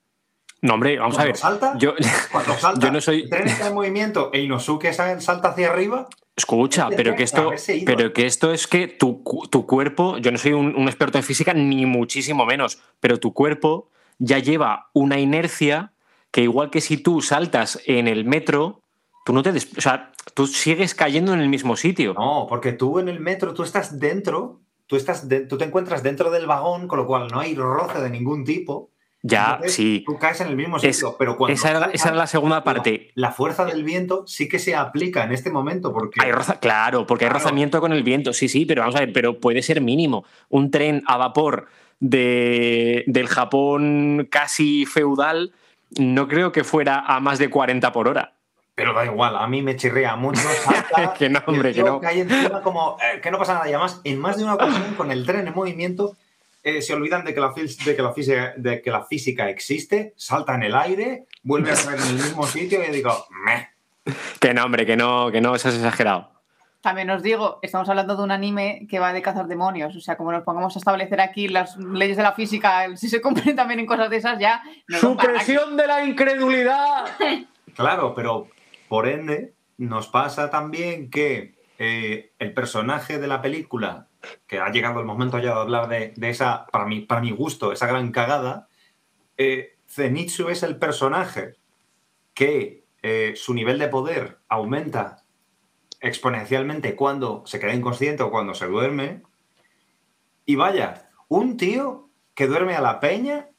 No, 0.63 0.76
hombre, 0.76 0.97
vamos 0.97 1.19
a 1.19 1.26
ver. 1.26 1.36
Salta, 1.36 1.78
yo, 1.78 1.93
cuando 2.32 2.54
salta, 2.58 2.88
yo 2.88 2.91
no 2.93 3.02
soy... 3.02 3.23
el 3.23 3.30
tren 3.30 3.47
está 3.47 3.67
en 3.67 3.73
movimiento 3.73 4.30
e 4.32 4.39
Inosuke 4.39 4.93
salta 4.93 5.49
hacia 5.49 5.69
arriba. 5.69 6.08
Escucha, 6.38 6.88
pero 6.95 7.15
que 7.15 7.23
esto, 7.23 7.52
pero 7.86 8.13
que 8.13 8.26
esto 8.26 8.54
es 8.54 8.65
que 8.65 8.88
tu, 8.88 9.21
tu 9.52 9.67
cuerpo, 9.67 10.17
yo 10.19 10.32
no 10.32 10.38
soy 10.38 10.54
un, 10.54 10.73
un 10.76 10.88
experto 10.88 11.17
en 11.17 11.26
física 11.26 11.54
ni 11.54 11.86
muchísimo 11.86 12.45
menos, 12.45 12.80
pero 13.02 13.19
tu 13.19 13.34
cuerpo 13.34 13.89
ya 14.19 14.39
lleva 14.39 14.89
una 14.93 15.19
inercia 15.19 15.91
que 16.32 16.41
igual 16.41 16.69
que 16.69 16.80
si 16.80 16.95
tú 16.95 17.21
saltas 17.21 17.82
en 17.86 18.08
el 18.08 18.23
metro, 18.23 18.82
tú 19.26 19.34
no 19.34 19.43
te... 19.43 19.49
O 19.49 19.82
sea, 19.82 20.13
tú 20.34 20.47
sigues 20.47 20.95
cayendo 20.95 21.34
en 21.34 21.41
el 21.41 21.49
mismo 21.49 21.76
sitio. 21.76 22.13
No, 22.13 22.47
porque 22.47 22.71
tú 22.71 22.99
en 22.99 23.10
el 23.10 23.19
metro, 23.19 23.54
tú 23.54 23.63
estás 23.63 23.99
dentro, 23.99 24.62
tú, 24.88 24.95
estás 24.95 25.28
tú 25.49 25.58
te 25.58 25.65
encuentras 25.65 26.04
dentro 26.04 26.32
del 26.32 26.47
vagón, 26.47 26.88
con 26.88 26.99
lo 26.99 27.06
cual 27.06 27.28
no 27.28 27.41
hay 27.41 27.54
roce 27.54 27.99
de 27.99 28.10
ningún 28.10 28.45
tipo. 28.45 28.92
Ya, 29.26 29.62
sí. 29.68 30.04
Tú 30.06 30.18
caes 30.18 30.42
en 30.42 30.50
el 30.50 30.58
mismo 30.58 30.78
sitio, 30.78 31.16
pero 31.18 31.38
cuando... 31.38 31.54
Esa 31.54 31.72
era, 31.72 31.90
esa 31.94 32.10
era, 32.10 32.18
la 32.18 32.28
segunda 32.28 32.64
parte. 32.66 33.12
La, 33.16 33.32
fuerza 33.32 33.64
del 33.64 33.86
viento 33.86 34.26
sí 34.28 34.50
que 34.50 34.60
se 34.60 34.76
aplica 34.76 35.24
en 35.24 35.32
este 35.32 35.50
momento 35.50 35.94
porque... 35.94 36.20
Hay 36.22 36.34
roza, 36.34 36.60
claro, 36.60 37.08
porque 37.08 37.24
claro. 37.24 37.38
hay 37.38 37.42
rozamiento 37.42 37.80
con 37.80 37.94
el 37.94 38.04
viento, 38.04 38.34
sí, 38.34 38.50
sí, 38.50 38.66
pero 38.66 38.82
vamos 38.82 38.98
a 38.98 39.00
ver, 39.00 39.14
pero 39.14 39.40
puede 39.40 39.62
ser 39.62 39.80
mínimo. 39.80 40.26
Un 40.50 40.72
tren 40.72 41.04
a 41.08 41.16
vapor 41.16 41.68
de, 42.02 43.06
del 43.08 43.28
Japón 43.28 44.28
casi 44.30 44.86
feudal 44.86 45.54
no 45.98 46.28
creo 46.28 46.52
que 46.52 46.66
fuera 46.66 47.00
a 47.00 47.22
más 47.22 47.40
de 47.40 47.50
40 47.50 47.94
por 47.94 48.10
hora. 48.10 48.34
Pero 48.76 48.94
da 48.94 49.06
igual, 49.06 49.38
a 49.38 49.48
mí 49.48 49.62
me 49.62 49.76
chirrea 49.76 50.16
mucho. 50.16 50.42
Salta, 50.64 51.14
que 51.14 51.30
no, 51.30 51.42
hombre, 51.46 51.74
que 51.74 51.84
no. 51.84 52.02
Cae 52.02 52.22
encima 52.22 52.62
como 52.62 52.98
eh, 53.00 53.22
que 53.22 53.30
no 53.30 53.38
pasa 53.38 53.54
nada. 53.54 53.70
Y 53.70 53.74
además, 53.74 54.02
en 54.04 54.20
más 54.20 54.38
de 54.38 54.44
una 54.44 54.56
ocasión, 54.56 54.96
con 54.96 55.12
el 55.12 55.26
tren 55.26 55.48
en 55.48 55.54
movimiento, 55.54 56.18
eh, 56.63 56.82
se 56.82 56.93
olvidan 56.93 57.26
de 57.26 57.34
que, 57.34 57.39
la, 57.41 57.54
de, 57.54 57.95
que 57.95 58.02
la 58.02 58.13
física, 58.13 58.54
de 58.56 58.82
que 58.82 58.89
la 58.89 59.04
física 59.04 59.49
existe, 59.49 60.13
salta 60.15 60.56
en 60.56 60.63
el 60.63 60.76
aire, 60.76 61.28
vuelve 61.43 61.71
a 61.71 61.76
caer 61.76 61.99
en 61.99 62.08
el 62.08 62.13
mismo 62.15 62.47
sitio 62.47 62.84
y 62.84 62.91
digo, 62.91 63.26
meh. 63.45 63.69
Que 64.39 64.54
no, 64.54 64.65
hombre, 64.65 64.86
que 64.86 64.95
no, 64.95 65.32
que 65.32 65.41
no, 65.41 65.56
eso 65.56 65.69
es 65.69 65.76
exagerado. 65.76 66.32
También 66.84 67.10
os 67.10 67.23
digo, 67.23 67.60
estamos 67.62 67.88
hablando 67.88 68.17
de 68.17 68.23
un 68.23 68.32
anime 68.32 68.88
que 68.89 68.99
va 68.99 69.13
de 69.13 69.21
cazar 69.21 69.47
demonios. 69.47 69.95
O 69.95 70.02
sea, 70.02 70.17
como 70.17 70.34
nos 70.34 70.43
pongamos 70.43 70.76
a 70.76 70.80
establecer 70.80 71.21
aquí 71.21 71.47
las 71.47 71.78
leyes 71.78 72.17
de 72.17 72.23
la 72.23 72.34
física, 72.34 72.88
si 72.97 73.08
se 73.08 73.21
cumplen 73.21 73.56
también 73.56 73.80
en 73.80 73.86
cosas 73.86 74.10
de 74.10 74.17
esas, 74.17 74.39
ya. 74.39 74.62
¡Supresión 74.88 75.78
de 75.78 75.88
la 75.88 76.04
incredulidad! 76.04 77.06
claro, 77.76 78.13
pero 78.13 78.47
por 78.89 79.08
ende, 79.08 79.54
nos 79.78 80.08
pasa 80.08 80.49
también 80.49 81.10
que 81.10 81.56
eh, 81.78 82.34
el 82.39 82.54
personaje 82.54 83.17
de 83.17 83.28
la 83.28 83.41
película, 83.41 84.08
que 84.48 84.60
ha 84.60 84.70
llegado 84.72 85.00
el 85.00 85.06
momento 85.06 85.40
ya 85.40 85.54
de 85.54 85.62
hablar 85.62 85.88
de, 85.88 86.14
de 86.16 86.30
esa, 86.30 86.66
para 86.68 86.86
mi, 86.86 87.02
para 87.02 87.22
mi 87.22 87.32
gusto, 87.32 87.72
esa 87.72 87.88
gran 87.88 88.12
cagada, 88.12 88.68
eh, 89.38 89.78
Zenitsu 89.88 90.50
es 90.50 90.64
el 90.64 90.78
personaje 90.78 91.56
que 92.34 92.84
eh, 93.02 93.34
su 93.36 93.54
nivel 93.54 93.80
de 93.80 93.90
poder 93.90 94.40
aumenta 94.48 95.24
exponencialmente 96.00 96.96
cuando 96.96 97.44
se 97.46 97.60
queda 97.60 97.74
inconsciente 97.74 98.24
o 98.24 98.32
cuando 98.32 98.54
se 98.54 98.68
duerme. 98.68 99.24
Y 100.46 100.56
vaya, 100.56 101.10
un 101.28 101.58
tío 101.58 102.10
que 102.34 102.48
duerme 102.48 102.76
a 102.76 102.82
la 102.82 103.00
peña 103.00 103.50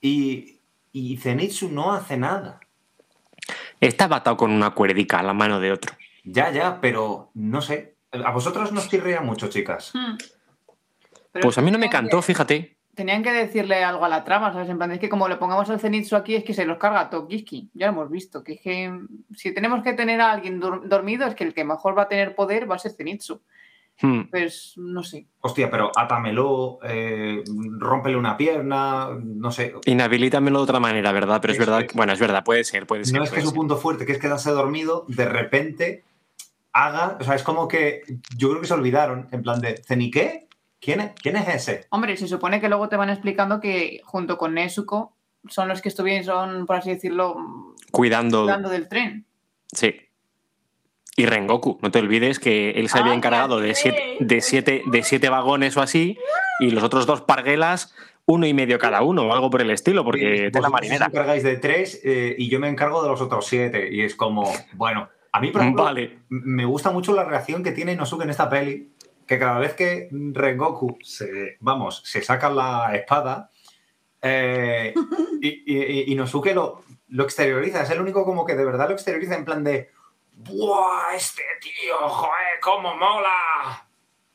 y, 0.00 0.60
y 0.92 1.16
Zenitsu 1.18 1.68
no 1.70 1.92
hace 1.92 2.16
nada. 2.16 2.60
Está 3.80 4.08
batado 4.08 4.36
con 4.36 4.50
una 4.50 4.70
cuerdica 4.70 5.20
a 5.20 5.22
la 5.22 5.34
mano 5.34 5.60
de 5.60 5.72
otro. 5.72 5.94
Ya, 6.24 6.50
ya, 6.50 6.80
pero 6.80 7.30
no 7.34 7.60
sé. 7.60 7.97
A 8.12 8.30
vosotros 8.30 8.72
nos 8.72 8.88
chirría 8.88 9.20
mucho, 9.20 9.48
chicas. 9.48 9.92
Hmm. 9.94 10.16
pues 11.42 11.58
a 11.58 11.62
mí 11.62 11.70
no 11.70 11.78
me 11.78 11.90
cantó, 11.90 12.22
fíjate. 12.22 12.76
Tenían 12.94 13.22
que 13.22 13.32
decirle 13.32 13.84
algo 13.84 14.04
a 14.04 14.08
la 14.08 14.24
trama, 14.24 14.52
¿sabes? 14.52 14.68
En 14.68 14.76
plan, 14.76 14.90
es 14.90 14.98
que 14.98 15.08
como 15.08 15.28
le 15.28 15.36
pongamos 15.36 15.70
al 15.70 15.78
Zenitsu 15.78 16.16
aquí, 16.16 16.34
es 16.34 16.42
que 16.42 16.54
se 16.54 16.64
los 16.64 16.78
carga 16.78 17.10
Tokiski. 17.10 17.70
Ya 17.74 17.86
lo 17.86 17.92
hemos 17.92 18.10
visto. 18.10 18.42
Que 18.42 18.54
es 18.54 18.60
que 18.60 18.92
si 19.36 19.54
tenemos 19.54 19.84
que 19.84 19.92
tener 19.92 20.20
a 20.20 20.32
alguien 20.32 20.58
dormido, 20.58 21.26
es 21.26 21.36
que 21.36 21.44
el 21.44 21.54
que 21.54 21.64
mejor 21.64 21.96
va 21.96 22.02
a 22.02 22.08
tener 22.08 22.34
poder 22.34 22.68
va 22.68 22.74
a 22.74 22.78
ser 22.80 22.92
Zenitsu. 22.92 23.40
Hmm. 24.00 24.22
Pues 24.30 24.74
no 24.76 25.02
sé. 25.02 25.26
Hostia, 25.40 25.70
pero 25.70 25.90
átamelo, 25.94 26.78
eh, 26.82 27.42
rómpele 27.78 28.16
una 28.16 28.36
pierna, 28.36 29.10
no 29.20 29.52
sé. 29.52 29.74
Inhabilítamelo 29.86 30.58
de 30.58 30.64
otra 30.64 30.80
manera, 30.80 31.12
¿verdad? 31.12 31.40
Pero 31.40 31.52
es, 31.52 31.58
es 31.58 31.66
verdad, 31.66 31.86
que, 31.86 31.96
bueno, 31.96 32.12
es 32.12 32.20
verdad, 32.20 32.44
puede 32.44 32.64
ser, 32.64 32.86
puede 32.86 33.04
ser. 33.04 33.18
No 33.18 33.24
es 33.24 33.30
que 33.30 33.36
ser. 33.36 33.44
su 33.44 33.54
punto 33.54 33.76
fuerte, 33.76 34.06
que 34.06 34.12
es 34.12 34.18
quedarse 34.18 34.50
dormido, 34.50 35.04
de 35.08 35.24
repente 35.24 36.04
haga, 36.72 37.16
o 37.20 37.24
sea, 37.24 37.34
es 37.34 37.42
como 37.42 37.68
que 37.68 38.02
yo 38.36 38.50
creo 38.50 38.60
que 38.60 38.66
se 38.66 38.74
olvidaron, 38.74 39.28
en 39.32 39.42
plan 39.42 39.60
de, 39.60 39.82
¿Zeniqué? 39.86 40.48
¿Quién 40.80 41.00
es, 41.00 41.12
¿Quién 41.20 41.36
es 41.36 41.48
ese? 41.48 41.86
Hombre, 41.90 42.16
se 42.16 42.28
supone 42.28 42.60
que 42.60 42.68
luego 42.68 42.88
te 42.88 42.96
van 42.96 43.10
explicando 43.10 43.60
que 43.60 44.00
junto 44.04 44.38
con 44.38 44.54
Nezuko 44.54 45.16
son 45.48 45.68
los 45.68 45.82
que 45.82 45.88
estuvieron, 45.88 46.66
por 46.66 46.76
así 46.76 46.90
decirlo, 46.90 47.74
cuidando, 47.90 48.42
cuidando 48.42 48.68
del 48.68 48.88
tren. 48.88 49.26
Sí. 49.72 49.96
Y 51.16 51.26
Rengoku, 51.26 51.78
no 51.82 51.90
te 51.90 51.98
olvides 51.98 52.38
que 52.38 52.70
él 52.70 52.88
se 52.88 52.98
había 52.98 53.12
encargado 53.12 53.58
de 53.58 53.74
siete, 53.74 54.18
de, 54.20 54.40
siete, 54.40 54.82
de 54.86 55.02
siete 55.02 55.28
vagones 55.28 55.76
o 55.76 55.82
así, 55.82 56.16
y 56.60 56.70
los 56.70 56.84
otros 56.84 57.06
dos 57.06 57.22
parguelas, 57.22 57.92
uno 58.24 58.46
y 58.46 58.54
medio 58.54 58.78
cada 58.78 59.02
uno, 59.02 59.22
o 59.22 59.32
algo 59.32 59.50
por 59.50 59.60
el 59.60 59.70
estilo, 59.70 60.04
porque 60.04 60.52
la 60.52 60.68
marinera. 60.68 61.06
Os 61.06 61.12
encargáis 61.12 61.42
de 61.42 61.56
tres 61.56 62.00
eh, 62.04 62.36
y 62.38 62.48
yo 62.48 62.60
me 62.60 62.68
encargo 62.68 63.02
de 63.02 63.08
los 63.08 63.20
otros 63.20 63.46
siete, 63.46 63.88
y 63.90 64.02
es 64.02 64.14
como, 64.14 64.44
bueno, 64.74 65.08
a 65.32 65.40
mí, 65.40 65.50
por 65.50 65.62
ejemplo, 65.62 65.84
vale. 65.84 66.18
me 66.28 66.64
gusta 66.64 66.90
mucho 66.90 67.14
la 67.14 67.24
reacción 67.24 67.62
que 67.62 67.72
tiene 67.72 67.92
Inosuke 67.92 68.22
en 68.22 68.30
esta 68.30 68.48
peli, 68.48 68.92
que 69.26 69.38
cada 69.38 69.58
vez 69.58 69.74
que 69.74 70.08
Rengoku 70.10 70.98
se, 71.02 71.56
vamos, 71.60 72.02
se 72.04 72.22
saca 72.22 72.50
la 72.50 72.94
espada, 72.94 73.50
eh, 74.22 74.94
y, 75.40 75.48
y, 75.66 76.12
Inosuke 76.12 76.54
lo, 76.54 76.82
lo 77.08 77.24
exterioriza, 77.24 77.82
es 77.82 77.90
el 77.90 78.00
único 78.00 78.24
como 78.24 78.44
que 78.44 78.56
de 78.56 78.64
verdad 78.64 78.88
lo 78.88 78.94
exterioriza 78.94 79.36
en 79.36 79.44
plan 79.44 79.62
de 79.64 79.90
¡Buah! 80.38 81.16
Este 81.16 81.42
tío, 81.60 81.96
joder, 82.08 82.60
cómo 82.62 82.94
mola. 82.96 83.88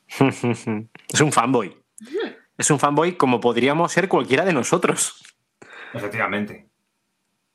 es 1.08 1.20
un 1.20 1.32
fanboy. 1.32 1.74
Es 2.58 2.70
un 2.70 2.78
fanboy 2.78 3.16
como 3.16 3.40
podríamos 3.40 3.90
ser 3.90 4.08
cualquiera 4.08 4.44
de 4.44 4.52
nosotros. 4.52 5.24
Efectivamente. 5.94 6.63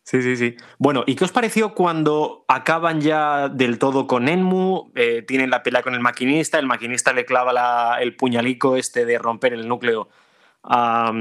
Sí, 0.09 0.23
sí, 0.23 0.37
sí. 0.37 0.57
Bueno, 0.79 1.03
¿y 1.05 1.13
qué 1.13 1.23
os 1.23 1.31
pareció 1.31 1.75
cuando 1.75 2.43
acaban 2.47 2.99
ya 2.99 3.47
del 3.47 3.77
todo 3.77 4.07
con 4.07 4.27
Enmu? 4.27 4.91
Eh, 4.95 5.21
tienen 5.21 5.51
la 5.51 5.61
pelea 5.61 5.83
con 5.83 5.93
el 5.93 5.99
maquinista, 5.99 6.57
el 6.57 6.65
maquinista 6.65 7.13
le 7.13 7.25
clava 7.25 7.53
la, 7.53 7.99
el 8.01 8.15
puñalico 8.15 8.75
este 8.75 9.05
de 9.05 9.19
romper 9.19 9.53
el 9.53 9.67
núcleo 9.67 10.09
a, 10.63 11.11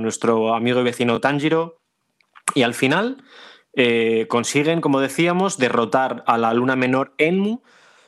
nuestro 0.00 0.54
amigo 0.54 0.80
y 0.80 0.84
vecino 0.84 1.20
Tanjiro. 1.20 1.82
Y 2.54 2.62
al 2.62 2.72
final 2.72 3.22
eh, 3.74 4.24
consiguen, 4.30 4.80
como 4.80 5.00
decíamos, 5.00 5.58
derrotar 5.58 6.24
a 6.26 6.38
la 6.38 6.54
luna 6.54 6.74
menor 6.74 7.12
Enmu. 7.18 7.60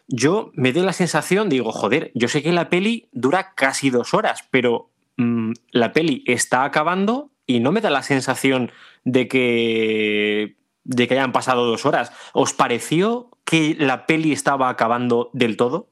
Yo 0.07 0.53
me 0.55 0.73
doy 0.73 0.85
la 0.85 0.95
sensación, 0.95 1.51
digo, 1.51 1.71
joder, 1.71 2.13
yo 2.15 2.29
sé 2.29 2.43
que 2.43 2.53
la 2.53 2.71
peli 2.71 3.11
dura 3.13 3.53
casi 3.55 3.91
dos 3.91 4.15
horas, 4.15 4.49
pero 4.51 4.89
mmm, 5.19 5.53
la 5.71 5.93
peli 5.93 6.25
está 6.27 6.65
acabando 6.65 7.31
y 7.45 7.61
no 7.61 7.73
me 7.73 7.83
da 7.83 7.91
la 7.91 8.03
sensación 8.03 8.73
de 9.05 9.29
que, 9.29 10.57
de 10.85 11.09
que 11.09 11.15
hayan 11.15 11.33
pasado 11.33 11.67
dos 11.67 11.87
horas. 11.87 12.13
¿Os 12.33 12.53
pareció 12.53 13.31
que 13.45 13.77
la 13.79 14.07
peli 14.07 14.33
estaba 14.33 14.69
acabando 14.69 15.31
del 15.33 15.57
todo? 15.57 15.89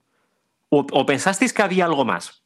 ¿O, 0.69 0.87
o 0.90 1.07
pensasteis 1.07 1.53
que 1.53 1.62
había 1.62 1.85
algo 1.85 2.05
más? 2.05 2.42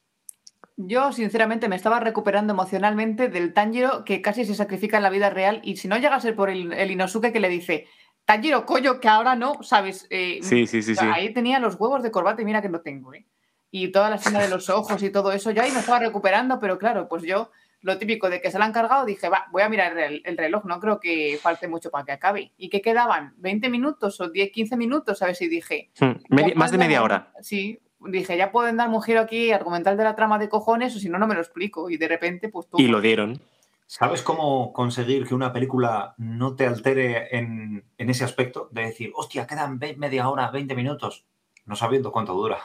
Yo, 0.77 1.13
sinceramente, 1.13 1.69
me 1.69 1.77
estaba 1.77 2.01
recuperando 2.01 2.55
emocionalmente 2.55 3.29
del 3.29 3.53
Tanjiro 3.53 4.05
que 4.05 4.23
casi 4.23 4.45
se 4.45 4.55
sacrifica 4.55 4.97
en 4.97 5.03
la 5.03 5.11
vida 5.11 5.29
real. 5.29 5.61
Y 5.63 5.77
si 5.77 5.89
no 5.89 5.97
llega 5.99 6.15
a 6.15 6.21
ser 6.21 6.35
por 6.35 6.49
el, 6.49 6.73
el 6.73 6.91
Inosuke 6.91 7.33
que 7.33 7.41
le 7.41 7.51
dice, 7.51 7.87
Tanjiro, 8.25 8.65
coño, 8.65 9.01
que 9.01 9.09
ahora 9.09 9.37
no, 9.37 9.63
¿sabes? 9.63 10.07
Eh, 10.09 10.39
sí, 10.43 10.67
sí, 10.67 10.83
sí, 10.83 10.95
sí, 10.95 11.05
Ahí 11.13 11.35
tenía 11.35 11.59
los 11.59 11.75
huevos 11.75 12.03
de 12.03 12.11
corbata 12.11 12.41
y 12.41 12.45
mira 12.45 12.63
que 12.63 12.69
no 12.69 12.81
tengo, 12.81 13.13
¿eh? 13.13 13.27
Y 13.71 13.89
toda 13.89 14.09
la 14.09 14.17
escena 14.17 14.41
de 14.41 14.49
los 14.49 14.71
ojos 14.71 15.03
y 15.03 15.11
todo 15.11 15.33
eso, 15.33 15.51
yo 15.51 15.63
ahí 15.63 15.71
me 15.71 15.81
estaba 15.81 15.99
recuperando, 15.99 16.59
pero 16.59 16.79
claro, 16.79 17.09
pues 17.09 17.23
yo 17.25 17.51
lo 17.83 17.99
típico 17.99 18.29
de 18.29 18.41
que 18.41 18.51
se 18.51 18.59
la 18.59 18.67
han 18.67 18.73
cargado, 18.73 19.07
dije, 19.07 19.29
va, 19.29 19.47
voy 19.53 19.63
a 19.63 19.69
mirar 19.69 19.97
el, 19.99 20.37
reloj, 20.37 20.65
no 20.65 20.81
creo 20.81 21.01
que 21.01 21.39
falte 21.41 21.69
mucho 21.69 21.91
para 21.91 22.05
que 22.05 22.13
acabe. 22.13 22.53
¿Y 22.59 22.69
que 22.69 22.83
quedaban? 22.83 23.35
¿20 23.41 23.71
minutos 23.71 24.21
o 24.21 24.29
10, 24.29 24.53
15 24.53 24.77
minutos? 24.77 25.23
A 25.23 25.27
ver 25.27 25.37
si 25.37 25.49
dije. 25.49 25.91
Hmm, 25.99 26.13
más 26.55 26.71
de 26.73 26.79
media 26.79 27.03
hora. 27.03 27.33
Sí, 27.41 27.81
dije, 28.01 28.37
ya 28.37 28.53
pueden 28.53 28.77
darme 28.77 28.97
un 28.97 29.03
giro 29.03 29.21
aquí 29.21 29.53
argumental 29.53 29.97
de 29.97 30.05
la 30.05 30.15
trama 30.15 30.39
de 30.39 30.49
cojones, 30.49 30.95
o 30.97 30.99
si 30.99 31.09
no, 31.09 31.19
no 31.19 31.27
me 31.27 31.35
lo 31.35 31.41
explico. 31.41 31.91
Y 31.91 31.97
de 31.97 32.09
repente, 32.09 32.49
pues 32.49 32.69
todo. 32.69 32.81
Y 32.81 32.87
lo 32.87 33.01
dieron. 33.01 33.41
¿Sabes 33.87 34.23
cómo 34.23 34.73
conseguir 34.73 35.27
que 35.27 35.35
una 35.35 35.53
película 35.53 36.15
no 36.19 36.55
te 36.55 36.67
altere 36.67 37.37
en, 37.37 37.85
en 37.99 38.11
ese 38.11 38.25
aspecto? 38.25 38.69
De 38.71 38.83
decir, 38.83 39.11
hostia, 39.15 39.47
quedan 39.47 39.81
media 39.97 40.29
hora, 40.29 40.51
20 40.51 40.77
minutos, 40.77 41.25
no 41.65 41.75
sabiendo 41.75 42.13
cuánto 42.13 42.35
dura. 42.35 42.59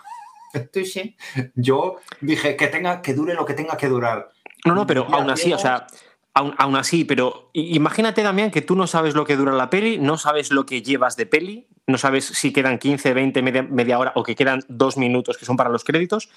Tú 0.72 0.86
sí. 0.86 1.16
Yo 1.56 1.98
dije 2.22 2.56
que 2.56 2.68
tenga, 2.68 3.02
que 3.02 3.14
dure 3.14 3.34
lo 3.34 3.46
que 3.46 3.54
tenga 3.54 3.78
que 3.78 3.88
durar. 3.88 4.30
No, 4.64 4.74
no, 4.74 4.88
pero 4.88 5.08
aún 5.12 5.30
así, 5.30 5.54
o 5.54 5.58
sea, 5.58 5.88
aún, 6.36 6.76
así, 6.76 7.06
pero 7.06 7.50
imagínate, 7.54 8.22
Damián, 8.22 8.52
que 8.52 8.62
tú 8.62 8.76
no 8.76 8.88
sabes 8.88 9.16
lo 9.16 9.26
que 9.26 9.38
dura 9.38 9.54
la 9.54 9.70
peli, 9.70 9.98
no 9.98 10.18
sabes 10.18 10.52
lo 10.52 10.66
que 10.66 10.82
llevas 10.82 11.16
de 11.16 11.26
peli, 11.26 11.68
no 11.88 11.98
sabes 11.98 12.26
si 12.26 12.52
quedan 12.52 12.78
15, 12.78 13.14
20, 13.14 13.42
media, 13.42 13.98
hora 13.98 14.12
o 14.16 14.24
que 14.24 14.36
quedan 14.36 14.62
dos 14.68 14.98
minutos 14.98 15.38
que 15.38 15.46
son 15.46 15.56
para 15.56 15.70
los 15.70 15.86
créditos, 15.86 16.30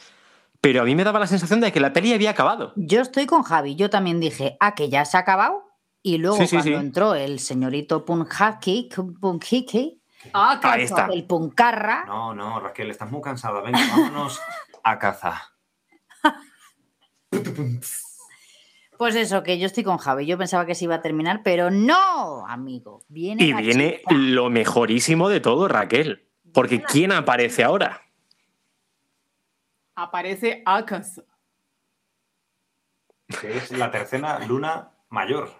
pero 0.60 0.82
a 0.82 0.84
mí 0.84 0.94
me 0.94 1.04
daba 1.04 1.18
la 1.18 1.26
sensación 1.26 1.60
de 1.60 1.72
que 1.72 1.80
la 1.80 1.92
peli 1.92 2.12
había 2.12 2.30
acabado. 2.30 2.72
Yo 2.76 3.00
estoy 3.00 3.26
con 3.26 3.42
Javi, 3.42 3.74
yo 3.74 3.90
también 3.90 4.20
dije, 4.20 4.56
ah, 4.60 4.74
que 4.74 4.88
ya 4.88 5.04
se 5.04 5.16
ha 5.16 5.20
acabado, 5.20 5.64
y 6.02 6.18
luego 6.18 6.38
cuando 6.48 6.78
entró 6.78 7.14
el 7.16 7.40
señorito 7.40 8.04
Punhaki, 8.04 8.88
Punhiki, 9.20 10.00
ah, 10.32 10.60
Ahí 10.62 10.84
está. 10.84 11.06
el 11.06 11.24
Puncarra. 11.24 12.04
No, 12.06 12.34
no, 12.34 12.60
Raquel, 12.60 12.90
estás 12.90 13.10
muy 13.10 13.20
cansada, 13.20 13.60
venga, 13.62 13.80
vámonos 13.90 14.40
a 14.84 14.98
caza. 14.98 15.54
Pues 18.98 19.14
eso, 19.14 19.44
que 19.44 19.60
yo 19.60 19.66
estoy 19.66 19.84
con 19.84 19.98
Javi. 19.98 20.26
Yo 20.26 20.36
pensaba 20.36 20.66
que 20.66 20.74
se 20.74 20.84
iba 20.84 20.96
a 20.96 21.00
terminar, 21.00 21.42
pero 21.44 21.70
no, 21.70 22.44
amigo. 22.48 23.04
Viene 23.08 23.44
y 23.44 23.52
viene 23.52 24.02
lo 24.10 24.50
mejorísimo 24.50 25.28
de 25.28 25.38
todo, 25.38 25.68
Raquel. 25.68 26.28
Porque 26.52 26.82
¿quién 26.82 27.12
aparece 27.12 27.62
ahora? 27.62 28.02
Aparece 29.94 30.62
Akaza. 30.66 31.22
Que 33.40 33.56
es 33.56 33.70
la 33.70 33.92
tercera 33.92 34.40
luna 34.40 34.90
mayor. 35.10 35.50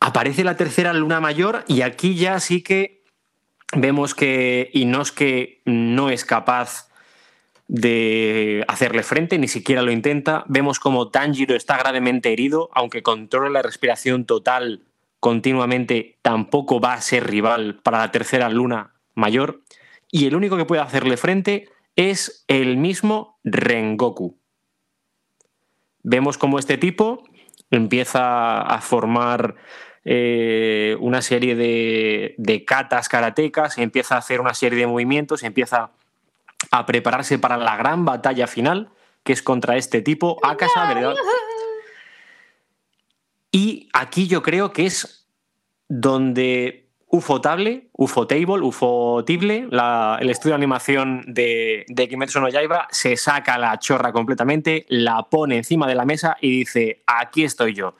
Aparece 0.00 0.44
la 0.44 0.56
tercera 0.56 0.92
luna 0.92 1.20
mayor 1.20 1.64
y 1.66 1.80
aquí 1.80 2.14
ya 2.14 2.40
sí 2.40 2.62
que 2.62 3.04
vemos 3.74 4.14
que 4.14 4.70
Inosuke 4.74 5.62
no 5.64 6.10
es 6.10 6.26
capaz 6.26 6.87
de 7.68 8.64
hacerle 8.66 9.02
frente, 9.02 9.38
ni 9.38 9.46
siquiera 9.46 9.82
lo 9.82 9.92
intenta. 9.92 10.44
Vemos 10.48 10.80
como 10.80 11.10
Tanjiro 11.10 11.54
está 11.54 11.76
gravemente 11.76 12.32
herido, 12.32 12.70
aunque 12.72 13.02
controla 13.02 13.50
la 13.50 13.62
respiración 13.62 14.24
total 14.24 14.82
continuamente, 15.20 16.18
tampoco 16.22 16.80
va 16.80 16.94
a 16.94 17.00
ser 17.00 17.28
rival 17.28 17.80
para 17.82 17.98
la 17.98 18.10
tercera 18.10 18.48
luna 18.48 18.94
mayor. 19.14 19.62
Y 20.10 20.26
el 20.26 20.34
único 20.34 20.56
que 20.56 20.64
puede 20.64 20.82
hacerle 20.82 21.16
frente 21.16 21.68
es 21.96 22.44
el 22.48 22.76
mismo 22.76 23.38
Rengoku. 23.44 24.38
Vemos 26.02 26.38
como 26.38 26.58
este 26.58 26.78
tipo 26.78 27.24
empieza 27.70 28.62
a 28.62 28.80
formar 28.80 29.56
eh, 30.04 30.96
una 31.00 31.20
serie 31.20 31.54
de, 31.54 32.34
de 32.38 32.64
katas 32.64 33.10
karatecas, 33.10 33.76
empieza 33.76 34.14
a 34.14 34.18
hacer 34.18 34.40
una 34.40 34.54
serie 34.54 34.78
de 34.78 34.86
movimientos, 34.86 35.42
empieza 35.42 35.90
a 36.70 36.86
prepararse 36.86 37.38
para 37.38 37.56
la 37.56 37.76
gran 37.76 38.04
batalla 38.04 38.46
final, 38.46 38.90
que 39.22 39.32
es 39.32 39.42
contra 39.42 39.76
este 39.76 40.02
tipo, 40.02 40.38
Akasa, 40.42 40.92
¿verdad? 40.92 41.14
Y 43.50 43.88
aquí 43.92 44.26
yo 44.26 44.42
creo 44.42 44.72
que 44.72 44.86
es 44.86 45.26
donde 45.88 46.88
Ufotable, 47.06 47.88
Ufotable, 47.92 48.60
Ufotible, 48.60 49.68
el 50.20 50.30
estudio 50.30 50.52
de 50.52 50.56
animación 50.56 51.24
de, 51.26 51.86
de 51.88 52.08
Kimetsu 52.08 52.40
no 52.40 52.48
Yaiba, 52.48 52.86
se 52.90 53.16
saca 53.16 53.56
la 53.56 53.78
chorra 53.78 54.12
completamente, 54.12 54.84
la 54.88 55.22
pone 55.22 55.56
encima 55.56 55.86
de 55.86 55.94
la 55.94 56.04
mesa 56.04 56.36
y 56.40 56.58
dice, 56.58 57.02
aquí 57.06 57.44
estoy 57.44 57.74
yo. 57.74 57.94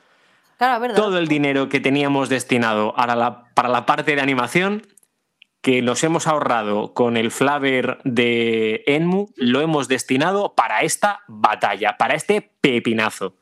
Todo 0.95 1.17
el 1.17 1.27
dinero 1.27 1.69
que 1.69 1.79
teníamos 1.79 2.29
destinado 2.29 2.93
para 2.93 3.69
la 3.69 3.85
parte 3.85 4.15
de 4.15 4.21
animación 4.21 4.83
que 5.61 5.81
nos 5.81 6.03
hemos 6.03 6.27
ahorrado 6.27 6.93
con 6.93 7.17
el 7.17 7.31
flaver 7.31 7.99
de 8.03 8.83
Enmu, 8.87 9.27
lo 9.35 9.61
hemos 9.61 9.87
destinado 9.87 10.55
para 10.55 10.81
esta 10.81 11.21
batalla, 11.27 11.97
para 11.97 12.15
este 12.15 12.53
pepinazo. 12.61 13.35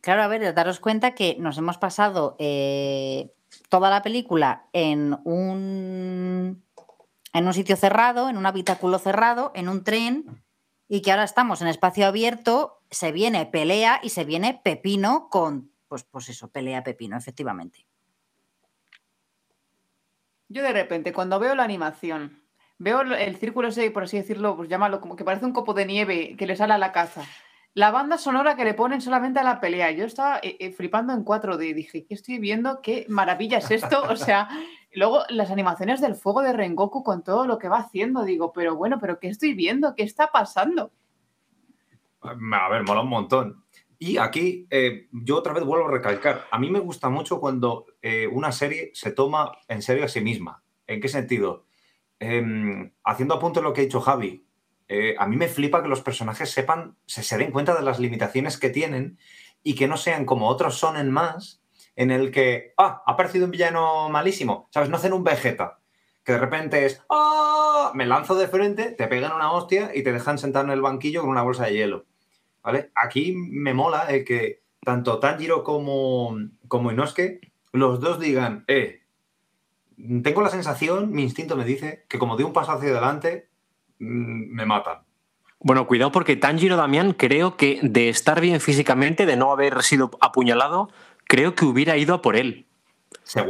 Claro, 0.00 0.22
a 0.22 0.28
ver, 0.28 0.54
daros 0.54 0.80
cuenta 0.80 1.14
que 1.14 1.36
nos 1.40 1.58
hemos 1.58 1.78
pasado 1.78 2.36
eh, 2.38 3.32
toda 3.68 3.90
la 3.90 4.02
película 4.02 4.66
en 4.72 5.16
un, 5.24 6.62
en 7.32 7.46
un 7.46 7.54
sitio 7.54 7.76
cerrado, 7.76 8.28
en 8.28 8.36
un 8.36 8.46
habitáculo 8.46 8.98
cerrado, 8.98 9.50
en 9.54 9.68
un 9.68 9.82
tren, 9.82 10.44
y 10.88 11.00
que 11.00 11.10
ahora 11.10 11.24
estamos 11.24 11.62
en 11.62 11.68
espacio 11.68 12.06
abierto, 12.06 12.82
se 12.90 13.10
viene 13.10 13.46
pelea 13.46 13.98
y 14.02 14.10
se 14.10 14.24
viene 14.24 14.60
pepino 14.62 15.28
con, 15.30 15.72
pues, 15.88 16.04
pues 16.04 16.28
eso, 16.28 16.48
pelea 16.48 16.84
pepino, 16.84 17.16
efectivamente. 17.16 17.86
Yo 20.48 20.62
de 20.62 20.72
repente, 20.72 21.12
cuando 21.12 21.38
veo 21.38 21.54
la 21.54 21.64
animación, 21.64 22.42
veo 22.78 23.02
el 23.02 23.36
círculo 23.36 23.68
ese, 23.68 23.90
por 23.90 24.04
así 24.04 24.16
decirlo, 24.16 24.56
pues 24.56 24.68
llámalo 24.68 25.00
como 25.00 25.16
que 25.16 25.24
parece 25.24 25.46
un 25.46 25.52
copo 25.52 25.74
de 25.74 25.86
nieve 25.86 26.36
que 26.36 26.46
le 26.46 26.56
sale 26.56 26.74
a 26.74 26.78
la 26.78 26.92
caza. 26.92 27.22
La 27.74 27.90
banda 27.90 28.18
sonora 28.18 28.54
que 28.54 28.64
le 28.64 28.74
ponen 28.74 29.00
solamente 29.00 29.40
a 29.40 29.44
la 29.44 29.60
pelea. 29.60 29.90
Yo 29.90 30.04
estaba 30.04 30.38
eh, 30.38 30.56
eh, 30.60 30.70
flipando 30.70 31.12
en 31.12 31.24
4D. 31.24 31.74
Dije, 31.74 32.06
¿qué 32.06 32.14
estoy 32.14 32.38
viendo? 32.38 32.80
¿Qué 32.82 33.04
maravilla 33.08 33.58
es 33.58 33.70
esto? 33.70 34.02
O 34.08 34.16
sea, 34.16 34.48
luego 34.92 35.24
las 35.28 35.50
animaciones 35.50 36.00
del 36.00 36.14
fuego 36.14 36.42
de 36.42 36.52
Rengoku 36.52 37.02
con 37.02 37.24
todo 37.24 37.46
lo 37.46 37.58
que 37.58 37.68
va 37.68 37.78
haciendo. 37.78 38.22
Digo, 38.22 38.52
pero 38.52 38.76
bueno, 38.76 38.98
¿pero 39.00 39.18
qué 39.18 39.26
estoy 39.26 39.54
viendo? 39.54 39.96
¿Qué 39.96 40.04
está 40.04 40.30
pasando? 40.30 40.92
A 42.20 42.68
ver, 42.68 42.84
mola 42.84 43.00
un 43.00 43.08
montón. 43.08 43.64
Y 43.98 44.18
aquí 44.18 44.66
eh, 44.70 45.08
yo 45.10 45.38
otra 45.38 45.52
vez 45.52 45.64
vuelvo 45.64 45.88
a 45.88 45.90
recalcar, 45.90 46.44
a 46.50 46.58
mí 46.58 46.70
me 46.70 46.78
gusta 46.78 47.08
mucho 47.08 47.40
cuando 47.40 47.86
eh, 48.06 48.26
una 48.26 48.52
serie 48.52 48.90
se 48.92 49.12
toma 49.12 49.56
en 49.66 49.80
serio 49.80 50.04
a 50.04 50.08
sí 50.08 50.20
misma. 50.20 50.62
¿En 50.86 51.00
qué 51.00 51.08
sentido? 51.08 51.64
Em, 52.18 52.92
haciendo 53.02 53.32
apunte 53.32 53.62
lo 53.62 53.72
que 53.72 53.80
ha 53.80 53.84
dicho 53.84 54.02
Javi, 54.02 54.46
eh, 54.88 55.14
a 55.18 55.26
mí 55.26 55.36
me 55.36 55.48
flipa 55.48 55.82
que 55.82 55.88
los 55.88 56.02
personajes 56.02 56.50
sepan, 56.50 56.98
se, 57.06 57.22
se, 57.22 57.38
den 57.38 57.50
cuenta 57.50 57.74
de 57.74 57.80
las 57.80 57.98
limitaciones 57.98 58.58
que 58.58 58.68
tienen 58.68 59.18
y 59.62 59.74
que 59.74 59.88
no 59.88 59.96
sean 59.96 60.26
como 60.26 60.48
otros 60.48 60.76
son 60.76 60.98
en 60.98 61.10
más, 61.10 61.62
en 61.96 62.10
el 62.10 62.30
que, 62.30 62.74
ah, 62.76 63.02
ha 63.06 63.12
aparecido 63.12 63.46
un 63.46 63.52
villano 63.52 64.10
malísimo, 64.10 64.68
¿sabes? 64.70 64.90
No 64.90 64.98
hacen 64.98 65.14
un 65.14 65.24
Vegeta, 65.24 65.78
que 66.24 66.32
de 66.32 66.38
repente 66.38 66.84
es, 66.84 67.02
ah, 67.08 67.90
me 67.94 68.04
lanzo 68.04 68.34
de 68.34 68.48
frente, 68.48 68.90
te 68.90 69.06
pegan 69.06 69.32
una 69.32 69.50
hostia 69.50 69.92
y 69.94 70.02
te 70.02 70.12
dejan 70.12 70.36
sentar 70.36 70.66
en 70.66 70.72
el 70.72 70.82
banquillo 70.82 71.22
con 71.22 71.30
una 71.30 71.42
bolsa 71.42 71.64
de 71.64 71.72
hielo. 71.72 72.04
¿vale? 72.62 72.90
Aquí 72.94 73.32
me 73.34 73.72
mola 73.72 74.04
el 74.10 74.26
que 74.26 74.62
tanto 74.84 75.18
Tanjiro 75.20 75.64
como, 75.64 76.36
como 76.68 76.92
Inosuke, 76.92 77.40
los 77.74 78.00
dos 78.00 78.20
digan, 78.20 78.64
eh, 78.68 79.02
tengo 80.22 80.42
la 80.42 80.48
sensación, 80.48 81.10
mi 81.12 81.22
instinto 81.22 81.56
me 81.56 81.64
dice, 81.64 82.04
que 82.08 82.18
como 82.18 82.36
de 82.36 82.44
un 82.44 82.52
paso 82.52 82.72
hacia 82.72 82.90
adelante, 82.90 83.48
mm, 83.98 84.54
me 84.54 84.64
matan. 84.64 85.00
Bueno, 85.58 85.86
cuidado 85.86 86.12
porque 86.12 86.36
Tanjiro 86.36 86.76
Damián 86.76 87.14
creo 87.14 87.56
que 87.56 87.80
de 87.82 88.08
estar 88.08 88.40
bien 88.40 88.60
físicamente, 88.60 89.26
de 89.26 89.36
no 89.36 89.50
haber 89.50 89.82
sido 89.82 90.10
apuñalado, 90.20 90.90
creo 91.26 91.54
que 91.54 91.64
hubiera 91.64 91.96
ido 91.96 92.14
a 92.14 92.22
por 92.22 92.36
él. 92.36 92.66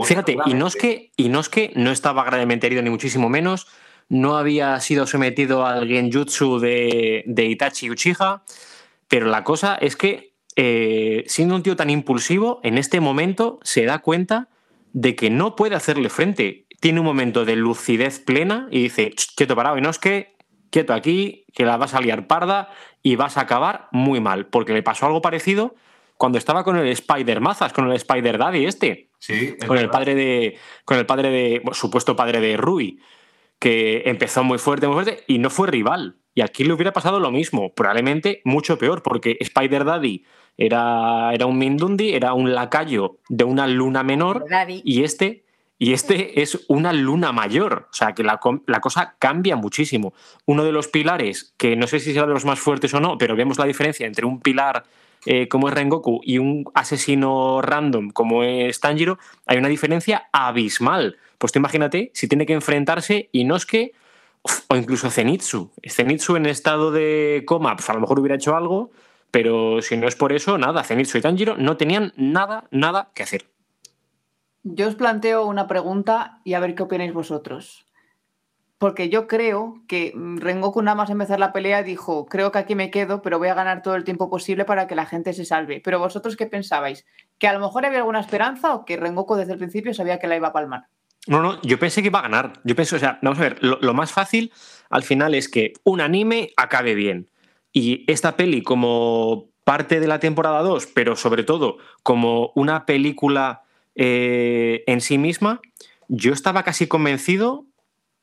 Fíjate, 0.05 0.37
Inosuke, 0.47 1.11
Inosuke 1.17 1.73
no 1.75 1.91
estaba 1.91 2.25
gravemente 2.25 2.67
herido 2.67 2.83
ni 2.83 2.91
muchísimo 2.91 3.29
menos, 3.29 3.67
no 4.09 4.37
había 4.37 4.79
sido 4.81 5.07
sometido 5.07 5.67
al 5.67 5.89
genjutsu 5.89 6.61
de, 6.61 7.25
de 7.27 7.45
Itachi 7.47 7.91
Uchiha, 7.91 8.43
pero 9.09 9.27
la 9.27 9.43
cosa 9.43 9.75
es 9.75 9.97
que, 9.97 10.34
eh, 10.57 11.25
siendo 11.27 11.57
un 11.57 11.63
tío 11.63 11.77
tan 11.77 11.91
impulsivo, 11.91 12.61
en 12.63 12.79
este 12.79 13.01
momento 13.01 13.59
se 13.63 13.85
da 13.85 14.01
cuenta 14.01 14.49
de 14.93 15.17
que 15.17 15.31
no 15.31 15.57
puede 15.57 15.75
hacerle 15.75 16.09
frente. 16.09 16.67
Tiene 16.81 17.01
un 17.01 17.07
momento 17.07 17.45
de 17.45 17.57
lucidez 17.57 18.21
plena 18.21 18.69
y 18.71 18.85
dice, 18.85 19.15
quieto 19.37 19.57
parado, 19.57 19.79
y 19.79 19.81
no 19.81 19.91
es 19.91 19.99
que, 19.99 20.37
quieto 20.71 20.93
aquí, 20.93 21.45
que 21.53 21.65
la 21.65 21.77
vas 21.77 21.95
a 21.95 22.01
liar 22.01 22.27
parda 22.27 22.71
y 23.03 23.17
vas 23.17 23.37
a 23.37 23.43
acabar 23.43 23.89
muy 23.91 24.21
mal, 24.21 24.47
porque 24.47 24.73
le 24.73 24.83
pasó 24.83 25.07
algo 25.07 25.23
parecido 25.23 25.75
cuando 26.17 26.39
estaba 26.39 26.65
con 26.65 26.77
el 26.77 26.89
Spider 26.89 27.41
Mazas, 27.41 27.73
con 27.73 27.89
el 27.89 27.97
Spider 27.97 28.39
Daddy 28.39 28.67
este. 28.67 29.11
Sí, 29.19 29.57
con 29.67 29.79
el 29.79 29.89
padre 29.89 30.15
de. 30.15 30.59
Con 30.85 30.99
el 30.99 31.07
padre 31.07 31.31
de. 31.31 31.63
supuesto 31.73 32.15
padre 32.15 32.41
de 32.41 32.57
Rui. 32.57 33.01
Que 33.59 34.03
empezó 34.07 34.45
muy 34.45 34.59
fuerte, 34.59 34.87
muy 34.87 34.95
fuerte, 34.95 35.25
y 35.27 35.39
no 35.39 35.51
fue 35.51 35.69
rival. 35.69 36.19
Y 36.35 36.43
aquí 36.43 36.65
le 36.65 36.73
hubiera 36.73 36.93
pasado 36.93 37.21
lo 37.21 37.31
mismo, 37.31 37.75
probablemente 37.75 38.43
mucho 38.45 38.77
peor, 38.79 39.03
porque 39.03 39.37
Spider 39.41 39.85
Daddy 39.85 40.25
era, 40.57 41.33
era 41.33 41.47
un 41.47 41.59
Mindundi, 41.59 42.15
era 42.15 42.33
un 42.35 42.55
lacayo 42.55 43.19
de 43.29 43.45
una 43.45 43.67
luna 43.67 44.03
menor, 44.03 44.45
y 44.69 45.03
este, 45.03 45.45
y 45.79 45.93
este 45.93 46.43
es 46.43 46.65
una 46.69 46.93
luna 46.93 47.33
mayor. 47.33 47.89
O 47.91 47.95
sea 47.95 48.13
que 48.13 48.23
la, 48.23 48.41
la, 48.67 48.81
cosa 48.81 49.17
cambia 49.19 49.57
muchísimo. 49.57 50.15
Uno 50.47 50.65
de 50.65 50.73
los 50.73 50.89
pilares, 50.89 51.55
que 51.57 51.77
no 51.77 51.87
sé 51.87 52.01
si 52.01 52.13
será 52.13 52.27
de 52.27 52.35
los 52.35 52.45
más 52.45 52.61
fuertes 52.61 52.95
o 52.95 53.01
no, 53.01 53.19
pero 53.19 53.37
vemos 53.37 53.59
la 53.59 53.67
diferencia 53.67 54.07
entre 54.07 54.27
un 54.27 54.41
pilar 54.41 54.85
eh, 55.27 55.49
como 55.49 55.69
es 55.69 55.75
Rengoku 55.75 56.21
y 56.23 56.39
un 56.39 56.65
asesino 56.75 57.63
random 57.63 58.11
como 58.11 58.43
es 58.43 58.81
Tanjiro, 58.81 59.19
hay 59.47 59.57
una 59.57 59.69
diferencia 59.69 60.29
abismal. 60.33 61.17
Pues 61.39 61.53
tú 61.53 61.59
imagínate 61.59 62.11
si 62.15 62.29
tiene 62.29 62.47
que 62.47 62.53
enfrentarse 62.53 63.29
y 63.33 63.45
no 63.45 63.57
es 63.57 63.65
que 63.65 63.93
o 64.69 64.77
incluso 64.77 65.11
Zenitsu. 65.11 65.71
Zenitsu 65.89 66.37
en 66.37 66.47
estado 66.47 66.91
de 66.93 67.45
coma, 67.47 67.77
pues 67.77 67.89
a 67.89 67.95
lo 67.95 68.01
mejor 68.01 68.21
hubiera 68.21 68.37
hecho 68.37 68.55
algo, 68.55 68.91
pero 69.35 69.83
si 69.83 69.97
no 69.97 70.07
es 70.07 70.15
por 70.15 70.33
eso, 70.33 70.59
nada, 70.59 70.85
Zenitsu 70.85 71.19
y 71.19 71.21
Tanjiro 71.21 71.57
no 71.57 71.77
tenían 71.77 72.13
nada, 72.17 72.69
nada 72.71 73.11
que 73.17 73.25
hacer. 73.25 73.47
Yo 74.63 74.87
os 74.87 74.95
planteo 74.95 75.45
una 75.47 75.67
pregunta 75.67 76.39
y 76.45 76.55
a 76.55 76.61
ver 76.61 76.77
qué 76.77 76.85
opináis 76.85 77.13
vosotros. 77.13 77.85
Porque 78.79 79.09
yo 79.09 79.27
creo 79.27 79.83
que 79.89 80.13
Rengoku 80.15 80.83
nada 80.83 80.95
más 80.95 81.11
empezar 81.11 81.41
la 81.41 81.53
pelea 81.53 81.83
dijo, 81.83 82.27
creo 82.27 82.53
que 82.53 82.59
aquí 82.61 82.77
me 82.77 82.93
quedo, 82.93 83.23
pero 83.23 83.41
voy 83.41 83.49
a 83.49 83.55
ganar 83.55 83.83
todo 83.83 83.97
el 83.97 84.05
tiempo 84.05 84.31
posible 84.31 84.65
para 84.65 84.87
que 84.87 84.95
la 84.95 85.05
gente 85.05 85.33
se 85.33 85.45
salve. 85.45 85.81
Pero 85.83 85.99
vosotros 85.99 86.37
qué 86.37 86.47
pensabais? 86.47 87.05
¿Que 87.41 87.49
a 87.49 87.55
lo 87.55 87.59
mejor 87.59 87.85
había 87.85 87.99
alguna 87.99 88.21
esperanza 88.21 88.73
o 88.73 88.85
que 88.85 88.97
Rengoku 88.97 89.35
desde 89.35 89.55
el 89.55 89.59
principio 89.59 89.95
sabía 89.95 90.21
que 90.21 90.29
la 90.29 90.37
iba 90.37 90.47
a 90.47 90.53
palmar? 90.53 90.85
No, 91.27 91.43
no, 91.43 91.61
yo 91.63 91.77
pensé 91.81 92.03
que 92.03 92.09
iba 92.09 92.21
a 92.21 92.23
ganar. 92.23 92.53
Yo 92.63 92.77
pensé, 92.77 92.95
o 92.95 93.01
sea, 93.01 93.19
vamos 93.21 93.41
a 93.41 93.43
ver, 93.43 93.59
lo, 93.65 93.95
más 93.95 94.13
fácil 94.13 94.53
al 94.91 95.03
final 95.03 95.35
es 95.35 95.49
que 95.49 95.73
un 95.83 96.01
anime 96.01 96.53
acabe 96.57 96.95
bien. 96.95 97.31
Y 97.75 98.11
esta 98.11 98.37
peli, 98.37 98.63
como 98.63 99.51
parte 99.65 99.99
de 99.99 100.07
la 100.07 100.21
temporada 100.21 100.63
2, 100.63 100.87
pero 100.95 101.17
sobre 101.17 101.43
todo 101.43 101.79
como 102.03 102.53
una 102.55 102.87
película 102.87 103.65
eh, 103.97 104.85
en 104.87 105.01
sí 105.01 105.19
misma, 105.19 105.61
yo 106.09 106.33
estaba 106.33 106.63
casi 106.63 106.87
convencido 106.87 107.67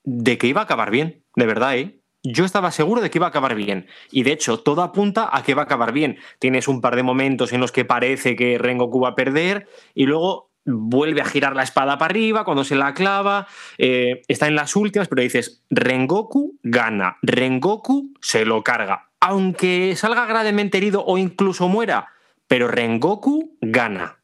de 0.03 0.37
que 0.37 0.47
iba 0.47 0.61
a 0.61 0.63
acabar 0.63 0.89
bien, 0.89 1.23
de 1.35 1.45
verdad, 1.45 1.77
¿eh? 1.77 1.99
Yo 2.23 2.45
estaba 2.45 2.71
seguro 2.71 3.01
de 3.01 3.09
que 3.09 3.17
iba 3.17 3.25
a 3.25 3.29
acabar 3.29 3.55
bien. 3.55 3.87
Y 4.11 4.23
de 4.23 4.31
hecho, 4.31 4.59
todo 4.59 4.83
apunta 4.83 5.29
a 5.35 5.41
que 5.43 5.55
va 5.55 5.63
a 5.63 5.65
acabar 5.65 5.91
bien. 5.91 6.19
Tienes 6.37 6.67
un 6.67 6.79
par 6.79 6.95
de 6.95 7.01
momentos 7.01 7.51
en 7.51 7.59
los 7.59 7.71
que 7.71 7.83
parece 7.83 8.35
que 8.35 8.59
Rengoku 8.59 8.99
va 9.01 9.09
a 9.09 9.15
perder 9.15 9.67
y 9.95 10.05
luego 10.05 10.51
vuelve 10.63 11.21
a 11.21 11.25
girar 11.25 11.55
la 11.55 11.63
espada 11.63 11.97
para 11.97 12.11
arriba 12.11 12.43
cuando 12.45 12.63
se 12.63 12.75
la 12.75 12.93
clava, 12.93 13.47
eh, 13.79 14.21
está 14.27 14.47
en 14.47 14.55
las 14.55 14.75
últimas, 14.75 15.07
pero 15.07 15.23
dices, 15.23 15.63
Rengoku 15.71 16.59
gana, 16.61 17.17
Rengoku 17.23 18.13
se 18.21 18.45
lo 18.45 18.63
carga, 18.63 19.10
aunque 19.21 19.95
salga 19.95 20.25
gravemente 20.25 20.77
herido 20.77 21.05
o 21.05 21.17
incluso 21.17 21.69
muera, 21.69 22.09
pero 22.47 22.67
Rengoku 22.67 23.55
gana. 23.61 24.17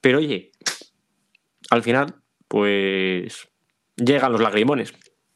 Pero 0.00 0.18
oye, 0.18 0.52
al 1.70 1.82
final, 1.82 2.16
pues 2.48 3.48
llegan 3.96 4.32
los 4.32 4.40
lagrimones. 4.40 4.92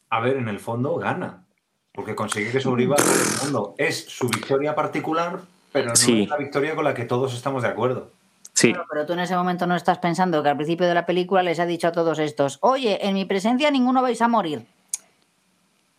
A 0.09 0.19
ver, 0.19 0.37
en 0.37 0.49
el 0.49 0.59
fondo 0.59 0.97
gana, 0.97 1.45
porque 1.93 2.15
consigue 2.15 2.51
que 2.51 2.59
sobreviva 2.59 2.97
todo 2.97 3.11
el 3.11 3.43
mundo. 3.43 3.75
Es 3.77 4.05
su 4.05 4.27
victoria 4.27 4.75
particular, 4.75 5.39
pero 5.71 5.87
no 5.87 5.93
es 5.93 6.29
la 6.29 6.37
victoria 6.37 6.75
con 6.75 6.83
la 6.83 6.93
que 6.93 7.05
todos 7.05 7.33
estamos 7.33 7.63
de 7.63 7.69
acuerdo. 7.69 8.11
Sí. 8.53 8.73
pero 8.91 9.05
tú 9.05 9.13
en 9.13 9.19
ese 9.19 9.35
momento 9.35 9.65
no 9.65 9.75
estás 9.75 9.99
pensando 9.99 10.43
que 10.43 10.49
al 10.49 10.57
principio 10.57 10.85
de 10.85 10.93
la 10.93 11.05
película 11.05 11.41
les 11.41 11.59
ha 11.59 11.65
dicho 11.65 11.87
a 11.87 11.93
todos 11.93 12.19
estos, 12.19 12.59
oye, 12.61 13.07
en 13.07 13.13
mi 13.13 13.23
presencia 13.23 13.71
ninguno 13.71 14.01
vais 14.01 14.21
a 14.21 14.27
morir. 14.27 14.67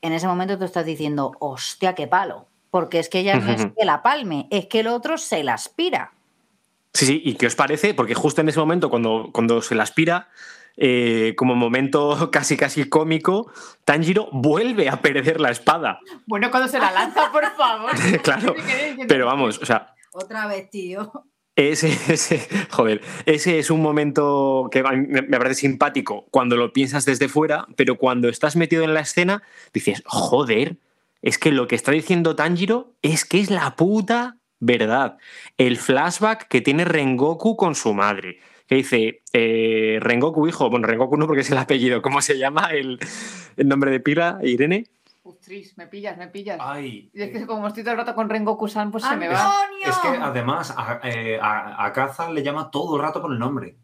En 0.02 0.12
ese 0.12 0.26
momento 0.26 0.58
tú 0.58 0.64
estás 0.64 0.84
diciendo, 0.84 1.32
hostia, 1.40 1.94
qué 1.94 2.06
palo. 2.06 2.46
Porque 2.72 2.98
es 2.98 3.10
que 3.10 3.22
ya 3.22 3.38
no 3.38 3.52
es 3.52 3.66
que 3.66 3.84
la 3.84 4.02
palme, 4.02 4.48
es 4.50 4.64
que 4.64 4.80
el 4.80 4.86
otro 4.86 5.18
se 5.18 5.44
la 5.44 5.52
aspira. 5.52 6.14
Sí, 6.94 7.04
sí, 7.04 7.20
¿y 7.22 7.34
qué 7.34 7.46
os 7.46 7.54
parece? 7.54 7.92
Porque 7.92 8.14
justo 8.14 8.40
en 8.40 8.48
ese 8.48 8.58
momento, 8.58 8.88
cuando, 8.88 9.28
cuando 9.30 9.60
se 9.60 9.74
la 9.74 9.82
aspira, 9.82 10.30
eh, 10.78 11.34
como 11.36 11.54
momento 11.54 12.30
casi 12.32 12.56
casi 12.56 12.88
cómico, 12.88 13.52
Tanjiro 13.84 14.30
vuelve 14.32 14.88
a 14.88 15.02
perder 15.02 15.38
la 15.38 15.50
espada. 15.50 16.00
Bueno, 16.24 16.50
cuando 16.50 16.66
se 16.66 16.78
la 16.78 16.90
lanza, 16.90 17.30
por 17.30 17.44
favor. 17.54 17.90
claro, 18.22 18.54
pero 19.06 19.26
vamos, 19.26 19.58
o 19.60 19.66
sea... 19.66 19.94
Otra 20.14 20.46
vez, 20.46 20.70
tío. 20.70 21.12
Ese, 21.54 21.88
ese, 22.10 22.48
joder, 22.70 23.02
ese 23.26 23.58
es 23.58 23.70
un 23.70 23.82
momento 23.82 24.70
que 24.72 24.82
me 24.82 25.38
parece 25.38 25.56
simpático 25.56 26.24
cuando 26.30 26.56
lo 26.56 26.72
piensas 26.72 27.04
desde 27.04 27.28
fuera, 27.28 27.66
pero 27.76 27.98
cuando 27.98 28.30
estás 28.30 28.56
metido 28.56 28.82
en 28.82 28.94
la 28.94 29.00
escena, 29.00 29.42
dices, 29.74 30.02
joder, 30.06 30.78
es 31.22 31.38
que 31.38 31.52
lo 31.52 31.68
que 31.68 31.76
está 31.76 31.92
diciendo 31.92 32.36
Tanjiro 32.36 32.94
es 33.00 33.24
que 33.24 33.40
es 33.40 33.50
la 33.50 33.76
puta 33.76 34.38
verdad. 34.58 35.18
El 35.56 35.76
flashback 35.76 36.48
que 36.48 36.60
tiene 36.60 36.84
Rengoku 36.84 37.56
con 37.56 37.74
su 37.74 37.94
madre. 37.94 38.40
Que 38.66 38.76
dice, 38.76 39.22
eh, 39.32 39.98
Rengoku, 40.00 40.46
hijo, 40.46 40.70
bueno, 40.70 40.86
Rengoku 40.86 41.16
no 41.16 41.26
porque 41.26 41.42
es 41.42 41.50
el 41.50 41.58
apellido, 41.58 42.00
¿cómo 42.00 42.22
se 42.22 42.38
llama 42.38 42.70
el, 42.72 42.98
el 43.56 43.68
nombre 43.68 43.90
de 43.90 44.00
pila, 44.00 44.38
Irene? 44.42 44.86
Ustris, 45.24 45.76
me 45.78 45.86
pillas, 45.86 46.16
me 46.16 46.28
pillas. 46.28 46.58
Ay, 46.60 47.10
y 47.12 47.22
es 47.22 47.30
que 47.30 47.38
eh. 47.38 47.46
como 47.46 47.68
estoy 47.68 47.84
todo 47.84 47.92
el 47.92 47.98
rato 47.98 48.14
con 48.14 48.28
Rengoku-san, 48.28 48.90
pues 48.90 49.04
se 49.04 49.16
me 49.16 49.28
va. 49.28 49.52
Es 49.84 49.96
que 49.98 50.08
además 50.08 50.74
a, 50.76 51.00
eh, 51.04 51.38
Kaza 51.94 52.30
le 52.30 52.42
llama 52.42 52.70
todo 52.70 52.96
el 52.96 53.02
rato 53.02 53.20
por 53.22 53.32
el 53.32 53.38
nombre. 53.38 53.76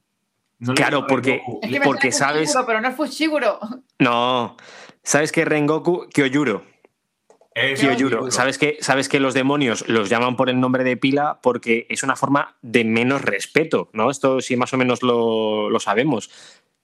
claro, 0.75 1.07
porque, 1.07 1.43
es 1.63 1.81
porque 1.81 2.11
sabes. 2.11 2.57
pero 2.67 2.81
no 2.81 2.89
es 2.89 2.97
Fushiguro. 2.97 3.61
No, 4.01 4.57
sabes 5.03 5.33
que 5.33 5.45
Rengoku, 5.45 6.09
Kyojuro. 6.09 6.63
Kyojuro. 7.79 8.31
¿Sabes 8.31 8.59
que, 8.59 8.79
sabes 8.81 9.09
que 9.09 9.21
los 9.21 9.35
demonios 9.35 9.89
los 9.89 10.09
llaman 10.09 10.37
por 10.37 10.51
el 10.51 10.61
nombre 10.61 10.85
de 10.85 10.97
pila 10.97 11.41
porque 11.43 11.87
es 11.89 12.03
una 12.03 12.17
forma 12.17 12.57
de 12.63 12.85
menos 12.85 13.23
respeto, 13.23 13.89
¿no? 13.93 14.11
Esto 14.11 14.41
sí 14.41 14.57
más 14.57 14.73
o 14.73 14.77
menos 14.77 15.03
lo, 15.03 15.71
lo 15.71 15.81
sabemos 15.81 16.31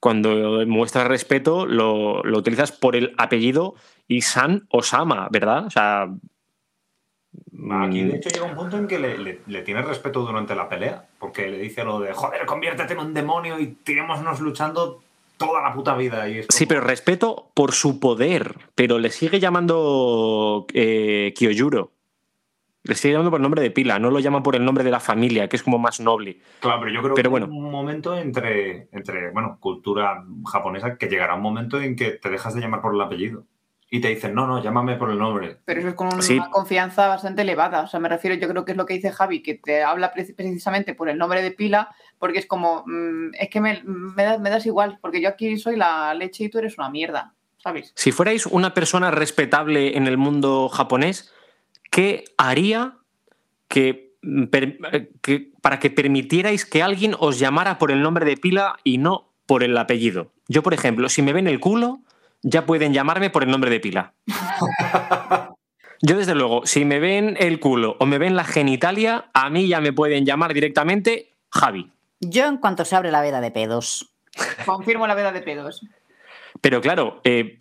cuando 0.05 0.63
muestras 0.67 1.07
respeto 1.07 1.65
lo, 1.65 2.21
utilizas 2.37 2.71
por 2.71 2.95
el 2.95 3.15
apellido 3.17 3.73
Isan 4.07 4.67
Osama, 4.69 5.27
¿verdad? 5.31 5.65
O 5.65 5.71
sea. 5.71 6.03
Aquí, 6.03 8.03
de 8.03 8.13
mm. 8.13 8.15
hecho, 8.15 8.29
llega 8.29 8.45
un 8.45 8.53
punto 8.53 8.77
en 8.77 8.87
que 8.87 8.99
le, 8.99 9.61
tiene 9.63 9.81
respeto 9.81 10.21
durante 10.21 10.53
la 10.53 10.69
pelea, 10.69 11.07
porque 11.17 11.47
le 11.47 11.57
dice 11.57 11.83
lo 11.83 11.99
de, 11.99 12.13
joder, 12.13 12.45
conviértete 12.45 12.93
en 12.93 12.99
un 12.99 13.15
demonio 13.15 13.59
y 13.59 13.77
tirémonos 13.83 14.39
luchando 14.41 15.01
toda 15.37 15.61
la 15.61 15.73
puta 15.73 15.95
vida. 15.95 16.27
Y 16.29 16.43
Sí, 16.49 16.65
pero 16.65 16.81
respeto 16.81 17.51
por 17.53 17.73
su 17.73 17.99
poder, 17.99 18.55
pero 18.75 18.99
le 18.99 19.09
sigue 19.11 19.39
llamando 19.39 20.65
eh, 20.73 21.33
Kyojuro. 21.35 21.91
Le 22.83 22.93
sigue 22.93 23.13
llamando 23.13 23.31
por 23.31 23.39
el 23.39 23.43
nombre 23.43 23.63
de 23.63 23.71
pila, 23.71 23.97
no 23.97 24.11
lo 24.11 24.19
llama 24.19 24.43
por 24.43 24.55
el 24.55 24.63
nombre 24.63 24.83
de 24.83 24.91
la 24.91 24.99
familia, 24.99 25.49
que 25.49 25.55
es 25.55 25.63
como 25.63 25.79
más 25.79 25.99
noble. 25.99 26.39
Claro, 26.59 26.81
pero 26.81 26.93
yo 26.93 27.01
creo 27.01 27.15
que 27.15 27.27
bueno. 27.27 27.47
un 27.47 27.71
momento 27.71 28.15
entre, 28.15 28.89
entre, 28.91 29.31
bueno, 29.31 29.57
cultura 29.59 30.23
japonesa 30.45 30.95
que 30.95 31.07
llegará 31.07 31.33
un 31.33 31.41
momento 31.41 31.81
en 31.81 31.95
que 31.95 32.11
te 32.11 32.29
dejas 32.29 32.53
de 32.53 32.61
llamar 32.61 32.81
por 32.81 32.93
el 32.93 33.01
apellido. 33.01 33.45
Y 33.95 34.01
te 34.01 34.09
dicen, 34.09 34.35
no, 34.35 34.45
no, 34.45 34.61
llámame 34.61 34.97
por 34.97 35.09
el 35.09 35.17
nombre. 35.17 35.55
Pero 35.63 35.79
eso 35.79 35.87
es 35.87 35.95
con 35.95 36.07
una 36.07 36.49
confianza 36.49 37.07
bastante 37.07 37.43
elevada. 37.43 37.83
O 37.83 37.87
sea, 37.87 37.97
me 38.01 38.09
refiero, 38.09 38.35
yo 38.35 38.49
creo 38.49 38.65
que 38.65 38.73
es 38.73 38.77
lo 38.77 38.85
que 38.85 38.95
dice 38.95 39.09
Javi, 39.09 39.41
que 39.41 39.53
te 39.53 39.83
habla 39.83 40.11
precisamente 40.11 40.93
por 40.93 41.07
el 41.07 41.17
nombre 41.17 41.41
de 41.41 41.51
pila, 41.51 41.95
porque 42.19 42.39
es 42.39 42.45
como, 42.45 42.83
mm, 42.85 43.35
es 43.39 43.49
que 43.49 43.61
me, 43.61 43.81
me, 43.85 44.37
me 44.37 44.49
das 44.49 44.65
igual, 44.65 44.97
porque 44.99 45.21
yo 45.21 45.29
aquí 45.29 45.57
soy 45.57 45.77
la 45.77 46.13
leche 46.13 46.43
y 46.43 46.49
tú 46.49 46.59
eres 46.59 46.77
una 46.77 46.89
mierda, 46.89 47.35
¿sabes? 47.55 47.93
Si 47.95 48.11
fuerais 48.11 48.45
una 48.47 48.73
persona 48.73 49.11
respetable 49.11 49.95
en 49.95 50.07
el 50.07 50.17
mundo 50.17 50.67
japonés, 50.67 51.33
¿qué 51.89 52.25
haría 52.37 52.97
mm, 53.69 54.43
que, 55.21 55.51
para 55.61 55.79
que 55.79 55.89
permitierais 55.89 56.65
que 56.65 56.83
alguien 56.83 57.15
os 57.17 57.39
llamara 57.39 57.77
por 57.77 57.91
el 57.91 58.01
nombre 58.01 58.25
de 58.25 58.35
pila 58.35 58.75
y 58.83 58.97
no 58.97 59.31
por 59.45 59.63
el 59.63 59.77
apellido? 59.77 60.33
Yo, 60.49 60.63
por 60.63 60.73
ejemplo, 60.73 61.07
si 61.07 61.21
me 61.21 61.31
ven 61.31 61.47
el 61.47 61.61
culo, 61.61 62.01
ya 62.45 62.65
pueden 62.65 62.93
llamarme 62.93 63.31
por 63.31 63.43
el 63.43 63.49
nombre 63.49 63.71
de 63.71 63.79
pila. 63.79 64.13
Yo, 66.01 66.17
desde 66.17 66.35
luego, 66.35 66.65
si 66.65 66.85
me 66.85 66.99
ven 66.99 67.35
el 67.39 67.59
culo 67.59 67.97
o 67.99 68.05
me 68.05 68.19
ven 68.19 68.35
la 68.35 68.43
genitalia, 68.43 69.31
a 69.33 69.49
mí 69.49 69.67
ya 69.67 69.81
me 69.81 69.91
pueden 69.91 70.25
llamar 70.25 70.53
directamente 70.53 71.33
Javi. 71.49 71.91
Yo, 72.19 72.45
en 72.45 72.57
cuanto 72.57 72.85
se 72.85 72.95
abre 72.95 73.11
la 73.11 73.21
veda 73.21 73.41
de 73.41 73.49
pedos. 73.49 74.13
Confirmo 74.65 75.07
la 75.07 75.15
veda 75.15 75.31
de 75.31 75.41
pedos. 75.41 75.81
Pero 76.61 76.81
claro, 76.81 77.19
eh, 77.23 77.57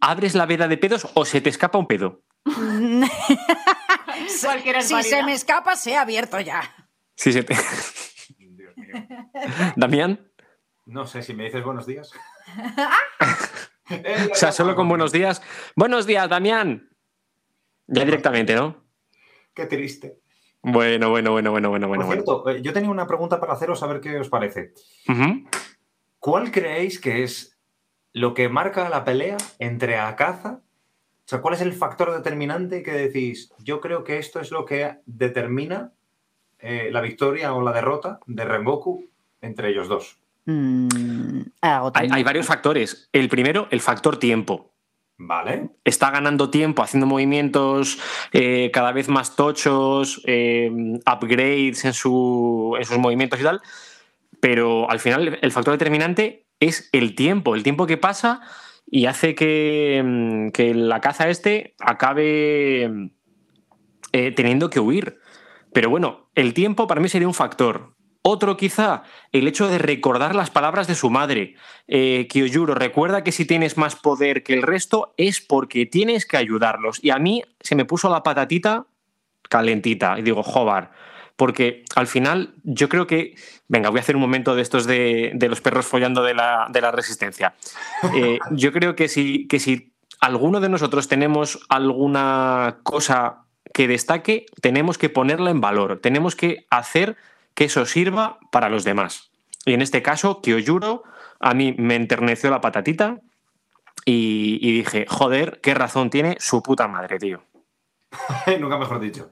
¿abres 0.00 0.34
la 0.34 0.46
veda 0.46 0.66
de 0.66 0.78
pedos 0.78 1.06
o 1.14 1.24
se 1.24 1.40
te 1.40 1.50
escapa 1.50 1.78
un 1.78 1.86
pedo? 1.86 2.20
si 4.26 5.02
se 5.02 5.22
me 5.22 5.32
escapa, 5.32 5.76
se 5.76 5.96
ha 5.96 6.02
abierto 6.02 6.40
ya. 6.40 6.62
Sí, 7.14 7.32
se 7.32 7.44
te... 7.44 7.56
Damián. 9.76 10.28
No 10.86 11.06
sé, 11.06 11.22
si 11.22 11.34
me 11.34 11.44
dices 11.44 11.64
buenos 11.64 11.86
días. 11.86 12.10
o 14.32 14.34
sea, 14.34 14.52
solo 14.52 14.74
con 14.74 14.88
buenos 14.88 15.12
días. 15.12 15.42
Buenos 15.76 16.06
días, 16.06 16.28
Damián. 16.28 16.88
Ya 17.86 18.04
directamente, 18.04 18.54
¿no? 18.54 18.82
Qué 19.52 19.66
triste. 19.66 20.18
Bueno, 20.62 21.10
bueno, 21.10 21.32
bueno, 21.32 21.50
bueno, 21.50 21.68
bueno, 21.68 21.88
bueno. 21.88 22.06
Por 22.06 22.14
cierto, 22.14 22.48
eh, 22.48 22.62
yo 22.62 22.72
tenía 22.72 22.90
una 22.90 23.06
pregunta 23.06 23.38
para 23.38 23.52
haceros 23.52 23.82
a 23.82 23.86
ver 23.86 24.00
qué 24.00 24.18
os 24.18 24.28
parece. 24.28 24.72
¿Cuál 26.18 26.50
creéis 26.50 26.98
que 26.98 27.22
es 27.22 27.58
lo 28.12 28.32
que 28.32 28.48
marca 28.48 28.88
la 28.88 29.04
pelea 29.04 29.36
entre 29.58 29.98
Akaza 29.98 30.62
o 31.24 31.26
sea, 31.26 31.40
¿cuál 31.40 31.54
es 31.54 31.62
el 31.62 31.72
factor 31.72 32.12
determinante 32.12 32.82
que 32.82 32.92
decís, 32.92 33.50
yo 33.58 33.80
creo 33.80 34.04
que 34.04 34.18
esto 34.18 34.40
es 34.40 34.50
lo 34.50 34.66
que 34.66 34.98
determina 35.06 35.94
eh, 36.58 36.90
la 36.92 37.00
victoria 37.00 37.54
o 37.54 37.62
la 37.62 37.72
derrota 37.72 38.20
de 38.26 38.44
Rengoku 38.44 39.08
entre 39.40 39.70
ellos 39.70 39.88
dos? 39.88 40.18
Mm, 40.46 41.42
hay, 41.60 42.22
varios 42.22 42.46
factores. 42.46 43.08
El 43.12 43.28
primero, 43.28 43.68
el 43.70 43.80
factor 43.80 44.18
tiempo. 44.18 44.74
Vale. 45.16 45.70
Está 45.84 46.10
ganando 46.10 46.50
tiempo 46.50 46.82
haciendo 46.82 47.06
movimientos 47.06 47.98
eh, 48.32 48.70
cada 48.72 48.92
vez 48.92 49.08
más 49.08 49.36
tochos, 49.36 50.20
eh, 50.26 50.70
upgrades 51.06 51.84
en, 51.84 51.92
su, 51.92 52.74
en 52.78 52.84
sus 52.84 52.98
movimientos 52.98 53.40
y 53.40 53.44
tal. 53.44 53.62
Pero 54.40 54.90
al 54.90 55.00
final 55.00 55.38
el 55.40 55.52
factor 55.52 55.72
determinante 55.72 56.46
es 56.60 56.88
el 56.92 57.14
tiempo, 57.14 57.54
el 57.54 57.62
tiempo 57.62 57.86
que 57.86 57.96
pasa 57.96 58.40
y 58.90 59.06
hace 59.06 59.34
que, 59.34 60.02
mm, 60.04 60.48
que 60.50 60.74
la 60.74 61.00
caza 61.00 61.28
este 61.28 61.74
acabe 61.78 63.10
eh, 64.12 64.32
teniendo 64.32 64.70
que 64.70 64.80
huir. 64.80 65.18
Pero 65.72 65.90
bueno, 65.90 66.30
el 66.34 66.54
tiempo 66.54 66.86
para 66.86 67.00
mí 67.00 67.08
sería 67.08 67.28
un 67.28 67.34
factor. 67.34 67.93
Otro 68.26 68.56
quizá, 68.56 69.02
el 69.32 69.46
hecho 69.46 69.68
de 69.68 69.76
recordar 69.76 70.34
las 70.34 70.48
palabras 70.48 70.86
de 70.86 70.94
su 70.94 71.10
madre. 71.10 71.56
Eh, 71.86 72.26
Kyojuro, 72.30 72.74
recuerda 72.74 73.22
que 73.22 73.32
si 73.32 73.44
tienes 73.44 73.76
más 73.76 73.96
poder 73.96 74.42
que 74.42 74.54
el 74.54 74.62
resto 74.62 75.12
es 75.18 75.42
porque 75.42 75.84
tienes 75.84 76.24
que 76.24 76.38
ayudarlos. 76.38 77.04
Y 77.04 77.10
a 77.10 77.18
mí 77.18 77.42
se 77.60 77.74
me 77.74 77.84
puso 77.84 78.08
la 78.08 78.22
patatita 78.22 78.86
calentita. 79.50 80.18
Y 80.18 80.22
digo, 80.22 80.42
jobar. 80.42 80.92
Porque 81.36 81.84
al 81.96 82.06
final 82.06 82.54
yo 82.62 82.88
creo 82.88 83.06
que... 83.06 83.34
Venga, 83.68 83.90
voy 83.90 83.98
a 83.98 84.00
hacer 84.00 84.16
un 84.16 84.22
momento 84.22 84.56
de 84.56 84.62
estos 84.62 84.86
de, 84.86 85.32
de 85.34 85.48
los 85.50 85.60
perros 85.60 85.84
follando 85.84 86.22
de 86.22 86.32
la, 86.32 86.66
de 86.70 86.80
la 86.80 86.92
resistencia. 86.92 87.54
Eh, 88.14 88.38
yo 88.52 88.72
creo 88.72 88.96
que 88.96 89.08
si, 89.08 89.46
que 89.48 89.60
si 89.60 89.92
alguno 90.18 90.60
de 90.60 90.70
nosotros 90.70 91.08
tenemos 91.08 91.60
alguna 91.68 92.78
cosa 92.84 93.44
que 93.74 93.86
destaque, 93.86 94.46
tenemos 94.62 94.96
que 94.96 95.10
ponerla 95.10 95.50
en 95.50 95.60
valor. 95.60 95.98
Tenemos 96.00 96.34
que 96.34 96.64
hacer 96.70 97.18
que 97.54 97.64
eso 97.64 97.86
sirva 97.86 98.38
para 98.50 98.68
los 98.68 98.84
demás. 98.84 99.30
Y 99.64 99.72
en 99.74 99.82
este 99.82 100.02
caso, 100.02 100.40
Kyojuro, 100.42 101.04
a 101.40 101.54
mí 101.54 101.74
me 101.78 101.94
enterneció 101.94 102.50
la 102.50 102.60
patatita 102.60 103.18
y, 104.04 104.58
y 104.60 104.72
dije, 104.78 105.06
joder, 105.08 105.60
qué 105.62 105.74
razón 105.74 106.10
tiene 106.10 106.36
su 106.40 106.62
puta 106.62 106.88
madre, 106.88 107.18
tío. 107.18 107.42
Nunca 108.60 108.78
mejor 108.78 109.00
dicho. 109.00 109.30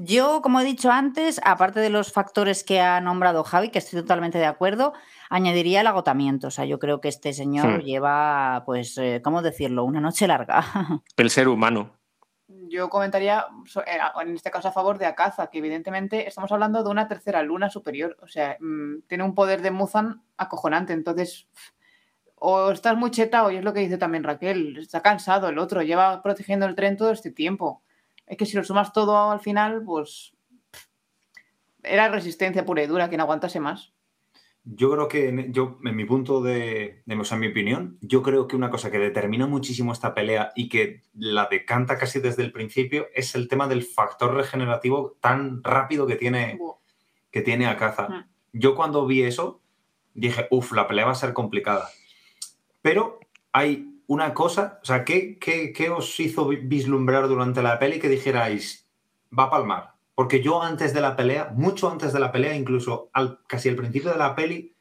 Yo, 0.00 0.42
como 0.42 0.60
he 0.60 0.64
dicho 0.64 0.92
antes, 0.92 1.40
aparte 1.44 1.80
de 1.80 1.90
los 1.90 2.12
factores 2.12 2.62
que 2.62 2.80
ha 2.80 3.00
nombrado 3.00 3.42
Javi, 3.42 3.70
que 3.70 3.80
estoy 3.80 4.00
totalmente 4.00 4.38
de 4.38 4.46
acuerdo, 4.46 4.92
añadiría 5.28 5.80
el 5.80 5.88
agotamiento. 5.88 6.46
O 6.46 6.50
sea, 6.52 6.64
yo 6.66 6.78
creo 6.78 7.00
que 7.00 7.08
este 7.08 7.32
señor 7.32 7.80
Hmm. 7.80 7.80
lleva, 7.80 8.62
pues, 8.64 8.96
eh, 8.98 9.20
¿cómo 9.24 9.42
decirlo? 9.42 9.82
Una 9.82 10.00
noche 10.00 10.28
larga. 10.28 10.62
El 11.16 11.30
ser 11.30 11.48
humano. 11.48 11.97
Yo 12.48 12.88
comentaría, 12.88 13.46
eh, 13.86 13.98
en 14.22 14.34
este 14.34 14.50
caso, 14.50 14.68
a 14.68 14.72
favor 14.72 14.96
de 14.98 15.04
Akaza, 15.04 15.48
que 15.48 15.58
evidentemente 15.58 16.26
estamos 16.26 16.50
hablando 16.50 16.82
de 16.82 16.88
una 16.90 17.06
tercera 17.06 17.42
luna 17.42 17.68
superior. 17.68 18.16
O 18.22 18.26
sea, 18.26 18.56
mm, 18.58 19.02
tiene 19.06 19.24
un 19.24 19.34
poder 19.34 19.60
de 19.60 19.70
Muzan 19.70 20.22
acojonante. 20.38 20.94
Entonces, 20.94 21.46
o 22.36 22.70
estás 22.70 22.96
muy 22.96 23.10
chetado, 23.10 23.50
y 23.50 23.56
es 23.56 23.64
lo 23.64 23.74
que 23.74 23.80
dice 23.80 23.98
también 23.98 24.24
Raquel, 24.24 24.78
está 24.78 25.02
cansado 25.02 25.48
el 25.48 25.58
otro, 25.58 25.82
lleva 25.82 26.22
protegiendo 26.22 26.66
el 26.66 26.74
tren 26.74 26.96
todo 26.96 27.10
este 27.10 27.30
tiempo. 27.30 27.82
Es 28.26 28.36
que 28.38 28.46
si 28.46 28.56
lo 28.56 28.64
sumas 28.64 28.92
todo 28.92 29.30
al 29.30 29.40
final, 29.40 29.82
pues 29.84 30.34
era 31.82 32.08
resistencia 32.08 32.64
pura 32.64 32.82
y 32.82 32.86
dura, 32.86 33.08
quien 33.08 33.20
aguantase 33.20 33.60
más. 33.60 33.92
Yo 34.70 34.90
creo 34.90 35.08
que, 35.08 35.28
en, 35.30 35.52
yo, 35.52 35.78
en 35.82 35.96
mi 35.96 36.04
punto 36.04 36.42
de, 36.42 37.02
de- 37.06 37.16
o 37.16 37.24
sea, 37.24 37.36
en 37.36 37.40
mi 37.40 37.46
opinión, 37.48 37.96
yo 38.02 38.22
creo 38.22 38.46
que 38.46 38.54
una 38.56 38.68
cosa 38.70 38.90
que 38.90 38.98
determina 38.98 39.46
muchísimo 39.46 39.92
esta 39.92 40.14
pelea 40.14 40.52
y 40.54 40.68
que 40.68 41.02
la 41.14 41.48
decanta 41.50 41.96
casi 41.96 42.20
desde 42.20 42.42
el 42.42 42.52
principio 42.52 43.06
es 43.14 43.34
el 43.34 43.48
tema 43.48 43.66
del 43.66 43.82
factor 43.82 44.34
regenerativo 44.34 45.16
tan 45.20 45.62
rápido 45.64 46.06
que 46.06 46.16
tiene, 46.16 46.58
que 47.30 47.40
tiene 47.40 47.66
Akaza. 47.66 48.08
Mm. 48.08 48.24
Yo 48.52 48.74
cuando 48.74 49.06
vi 49.06 49.22
eso 49.22 49.62
dije, 50.14 50.48
uff, 50.50 50.72
la 50.72 50.86
pelea 50.86 51.06
va 51.06 51.12
a 51.12 51.14
ser 51.14 51.32
complicada. 51.32 51.88
Pero 52.82 53.20
hay 53.52 53.94
una 54.06 54.34
cosa, 54.34 54.80
o 54.82 54.84
sea, 54.84 55.04
¿qué, 55.04 55.38
qué, 55.38 55.72
qué 55.72 55.90
os 55.90 56.18
hizo 56.20 56.46
vi- 56.48 56.56
vislumbrar 56.56 57.26
durante 57.28 57.62
la 57.62 57.78
peli 57.78 57.98
que 58.00 58.08
dijerais, 58.08 58.86
va 59.36 59.44
a 59.44 59.50
palmar? 59.50 59.94
Porque 60.18 60.42
yo 60.42 60.60
antes 60.64 60.92
de 60.92 61.00
la 61.00 61.14
pelea, 61.14 61.52
mucho 61.54 61.88
antes 61.88 62.12
de 62.12 62.18
la 62.18 62.32
pelea, 62.32 62.56
incluso 62.56 63.08
al, 63.12 63.38
casi 63.46 63.68
al 63.68 63.76
principio 63.76 64.10
de 64.10 64.18
la 64.18 64.34
peli, 64.34 64.74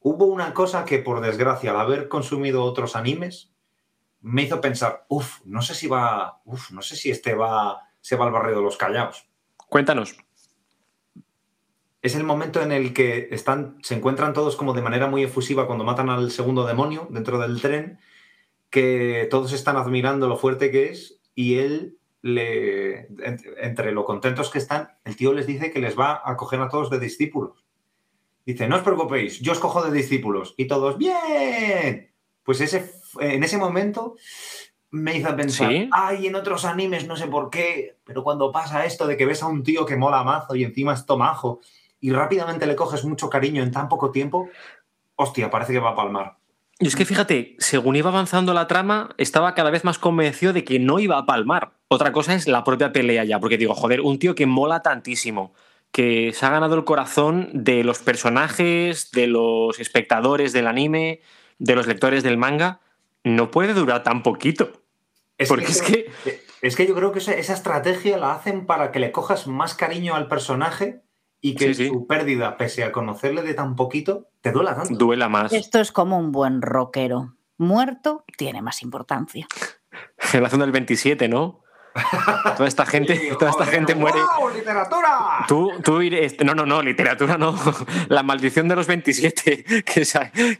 hubo 0.00 0.24
una 0.24 0.54
cosa 0.54 0.86
que 0.86 1.00
por 1.00 1.20
desgracia, 1.20 1.72
al 1.72 1.80
haber 1.80 2.08
consumido 2.08 2.64
otros 2.64 2.96
animes, 2.96 3.52
me 4.22 4.44
hizo 4.44 4.62
pensar, 4.62 5.04
uff, 5.10 5.40
no 5.44 5.60
sé 5.60 5.74
si 5.74 5.86
va, 5.86 6.40
uff, 6.46 6.70
no 6.70 6.80
sé 6.80 6.96
si 6.96 7.10
este 7.10 7.34
va, 7.34 7.90
se 8.00 8.16
va 8.16 8.24
al 8.24 8.32
barrio 8.32 8.56
de 8.56 8.62
los 8.62 8.78
callaos 8.78 9.28
Cuéntanos. 9.68 10.16
es 12.00 12.14
el 12.14 12.24
momento 12.24 12.62
en 12.62 12.72
el 12.72 12.94
que 12.94 13.28
están, 13.32 13.76
se 13.82 13.94
encuentran 13.94 14.32
todos 14.32 14.56
como 14.56 14.72
de 14.72 14.80
manera 14.80 15.08
muy 15.08 15.24
efusiva 15.24 15.66
cuando 15.66 15.84
matan 15.84 16.08
al 16.08 16.30
segundo 16.30 16.64
demonio 16.64 17.06
dentro 17.10 17.38
del 17.38 17.60
tren, 17.60 17.98
que 18.70 19.28
todos 19.30 19.52
están 19.52 19.76
admirando 19.76 20.26
lo 20.26 20.38
fuerte 20.38 20.70
que 20.70 20.88
es 20.88 21.20
y 21.34 21.58
él, 21.58 21.98
le, 22.24 23.08
entre 23.58 23.92
lo 23.92 24.06
contentos 24.06 24.48
que 24.48 24.56
están, 24.56 24.88
el 25.04 25.14
tío 25.14 25.34
les 25.34 25.46
dice 25.46 25.70
que 25.70 25.78
les 25.78 25.98
va 25.98 26.22
a 26.24 26.38
coger 26.38 26.58
a 26.62 26.70
todos 26.70 26.88
de 26.88 26.98
discípulos. 26.98 27.66
Dice, 28.46 28.66
no 28.66 28.76
os 28.76 28.82
preocupéis, 28.82 29.40
yo 29.40 29.52
os 29.52 29.58
cojo 29.58 29.82
de 29.82 29.92
discípulos. 29.92 30.54
Y 30.56 30.66
todos, 30.66 30.96
bien. 30.96 32.14
Pues 32.42 32.62
ese, 32.62 32.90
en 33.20 33.44
ese 33.44 33.58
momento 33.58 34.16
me 34.90 35.18
hizo 35.18 35.36
pensar, 35.36 35.70
¿Sí? 35.70 35.90
ay, 35.92 36.26
en 36.26 36.34
otros 36.34 36.64
animes 36.64 37.06
no 37.06 37.16
sé 37.16 37.26
por 37.26 37.50
qué, 37.50 37.98
pero 38.04 38.24
cuando 38.24 38.50
pasa 38.50 38.86
esto 38.86 39.06
de 39.06 39.18
que 39.18 39.26
ves 39.26 39.42
a 39.42 39.46
un 39.46 39.62
tío 39.62 39.84
que 39.84 39.98
mola 39.98 40.24
mazo 40.24 40.54
y 40.54 40.64
encima 40.64 40.94
es 40.94 41.04
tomajo 41.04 41.60
y 42.00 42.10
rápidamente 42.10 42.66
le 42.66 42.74
coges 42.74 43.04
mucho 43.04 43.28
cariño 43.28 43.62
en 43.62 43.70
tan 43.70 43.90
poco 43.90 44.10
tiempo, 44.10 44.48
hostia, 45.16 45.50
parece 45.50 45.74
que 45.74 45.80
va 45.80 45.90
a 45.90 45.96
palmar. 45.96 46.38
Y 46.78 46.86
es 46.86 46.96
que 46.96 47.04
fíjate, 47.04 47.54
según 47.58 47.96
iba 47.96 48.10
avanzando 48.10 48.52
la 48.54 48.66
trama, 48.66 49.10
estaba 49.18 49.54
cada 49.54 49.70
vez 49.70 49.84
más 49.84 49.98
convencido 49.98 50.54
de 50.54 50.64
que 50.64 50.78
no 50.78 50.98
iba 50.98 51.18
a 51.18 51.26
palmar. 51.26 51.72
Otra 51.94 52.12
cosa 52.12 52.34
es 52.34 52.48
la 52.48 52.64
propia 52.64 52.92
pelea 52.92 53.24
ya, 53.24 53.38
porque 53.38 53.56
digo, 53.56 53.74
joder, 53.74 54.00
un 54.00 54.18
tío 54.18 54.34
que 54.34 54.46
mola 54.46 54.82
tantísimo, 54.82 55.52
que 55.92 56.32
se 56.32 56.44
ha 56.44 56.50
ganado 56.50 56.74
el 56.74 56.84
corazón 56.84 57.50
de 57.52 57.84
los 57.84 58.00
personajes, 58.00 59.12
de 59.12 59.28
los 59.28 59.78
espectadores 59.78 60.52
del 60.52 60.66
anime, 60.66 61.20
de 61.58 61.76
los 61.76 61.86
lectores 61.86 62.24
del 62.24 62.36
manga, 62.36 62.80
no 63.22 63.50
puede 63.50 63.74
durar 63.74 64.02
tan 64.02 64.22
poquito. 64.22 64.72
Porque 65.48 65.66
es 65.66 65.82
que 65.82 66.10
Es 66.62 66.76
que 66.76 66.86
yo 66.86 66.94
creo 66.94 67.12
que 67.12 67.18
esa, 67.18 67.34
esa 67.34 67.52
estrategia 67.54 68.18
la 68.18 68.32
hacen 68.32 68.66
para 68.66 68.90
que 68.90 68.98
le 68.98 69.12
cojas 69.12 69.46
más 69.46 69.74
cariño 69.74 70.14
al 70.14 70.28
personaje 70.28 71.02
y 71.40 71.54
que 71.54 71.74
Sí, 71.74 71.84
sí. 71.84 71.88
su 71.88 72.06
pérdida, 72.06 72.56
pese 72.56 72.84
a 72.84 72.90
conocerle 72.92 73.42
de 73.42 73.54
tan 73.54 73.76
poquito, 73.76 74.28
te 74.40 74.50
duela 74.50 74.74
tanto. 74.74 74.94
duela 74.94 75.28
más. 75.28 75.52
Esto 75.52 75.78
es 75.78 75.92
como 75.92 76.18
un 76.18 76.32
buen 76.32 76.62
rockero. 76.62 77.36
Muerto 77.58 78.24
tiene 78.36 78.62
más 78.62 78.82
importancia. 78.82 79.46
Generación 80.18 80.60
del 80.60 80.72
27, 80.72 81.28
¿no? 81.28 81.63
Toda 82.56 82.68
esta 82.68 82.84
gente, 82.86 83.16
Sí, 83.16 83.28
toda 83.38 83.50
esta 83.52 83.66
gente 83.66 83.94
muere. 83.94 84.18
¡Wow, 84.38 84.50
literatura! 84.50 85.44
Tú, 85.46 85.70
tú 85.82 86.02
iré- 86.02 86.34
no, 86.44 86.54
no, 86.54 86.66
no, 86.66 86.82
literatura 86.82 87.38
no. 87.38 87.54
La 88.08 88.22
maldición 88.22 88.66
de 88.68 88.76
los 88.76 88.86
27, 88.86 89.64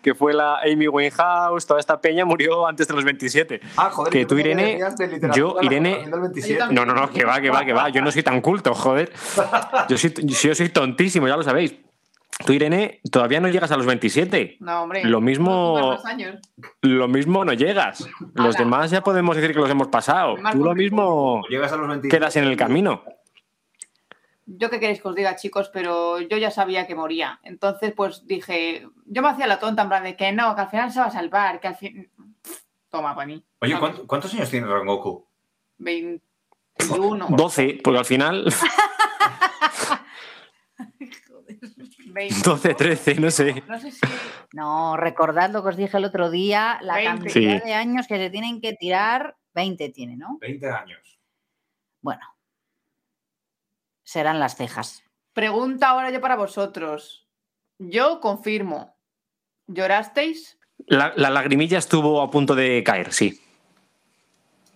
que, 0.02 0.14
fue 0.14 0.32
la 0.32 0.58
Amy 0.60 0.86
Winehouse, 0.88 1.66
toda 1.66 1.80
esta 1.80 2.00
peña 2.00 2.24
murió 2.24 2.66
antes 2.66 2.86
de 2.86 2.94
los 2.94 3.04
27. 3.04 3.60
Ah, 3.76 3.90
joder, 3.90 4.12
que 4.12 4.26
tú, 4.26 4.38
Irene, 4.38 4.72
decías 4.72 4.96
de 4.96 5.06
literatura, 5.08 5.36
yo, 5.36 5.56
Irene- 5.60 5.90
generación 5.90 6.10
del 6.12 6.20
27. 6.20 6.52
Yo 6.54 6.58
también. 6.60 6.86
No, 6.86 6.94
no, 6.94 7.00
no, 7.00 7.10
que 7.12 7.24
va, 7.24 7.40
que 7.40 7.50
va, 7.50 7.64
que 7.64 7.72
va. 7.72 7.88
Yo 7.88 8.00
no 8.02 8.10
soy 8.12 8.22
tan 8.22 8.40
culto, 8.40 8.74
joder. 8.74 9.12
Yo 9.88 9.98
soy, 9.98 10.14
yo 10.16 10.54
soy 10.54 10.68
tontísimo, 10.68 11.26
ya 11.28 11.36
lo 11.36 11.42
sabéis. 11.42 11.74
Tú, 12.44 12.52
Irene, 12.52 13.00
todavía 13.12 13.40
no 13.40 13.48
llegas 13.48 13.70
a 13.70 13.76
los 13.76 13.86
27. 13.86 14.56
No, 14.60 14.82
hombre. 14.82 15.04
Lo 15.04 15.20
mismo- 15.20 15.96
no 16.02 16.08
años. 16.08 16.36
Lo 16.82 17.06
mismo 17.08 17.44
no 17.44 17.52
llegas. 17.52 18.08
Los 18.34 18.56
Ala. 18.56 18.64
demás 18.64 18.90
ya 18.90 19.02
podemos 19.02 19.36
decir 19.36 19.52
que 19.54 19.60
los 19.60 19.70
hemos 19.70 19.88
pasado. 19.88 20.36
Tú 20.52 20.64
lo 20.64 20.74
mismo 20.74 21.42
Llegas 21.48 21.72
a 21.72 21.76
los 21.76 21.88
27. 21.88 22.16
quedas 22.18 22.36
en 22.36 22.44
el 22.44 22.56
camino. 22.56 23.02
Yo 24.46 24.68
qué 24.68 24.78
queréis 24.78 25.00
que 25.00 25.08
os 25.08 25.14
diga, 25.14 25.36
chicos, 25.36 25.70
pero 25.72 26.20
yo 26.20 26.36
ya 26.36 26.50
sabía 26.50 26.86
que 26.86 26.94
moría. 26.94 27.40
Entonces, 27.44 27.92
pues 27.96 28.26
dije, 28.26 28.86
yo 29.06 29.22
me 29.22 29.28
hacía 29.28 29.46
la 29.46 29.58
tonta 29.58 29.82
en 29.82 29.88
plan 29.88 30.02
de 30.04 30.16
que 30.16 30.32
no, 30.32 30.54
que 30.54 30.60
al 30.62 30.68
final 30.68 30.90
se 30.92 31.00
va 31.00 31.06
a 31.06 31.10
salvar, 31.10 31.60
que 31.60 31.68
al 31.68 31.76
fin... 31.76 32.10
Toma, 32.90 33.14
para 33.14 33.26
mí. 33.26 33.42
Oye, 33.60 33.78
¿cuánto- 33.78 34.06
¿cuántos 34.06 34.34
años 34.34 34.50
tiene 34.50 34.66
Rangoku? 34.66 35.26
21. 35.78 37.26
12, 37.30 37.80
porque 37.82 37.98
al 37.98 38.04
final 38.04 38.44
20. 42.14 42.34
12, 42.44 42.74
13, 42.74 43.14
no 43.16 43.30
sé. 43.30 43.62
No 43.68 43.78
sé 43.78 43.90
si... 43.90 44.00
No, 44.52 44.96
recordad 44.96 45.50
lo 45.50 45.62
que 45.62 45.70
os 45.70 45.76
dije 45.76 45.96
el 45.96 46.04
otro 46.04 46.30
día, 46.30 46.78
la 46.82 46.94
20. 46.94 47.10
cantidad 47.24 47.58
Sí. 47.62 47.66
de 47.66 47.74
años 47.74 48.06
que 48.06 48.16
se 48.16 48.30
tienen 48.30 48.60
que 48.60 48.72
tirar. 48.74 49.36
20 49.54 49.88
tiene, 49.90 50.16
¿no? 50.16 50.38
20 50.40 50.70
años. 50.70 51.18
Bueno, 52.00 52.22
serán 54.04 54.38
las 54.40 54.56
cejas. 54.56 55.02
Pregunta 55.32 55.90
ahora 55.90 56.10
yo 56.10 56.20
para 56.20 56.36
vosotros. 56.36 57.28
Yo 57.78 58.20
confirmo. 58.20 58.96
¿Llorasteis? 59.66 60.58
La, 60.86 61.12
la 61.16 61.30
lagrimilla 61.30 61.78
estuvo 61.78 62.20
a 62.22 62.30
punto 62.30 62.54
de 62.54 62.82
caer, 62.84 63.12
sí. 63.12 63.40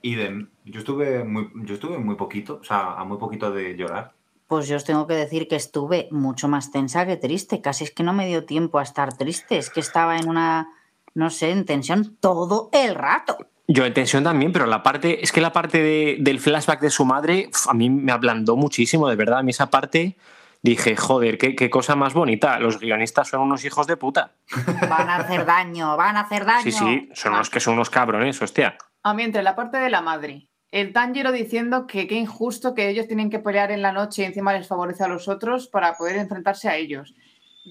Idem. 0.02 0.50
Yo 0.64 0.80
estuve 0.80 1.24
muy, 1.24 1.50
yo 1.64 1.74
estuve 1.74 1.98
muy 1.98 2.14
poquito, 2.16 2.58
o 2.60 2.64
sea, 2.64 2.92
a 2.94 3.04
muy 3.04 3.18
poquito 3.18 3.50
de 3.50 3.76
llorar. 3.76 4.14
Pues 4.48 4.66
yo 4.66 4.76
os 4.76 4.84
tengo 4.84 5.06
que 5.06 5.14
decir 5.14 5.46
que 5.46 5.56
estuve 5.56 6.08
mucho 6.10 6.48
más 6.48 6.72
tensa 6.72 7.06
que 7.06 7.16
triste. 7.16 7.60
Casi 7.60 7.84
es 7.84 7.90
que 7.90 8.02
no 8.02 8.14
me 8.14 8.26
dio 8.26 8.44
tiempo 8.44 8.78
a 8.78 8.82
estar 8.82 9.16
triste. 9.16 9.58
Es 9.58 9.68
que 9.68 9.80
estaba 9.80 10.16
en 10.16 10.28
una, 10.28 10.68
no 11.14 11.28
sé, 11.28 11.50
en 11.50 11.66
tensión 11.66 12.16
todo 12.18 12.70
el 12.72 12.94
rato. 12.94 13.36
Yo 13.66 13.84
en 13.84 13.92
tensión 13.92 14.24
también, 14.24 14.50
pero 14.50 14.64
la 14.64 14.82
parte, 14.82 15.22
es 15.22 15.30
que 15.30 15.42
la 15.42 15.52
parte 15.52 16.16
del 16.18 16.40
flashback 16.40 16.80
de 16.80 16.88
su 16.88 17.04
madre 17.04 17.50
a 17.68 17.74
mí 17.74 17.90
me 17.90 18.10
ablandó 18.10 18.56
muchísimo, 18.56 19.06
de 19.06 19.16
verdad. 19.16 19.40
A 19.40 19.42
mí 19.42 19.50
esa 19.50 19.68
parte 19.68 20.16
dije, 20.62 20.96
joder, 20.96 21.36
qué, 21.36 21.54
qué, 21.54 21.68
cosa 21.68 21.94
más 21.94 22.14
bonita. 22.14 22.58
Los 22.58 22.80
guionistas 22.80 23.28
son 23.28 23.42
unos 23.42 23.66
hijos 23.66 23.86
de 23.86 23.98
puta. 23.98 24.32
Van 24.88 25.10
a 25.10 25.16
hacer 25.16 25.44
daño, 25.44 25.98
van 25.98 26.16
a 26.16 26.20
hacer 26.20 26.46
daño. 26.46 26.62
Sí, 26.62 26.72
sí, 26.72 27.10
son 27.12 27.34
unos 27.34 27.50
que 27.50 27.60
son 27.60 27.74
unos 27.74 27.90
cabrones, 27.90 28.40
hostia. 28.40 28.78
A 29.02 29.12
mí, 29.12 29.22
entre 29.22 29.42
la 29.42 29.54
parte 29.54 29.76
de 29.76 29.90
la 29.90 30.00
madre, 30.00 30.47
el 30.70 30.92
Tanjiro 30.92 31.32
diciendo 31.32 31.86
que 31.86 32.06
qué 32.06 32.16
injusto 32.16 32.74
que 32.74 32.88
ellos 32.88 33.06
tienen 33.06 33.30
que 33.30 33.38
pelear 33.38 33.70
en 33.70 33.82
la 33.82 33.92
noche 33.92 34.22
y 34.22 34.24
encima 34.26 34.52
les 34.52 34.66
favorece 34.66 35.04
a 35.04 35.08
los 35.08 35.28
otros 35.28 35.68
para 35.68 35.96
poder 35.96 36.16
enfrentarse 36.16 36.68
a 36.68 36.76
ellos 36.76 37.14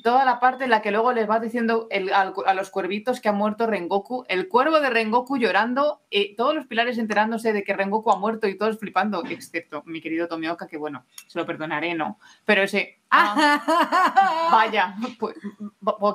toda 0.02 0.26
la 0.26 0.39
parte 0.39 0.66
en 0.66 0.70
la 0.70 0.82
que 0.82 0.91
luego 0.91 1.14
les 1.14 1.30
va 1.30 1.39
diciendo 1.39 1.88
a 2.14 2.54
los 2.54 2.70
cuervitos 2.70 3.20
que 3.20 3.30
ha 3.30 3.34
muerto 3.34 3.68
Rengoku, 3.68 4.26
el 4.28 4.48
cuervo 4.48 4.80
de 4.80 4.89
Rengoku 4.89 5.38
llorando, 5.38 6.02
y 6.10 6.36
todos 6.36 6.56
los 6.56 6.68
pilares 6.68 6.98
enterándose 6.98 7.54
de 7.54 7.64
que 7.64 7.74
Rengoku 7.74 8.12
ha 8.12 8.18
muerto 8.18 8.48
y 8.48 8.58
todos 8.58 8.78
flipando, 8.78 9.24
excepto 9.26 9.84
mi 9.86 10.02
querido 10.02 10.28
Tomioka, 10.28 10.68
que 10.68 10.78
bueno, 10.78 11.06
se 11.28 11.39
lo 11.39 11.45
perdonaré, 11.45 11.93
¿no? 11.93 12.20
Pero 12.45 12.64
ese, 12.64 13.00
ah, 13.12 14.50
vaya, 14.52 14.95
pues, 15.20 15.36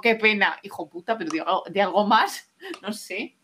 qué 0.03 0.15
pena, 0.17 0.59
hijo 0.63 0.89
puta, 0.89 1.17
pero 1.19 1.63
de, 1.71 1.83
algo 1.83 2.07
más, 2.07 2.53
no 2.83 2.93
sé. 2.93 3.37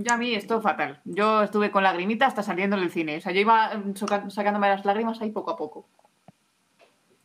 Ya 0.00 0.14
a 0.14 0.16
mí 0.16 0.32
esto 0.32 0.60
fatal. 0.60 1.00
Yo 1.04 1.42
estuve 1.42 1.72
con 1.72 1.82
lagrimita 1.82 2.26
hasta 2.26 2.44
saliendo 2.44 2.76
del 2.76 2.92
cine. 2.92 3.16
O 3.16 3.20
sea, 3.20 3.32
yo 3.32 3.40
iba 3.40 3.74
mm, 3.74 3.96
sacándome 4.30 4.68
las 4.68 4.84
lágrimas 4.84 5.20
ahí 5.20 5.32
poco 5.32 5.50
a 5.50 5.56
poco. 5.56 5.88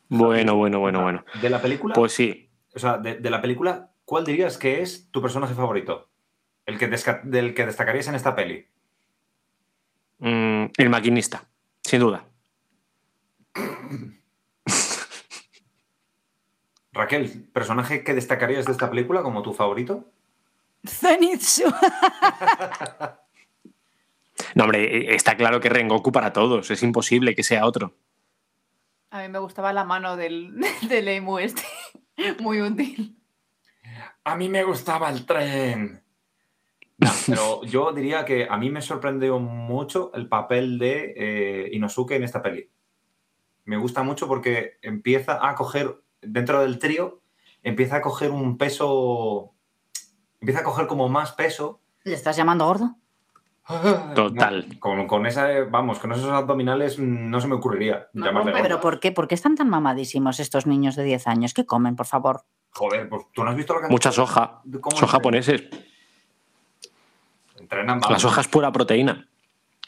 Bueno, 0.09 0.55
bueno, 0.55 0.79
bueno, 0.79 1.03
bueno. 1.03 1.23
¿De 1.39 1.51
la 1.51 1.61
película? 1.61 1.93
Pues 1.93 2.13
sí. 2.13 2.49
O 2.73 2.79
sea, 2.79 2.97
de, 2.97 3.29
la 3.29 3.41
película, 3.41 3.91
¿cuál 4.05 4.25
dirías 4.25 4.57
que 4.57 4.81
es 4.81 5.11
tu 5.11 5.21
personaje 5.21 5.53
favorito? 5.53 6.09
El 6.65 6.79
que 6.79 6.87
del 7.25 7.53
que 7.53 7.67
destacarías 7.67 8.07
en 8.07 8.15
esta 8.15 8.35
peli. 8.35 8.65
Mm, 10.17 10.65
el 10.75 10.89
maquinista, 10.89 11.47
sin 11.83 11.99
duda. 11.99 12.25
Raquel, 16.91 17.49
¿personaje 17.53 18.03
que 18.03 18.15
destacarías 18.15 18.65
de 18.65 18.71
esta 18.71 18.89
película 18.89 19.21
como 19.21 19.43
tu 19.43 19.53
favorito? 19.53 20.09
Zenitsu. 20.85 21.63
no, 24.55 24.63
hombre, 24.63 25.15
está 25.15 25.37
claro 25.37 25.59
que 25.59 25.69
Rengoku 25.69 26.11
para 26.11 26.33
todos, 26.33 26.69
es 26.71 26.83
imposible 26.83 27.35
que 27.35 27.43
sea 27.43 27.65
otro. 27.65 27.95
A 29.13 29.21
mí 29.21 29.29
me 29.29 29.39
gustaba 29.39 29.71
la 29.73 29.83
mano 29.83 30.17
del, 30.17 30.59
del 30.89 31.07
emu 31.07 31.37
este. 31.37 31.63
Muy 32.39 32.61
útil. 32.61 33.15
A 34.23 34.35
mí 34.35 34.49
me 34.49 34.63
gustaba 34.63 35.09
el 35.09 35.25
tren. 35.25 36.03
Pero 37.27 37.63
yo 37.63 37.91
diría 37.91 38.25
que 38.25 38.47
a 38.49 38.57
mí 38.57 38.69
me 38.69 38.81
sorprendió 38.81 39.39
mucho 39.39 40.11
el 40.13 40.27
papel 40.27 40.79
de 40.79 41.13
eh, 41.15 41.69
Inosuke 41.73 42.15
en 42.15 42.23
esta 42.23 42.41
peli. 42.41 42.69
Me 43.65 43.77
gusta 43.77 44.03
mucho 44.03 44.27
porque 44.27 44.77
empieza 44.81 45.47
a 45.47 45.55
coger, 45.55 46.01
dentro 46.21 46.61
del 46.61 46.79
trío, 46.79 47.21
empieza 47.61 47.97
a 47.97 48.01
coger 48.01 48.31
un 48.31 48.57
peso, 48.57 49.53
empieza 50.43 50.59
a 50.59 50.63
coger 50.63 50.87
como 50.87 51.07
más 51.07 51.31
peso. 51.31 51.79
¿Le 52.03 52.15
estás 52.15 52.35
llamando 52.35 52.65
gordo? 52.65 52.95
Total. 54.13 54.77
con, 54.77 55.25
esa, 55.25 55.47
vamos, 55.69 55.99
con 55.99 56.11
esos 56.11 56.29
abdominales 56.29 56.99
no 56.99 57.39
se 57.39 57.47
me 57.47 57.55
ocurriría 57.55 58.09
llamarle 58.11 58.51
¿Pero 58.51 58.81
por 58.81 58.99
qué? 58.99 59.13
¿Por 59.13 59.29
qué 59.29 59.35
están 59.35 59.55
tan 59.55 59.69
mamadísimos 59.69 60.41
estos 60.41 60.67
niños 60.67 60.97
de 60.97 61.05
10 61.05 61.27
años? 61.27 61.53
¿Qué 61.53 61.65
comen, 61.65 61.95
por 61.95 62.07
favor? 62.07 62.41
Joder, 62.71 63.07
pues 63.07 63.23
tú 63.33 63.41
no 63.41 63.51
has 63.51 63.55
visto 63.55 63.73
lo 63.73 63.79
que 63.79 63.87
Mucha 63.87 64.11
soja. 64.11 64.61
Son 64.93 65.07
japoneses. 65.07 65.63
Entrenan 67.57 68.01
La 68.09 68.19
soja 68.19 68.41
es 68.41 68.49
pura 68.49 68.69
proteína. 68.73 69.29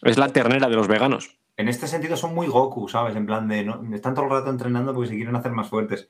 Es 0.04 0.18
la 0.18 0.30
ternera 0.30 0.70
de 0.70 0.76
los 0.78 0.88
veganos. 0.88 1.36
En 1.58 1.68
este 1.68 1.88
sentido 1.88 2.16
son 2.16 2.34
muy 2.34 2.48
Goku, 2.48 2.88
¿sabes? 2.88 3.14
En 3.18 3.26
plan 3.26 3.46
de, 3.50 3.66
¿no? 3.66 3.82
están 3.94 4.14
todo 4.14 4.24
el 4.26 4.32
rato 4.32 4.50
entrenando 4.52 4.94
porque 4.94 5.10
se 5.10 5.16
quieren 5.16 5.36
hacer 5.36 5.52
más 5.52 5.68
fuertes. 5.68 6.08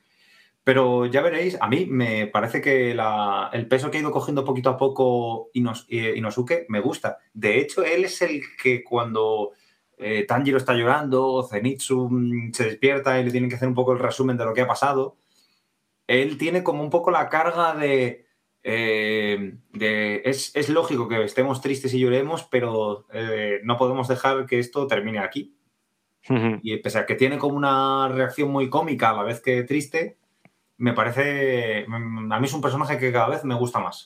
Pero 0.65 1.05
ya 1.05 1.21
veréis, 1.21 1.59
a 1.61 1.67
mí 1.67 1.85
me 1.85 2.25
parece 2.25 2.59
que 2.59 2.89
el 2.89 3.67
peso 3.67 3.91
que 3.91 3.97
ha 3.97 4.01
ido 4.01 4.09
cogiendo 4.09 4.43
poquito 4.43 4.71
a 4.71 4.77
poco 4.77 5.51
eh, 5.53 6.13
Inosuke 6.15 6.65
me 6.69 6.79
gusta. 6.79 7.19
De 7.35 7.59
hecho, 7.59 7.83
él 7.83 8.05
es 8.05 8.19
el 8.23 8.41
que 8.59 8.83
cuando 8.83 9.51
eh, 9.99 10.25
Tanjiro 10.27 10.57
está 10.57 10.73
llorando, 10.73 11.47
Zenitsu 11.47 12.09
mm, 12.09 12.51
se 12.51 12.63
despierta 12.63 13.19
y 13.19 13.25
le 13.25 13.29
tienen 13.29 13.47
que 13.47 13.57
hacer 13.57 13.67
un 13.67 13.75
poco 13.75 13.93
el 13.93 13.99
resumen 13.99 14.37
de 14.37 14.45
lo 14.45 14.55
que 14.55 14.61
ha 14.61 14.67
pasado, 14.67 15.17
él 16.07 16.39
tiene 16.39 16.63
como 16.63 16.81
un 16.81 16.89
poco 16.89 17.11
la 17.11 17.29
carga 17.29 17.75
de... 17.75 18.25
Eh, 18.63 19.59
es, 20.23 20.69
lógico 20.69 21.07
que 21.07 21.23
estemos 21.23 21.61
tristes 21.61 21.93
y 21.93 21.99
lloremos, 21.99 22.43
pero 22.43 23.05
no 23.63 23.77
podemos 23.77 24.07
dejar 24.07 24.47
que 24.47 24.57
esto 24.57 24.87
termine 24.87 25.19
aquí. 25.19 25.55
Y 26.63 26.77
pese 26.77 26.97
a 26.97 27.05
que 27.05 27.13
tiene 27.13 27.37
como 27.37 27.55
una 27.55 28.07
reacción 28.07 28.49
muy 28.49 28.67
cómica 28.67 29.11
a 29.11 29.13
la 29.13 29.21
vez 29.21 29.41
que 29.41 29.61
triste, 29.61 30.17
me 30.77 30.93
parece, 30.93 31.85
mm, 31.87 32.31
a 32.31 32.39
mí 32.39 32.45
es 32.45 32.53
un 32.53 32.61
personaje 32.61 32.97
que 32.97 33.11
cada 33.11 33.29
vez 33.29 33.43
me 33.43 33.55
gusta 33.55 33.79
más. 33.79 34.05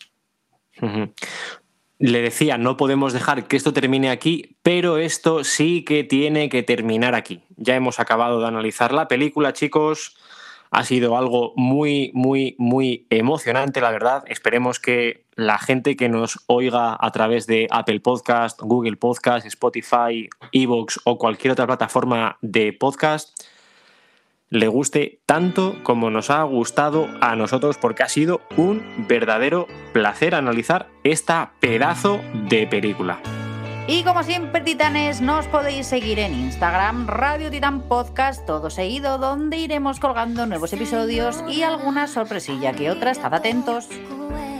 Le 1.98 2.22
decía, 2.22 2.58
no 2.58 2.78
podemos 2.78 3.12
dejar 3.12 3.48
que 3.48 3.58
esto 3.58 3.74
termine 3.74 4.10
aquí, 4.10 4.56
pero 4.64 4.98
esto 4.98 5.44
sí 5.44 5.84
que 5.84 6.04
tiene 6.04 6.48
que 6.48 6.64
terminar 6.64 7.16
aquí. 7.16 7.44
Ya 7.58 7.76
hemos 7.76 8.00
acabado 8.00 8.40
de 8.40 8.48
analizar 8.48 8.94
la 8.94 9.08
película, 9.10 9.52
chicos. 9.52 10.16
Ha 10.72 10.86
sido 10.86 11.18
algo 11.18 11.54
muy, 11.58 12.12
muy, 12.14 12.56
muy 12.60 13.08
emocionante, 13.10 13.82
la 13.82 13.92
verdad. 13.92 14.24
Esperemos 14.28 14.80
que 14.80 15.26
la 15.36 15.58
gente 15.58 15.98
que 15.98 16.08
nos 16.08 16.40
oiga 16.48 16.96
a 16.98 17.12
través 17.12 17.48
de 17.48 17.68
Apple 17.72 18.00
Podcast, 18.00 18.62
Google 18.62 18.96
Podcast, 18.96 19.46
Spotify, 19.48 20.30
Evox 20.52 21.00
o 21.04 21.18
cualquier 21.18 21.52
otra 21.52 21.66
plataforma 21.66 22.38
de 22.42 22.72
podcast 22.72 23.38
le 24.50 24.68
guste 24.68 25.22
tanto 25.26 25.76
como 25.84 26.10
nos 26.10 26.30
ha 26.30 26.42
gustado 26.44 27.08
a 27.22 27.36
nosotros 27.36 27.78
porque 27.78 28.04
ha 28.04 28.10
sido 28.10 28.42
un 28.58 29.06
verdadero 29.08 29.68
placer 29.94 30.34
analizar 30.34 30.88
esta 31.04 31.54
pedazo 31.60 32.20
de 32.50 32.66
película. 32.68 33.20
Y 33.88 34.04
como 34.04 34.22
siempre, 34.22 34.62
titanes, 34.62 35.20
nos 35.20 35.48
podéis 35.48 35.88
seguir 35.88 36.20
en 36.20 36.36
Instagram, 36.36 37.08
Radio 37.08 37.50
Titan 37.50 37.82
Podcast, 37.82 38.46
todo 38.46 38.70
seguido, 38.70 39.18
donde 39.18 39.58
iremos 39.58 40.00
colgando 40.00 40.46
nuevos 40.46 40.74
episodios 40.74 41.44
y 41.48 41.64
alguna 41.64 42.06
sorpresilla 42.06 42.74
que 42.74 42.92
otra. 42.92 43.10
Estad 43.10 43.34
atentos. 43.34 43.90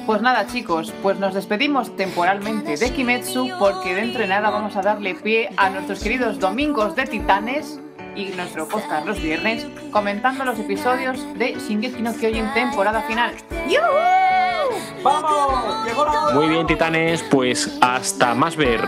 Pues 0.08 0.24
nada, 0.24 0.48
chicos, 0.48 0.92
pues 1.04 1.20
nos 1.20 1.36
despedimos 1.36 1.96
temporalmente 1.96 2.76
de 2.76 2.92
Kimetsu 2.92 3.50
porque 3.60 3.94
dentro 3.94 4.22
de 4.22 4.28
nada 4.28 4.50
vamos 4.50 4.76
a 4.76 4.82
darle 4.82 5.14
pie 5.14 5.52
a 5.58 5.70
nuestros 5.70 6.02
queridos 6.02 6.40
domingos 6.40 6.96
de 6.96 7.06
Titanes 7.06 7.80
y 8.16 8.26
nuestro 8.30 8.68
podcast 8.68 9.06
los 9.06 9.22
viernes 9.22 9.66
comentando 9.92 10.46
los 10.46 10.60
episodios 10.60 11.20
de 11.38 11.56
Shingeki 11.56 12.02
no 12.02 12.14
Kyojin 12.14 12.54
temporada 12.54 13.02
final. 13.04 13.34
¡Vamos! 15.04 16.34
Muy 16.34 16.48
bien, 16.48 16.68
titanes, 16.68 17.24
pues 17.24 17.78
hasta 17.82 18.34
más 18.36 18.56
ver. 18.56 18.82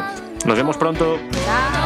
Nos 0.45 0.57
vemos 0.57 0.77
pronto. 0.77 1.17
Chao. 1.45 1.80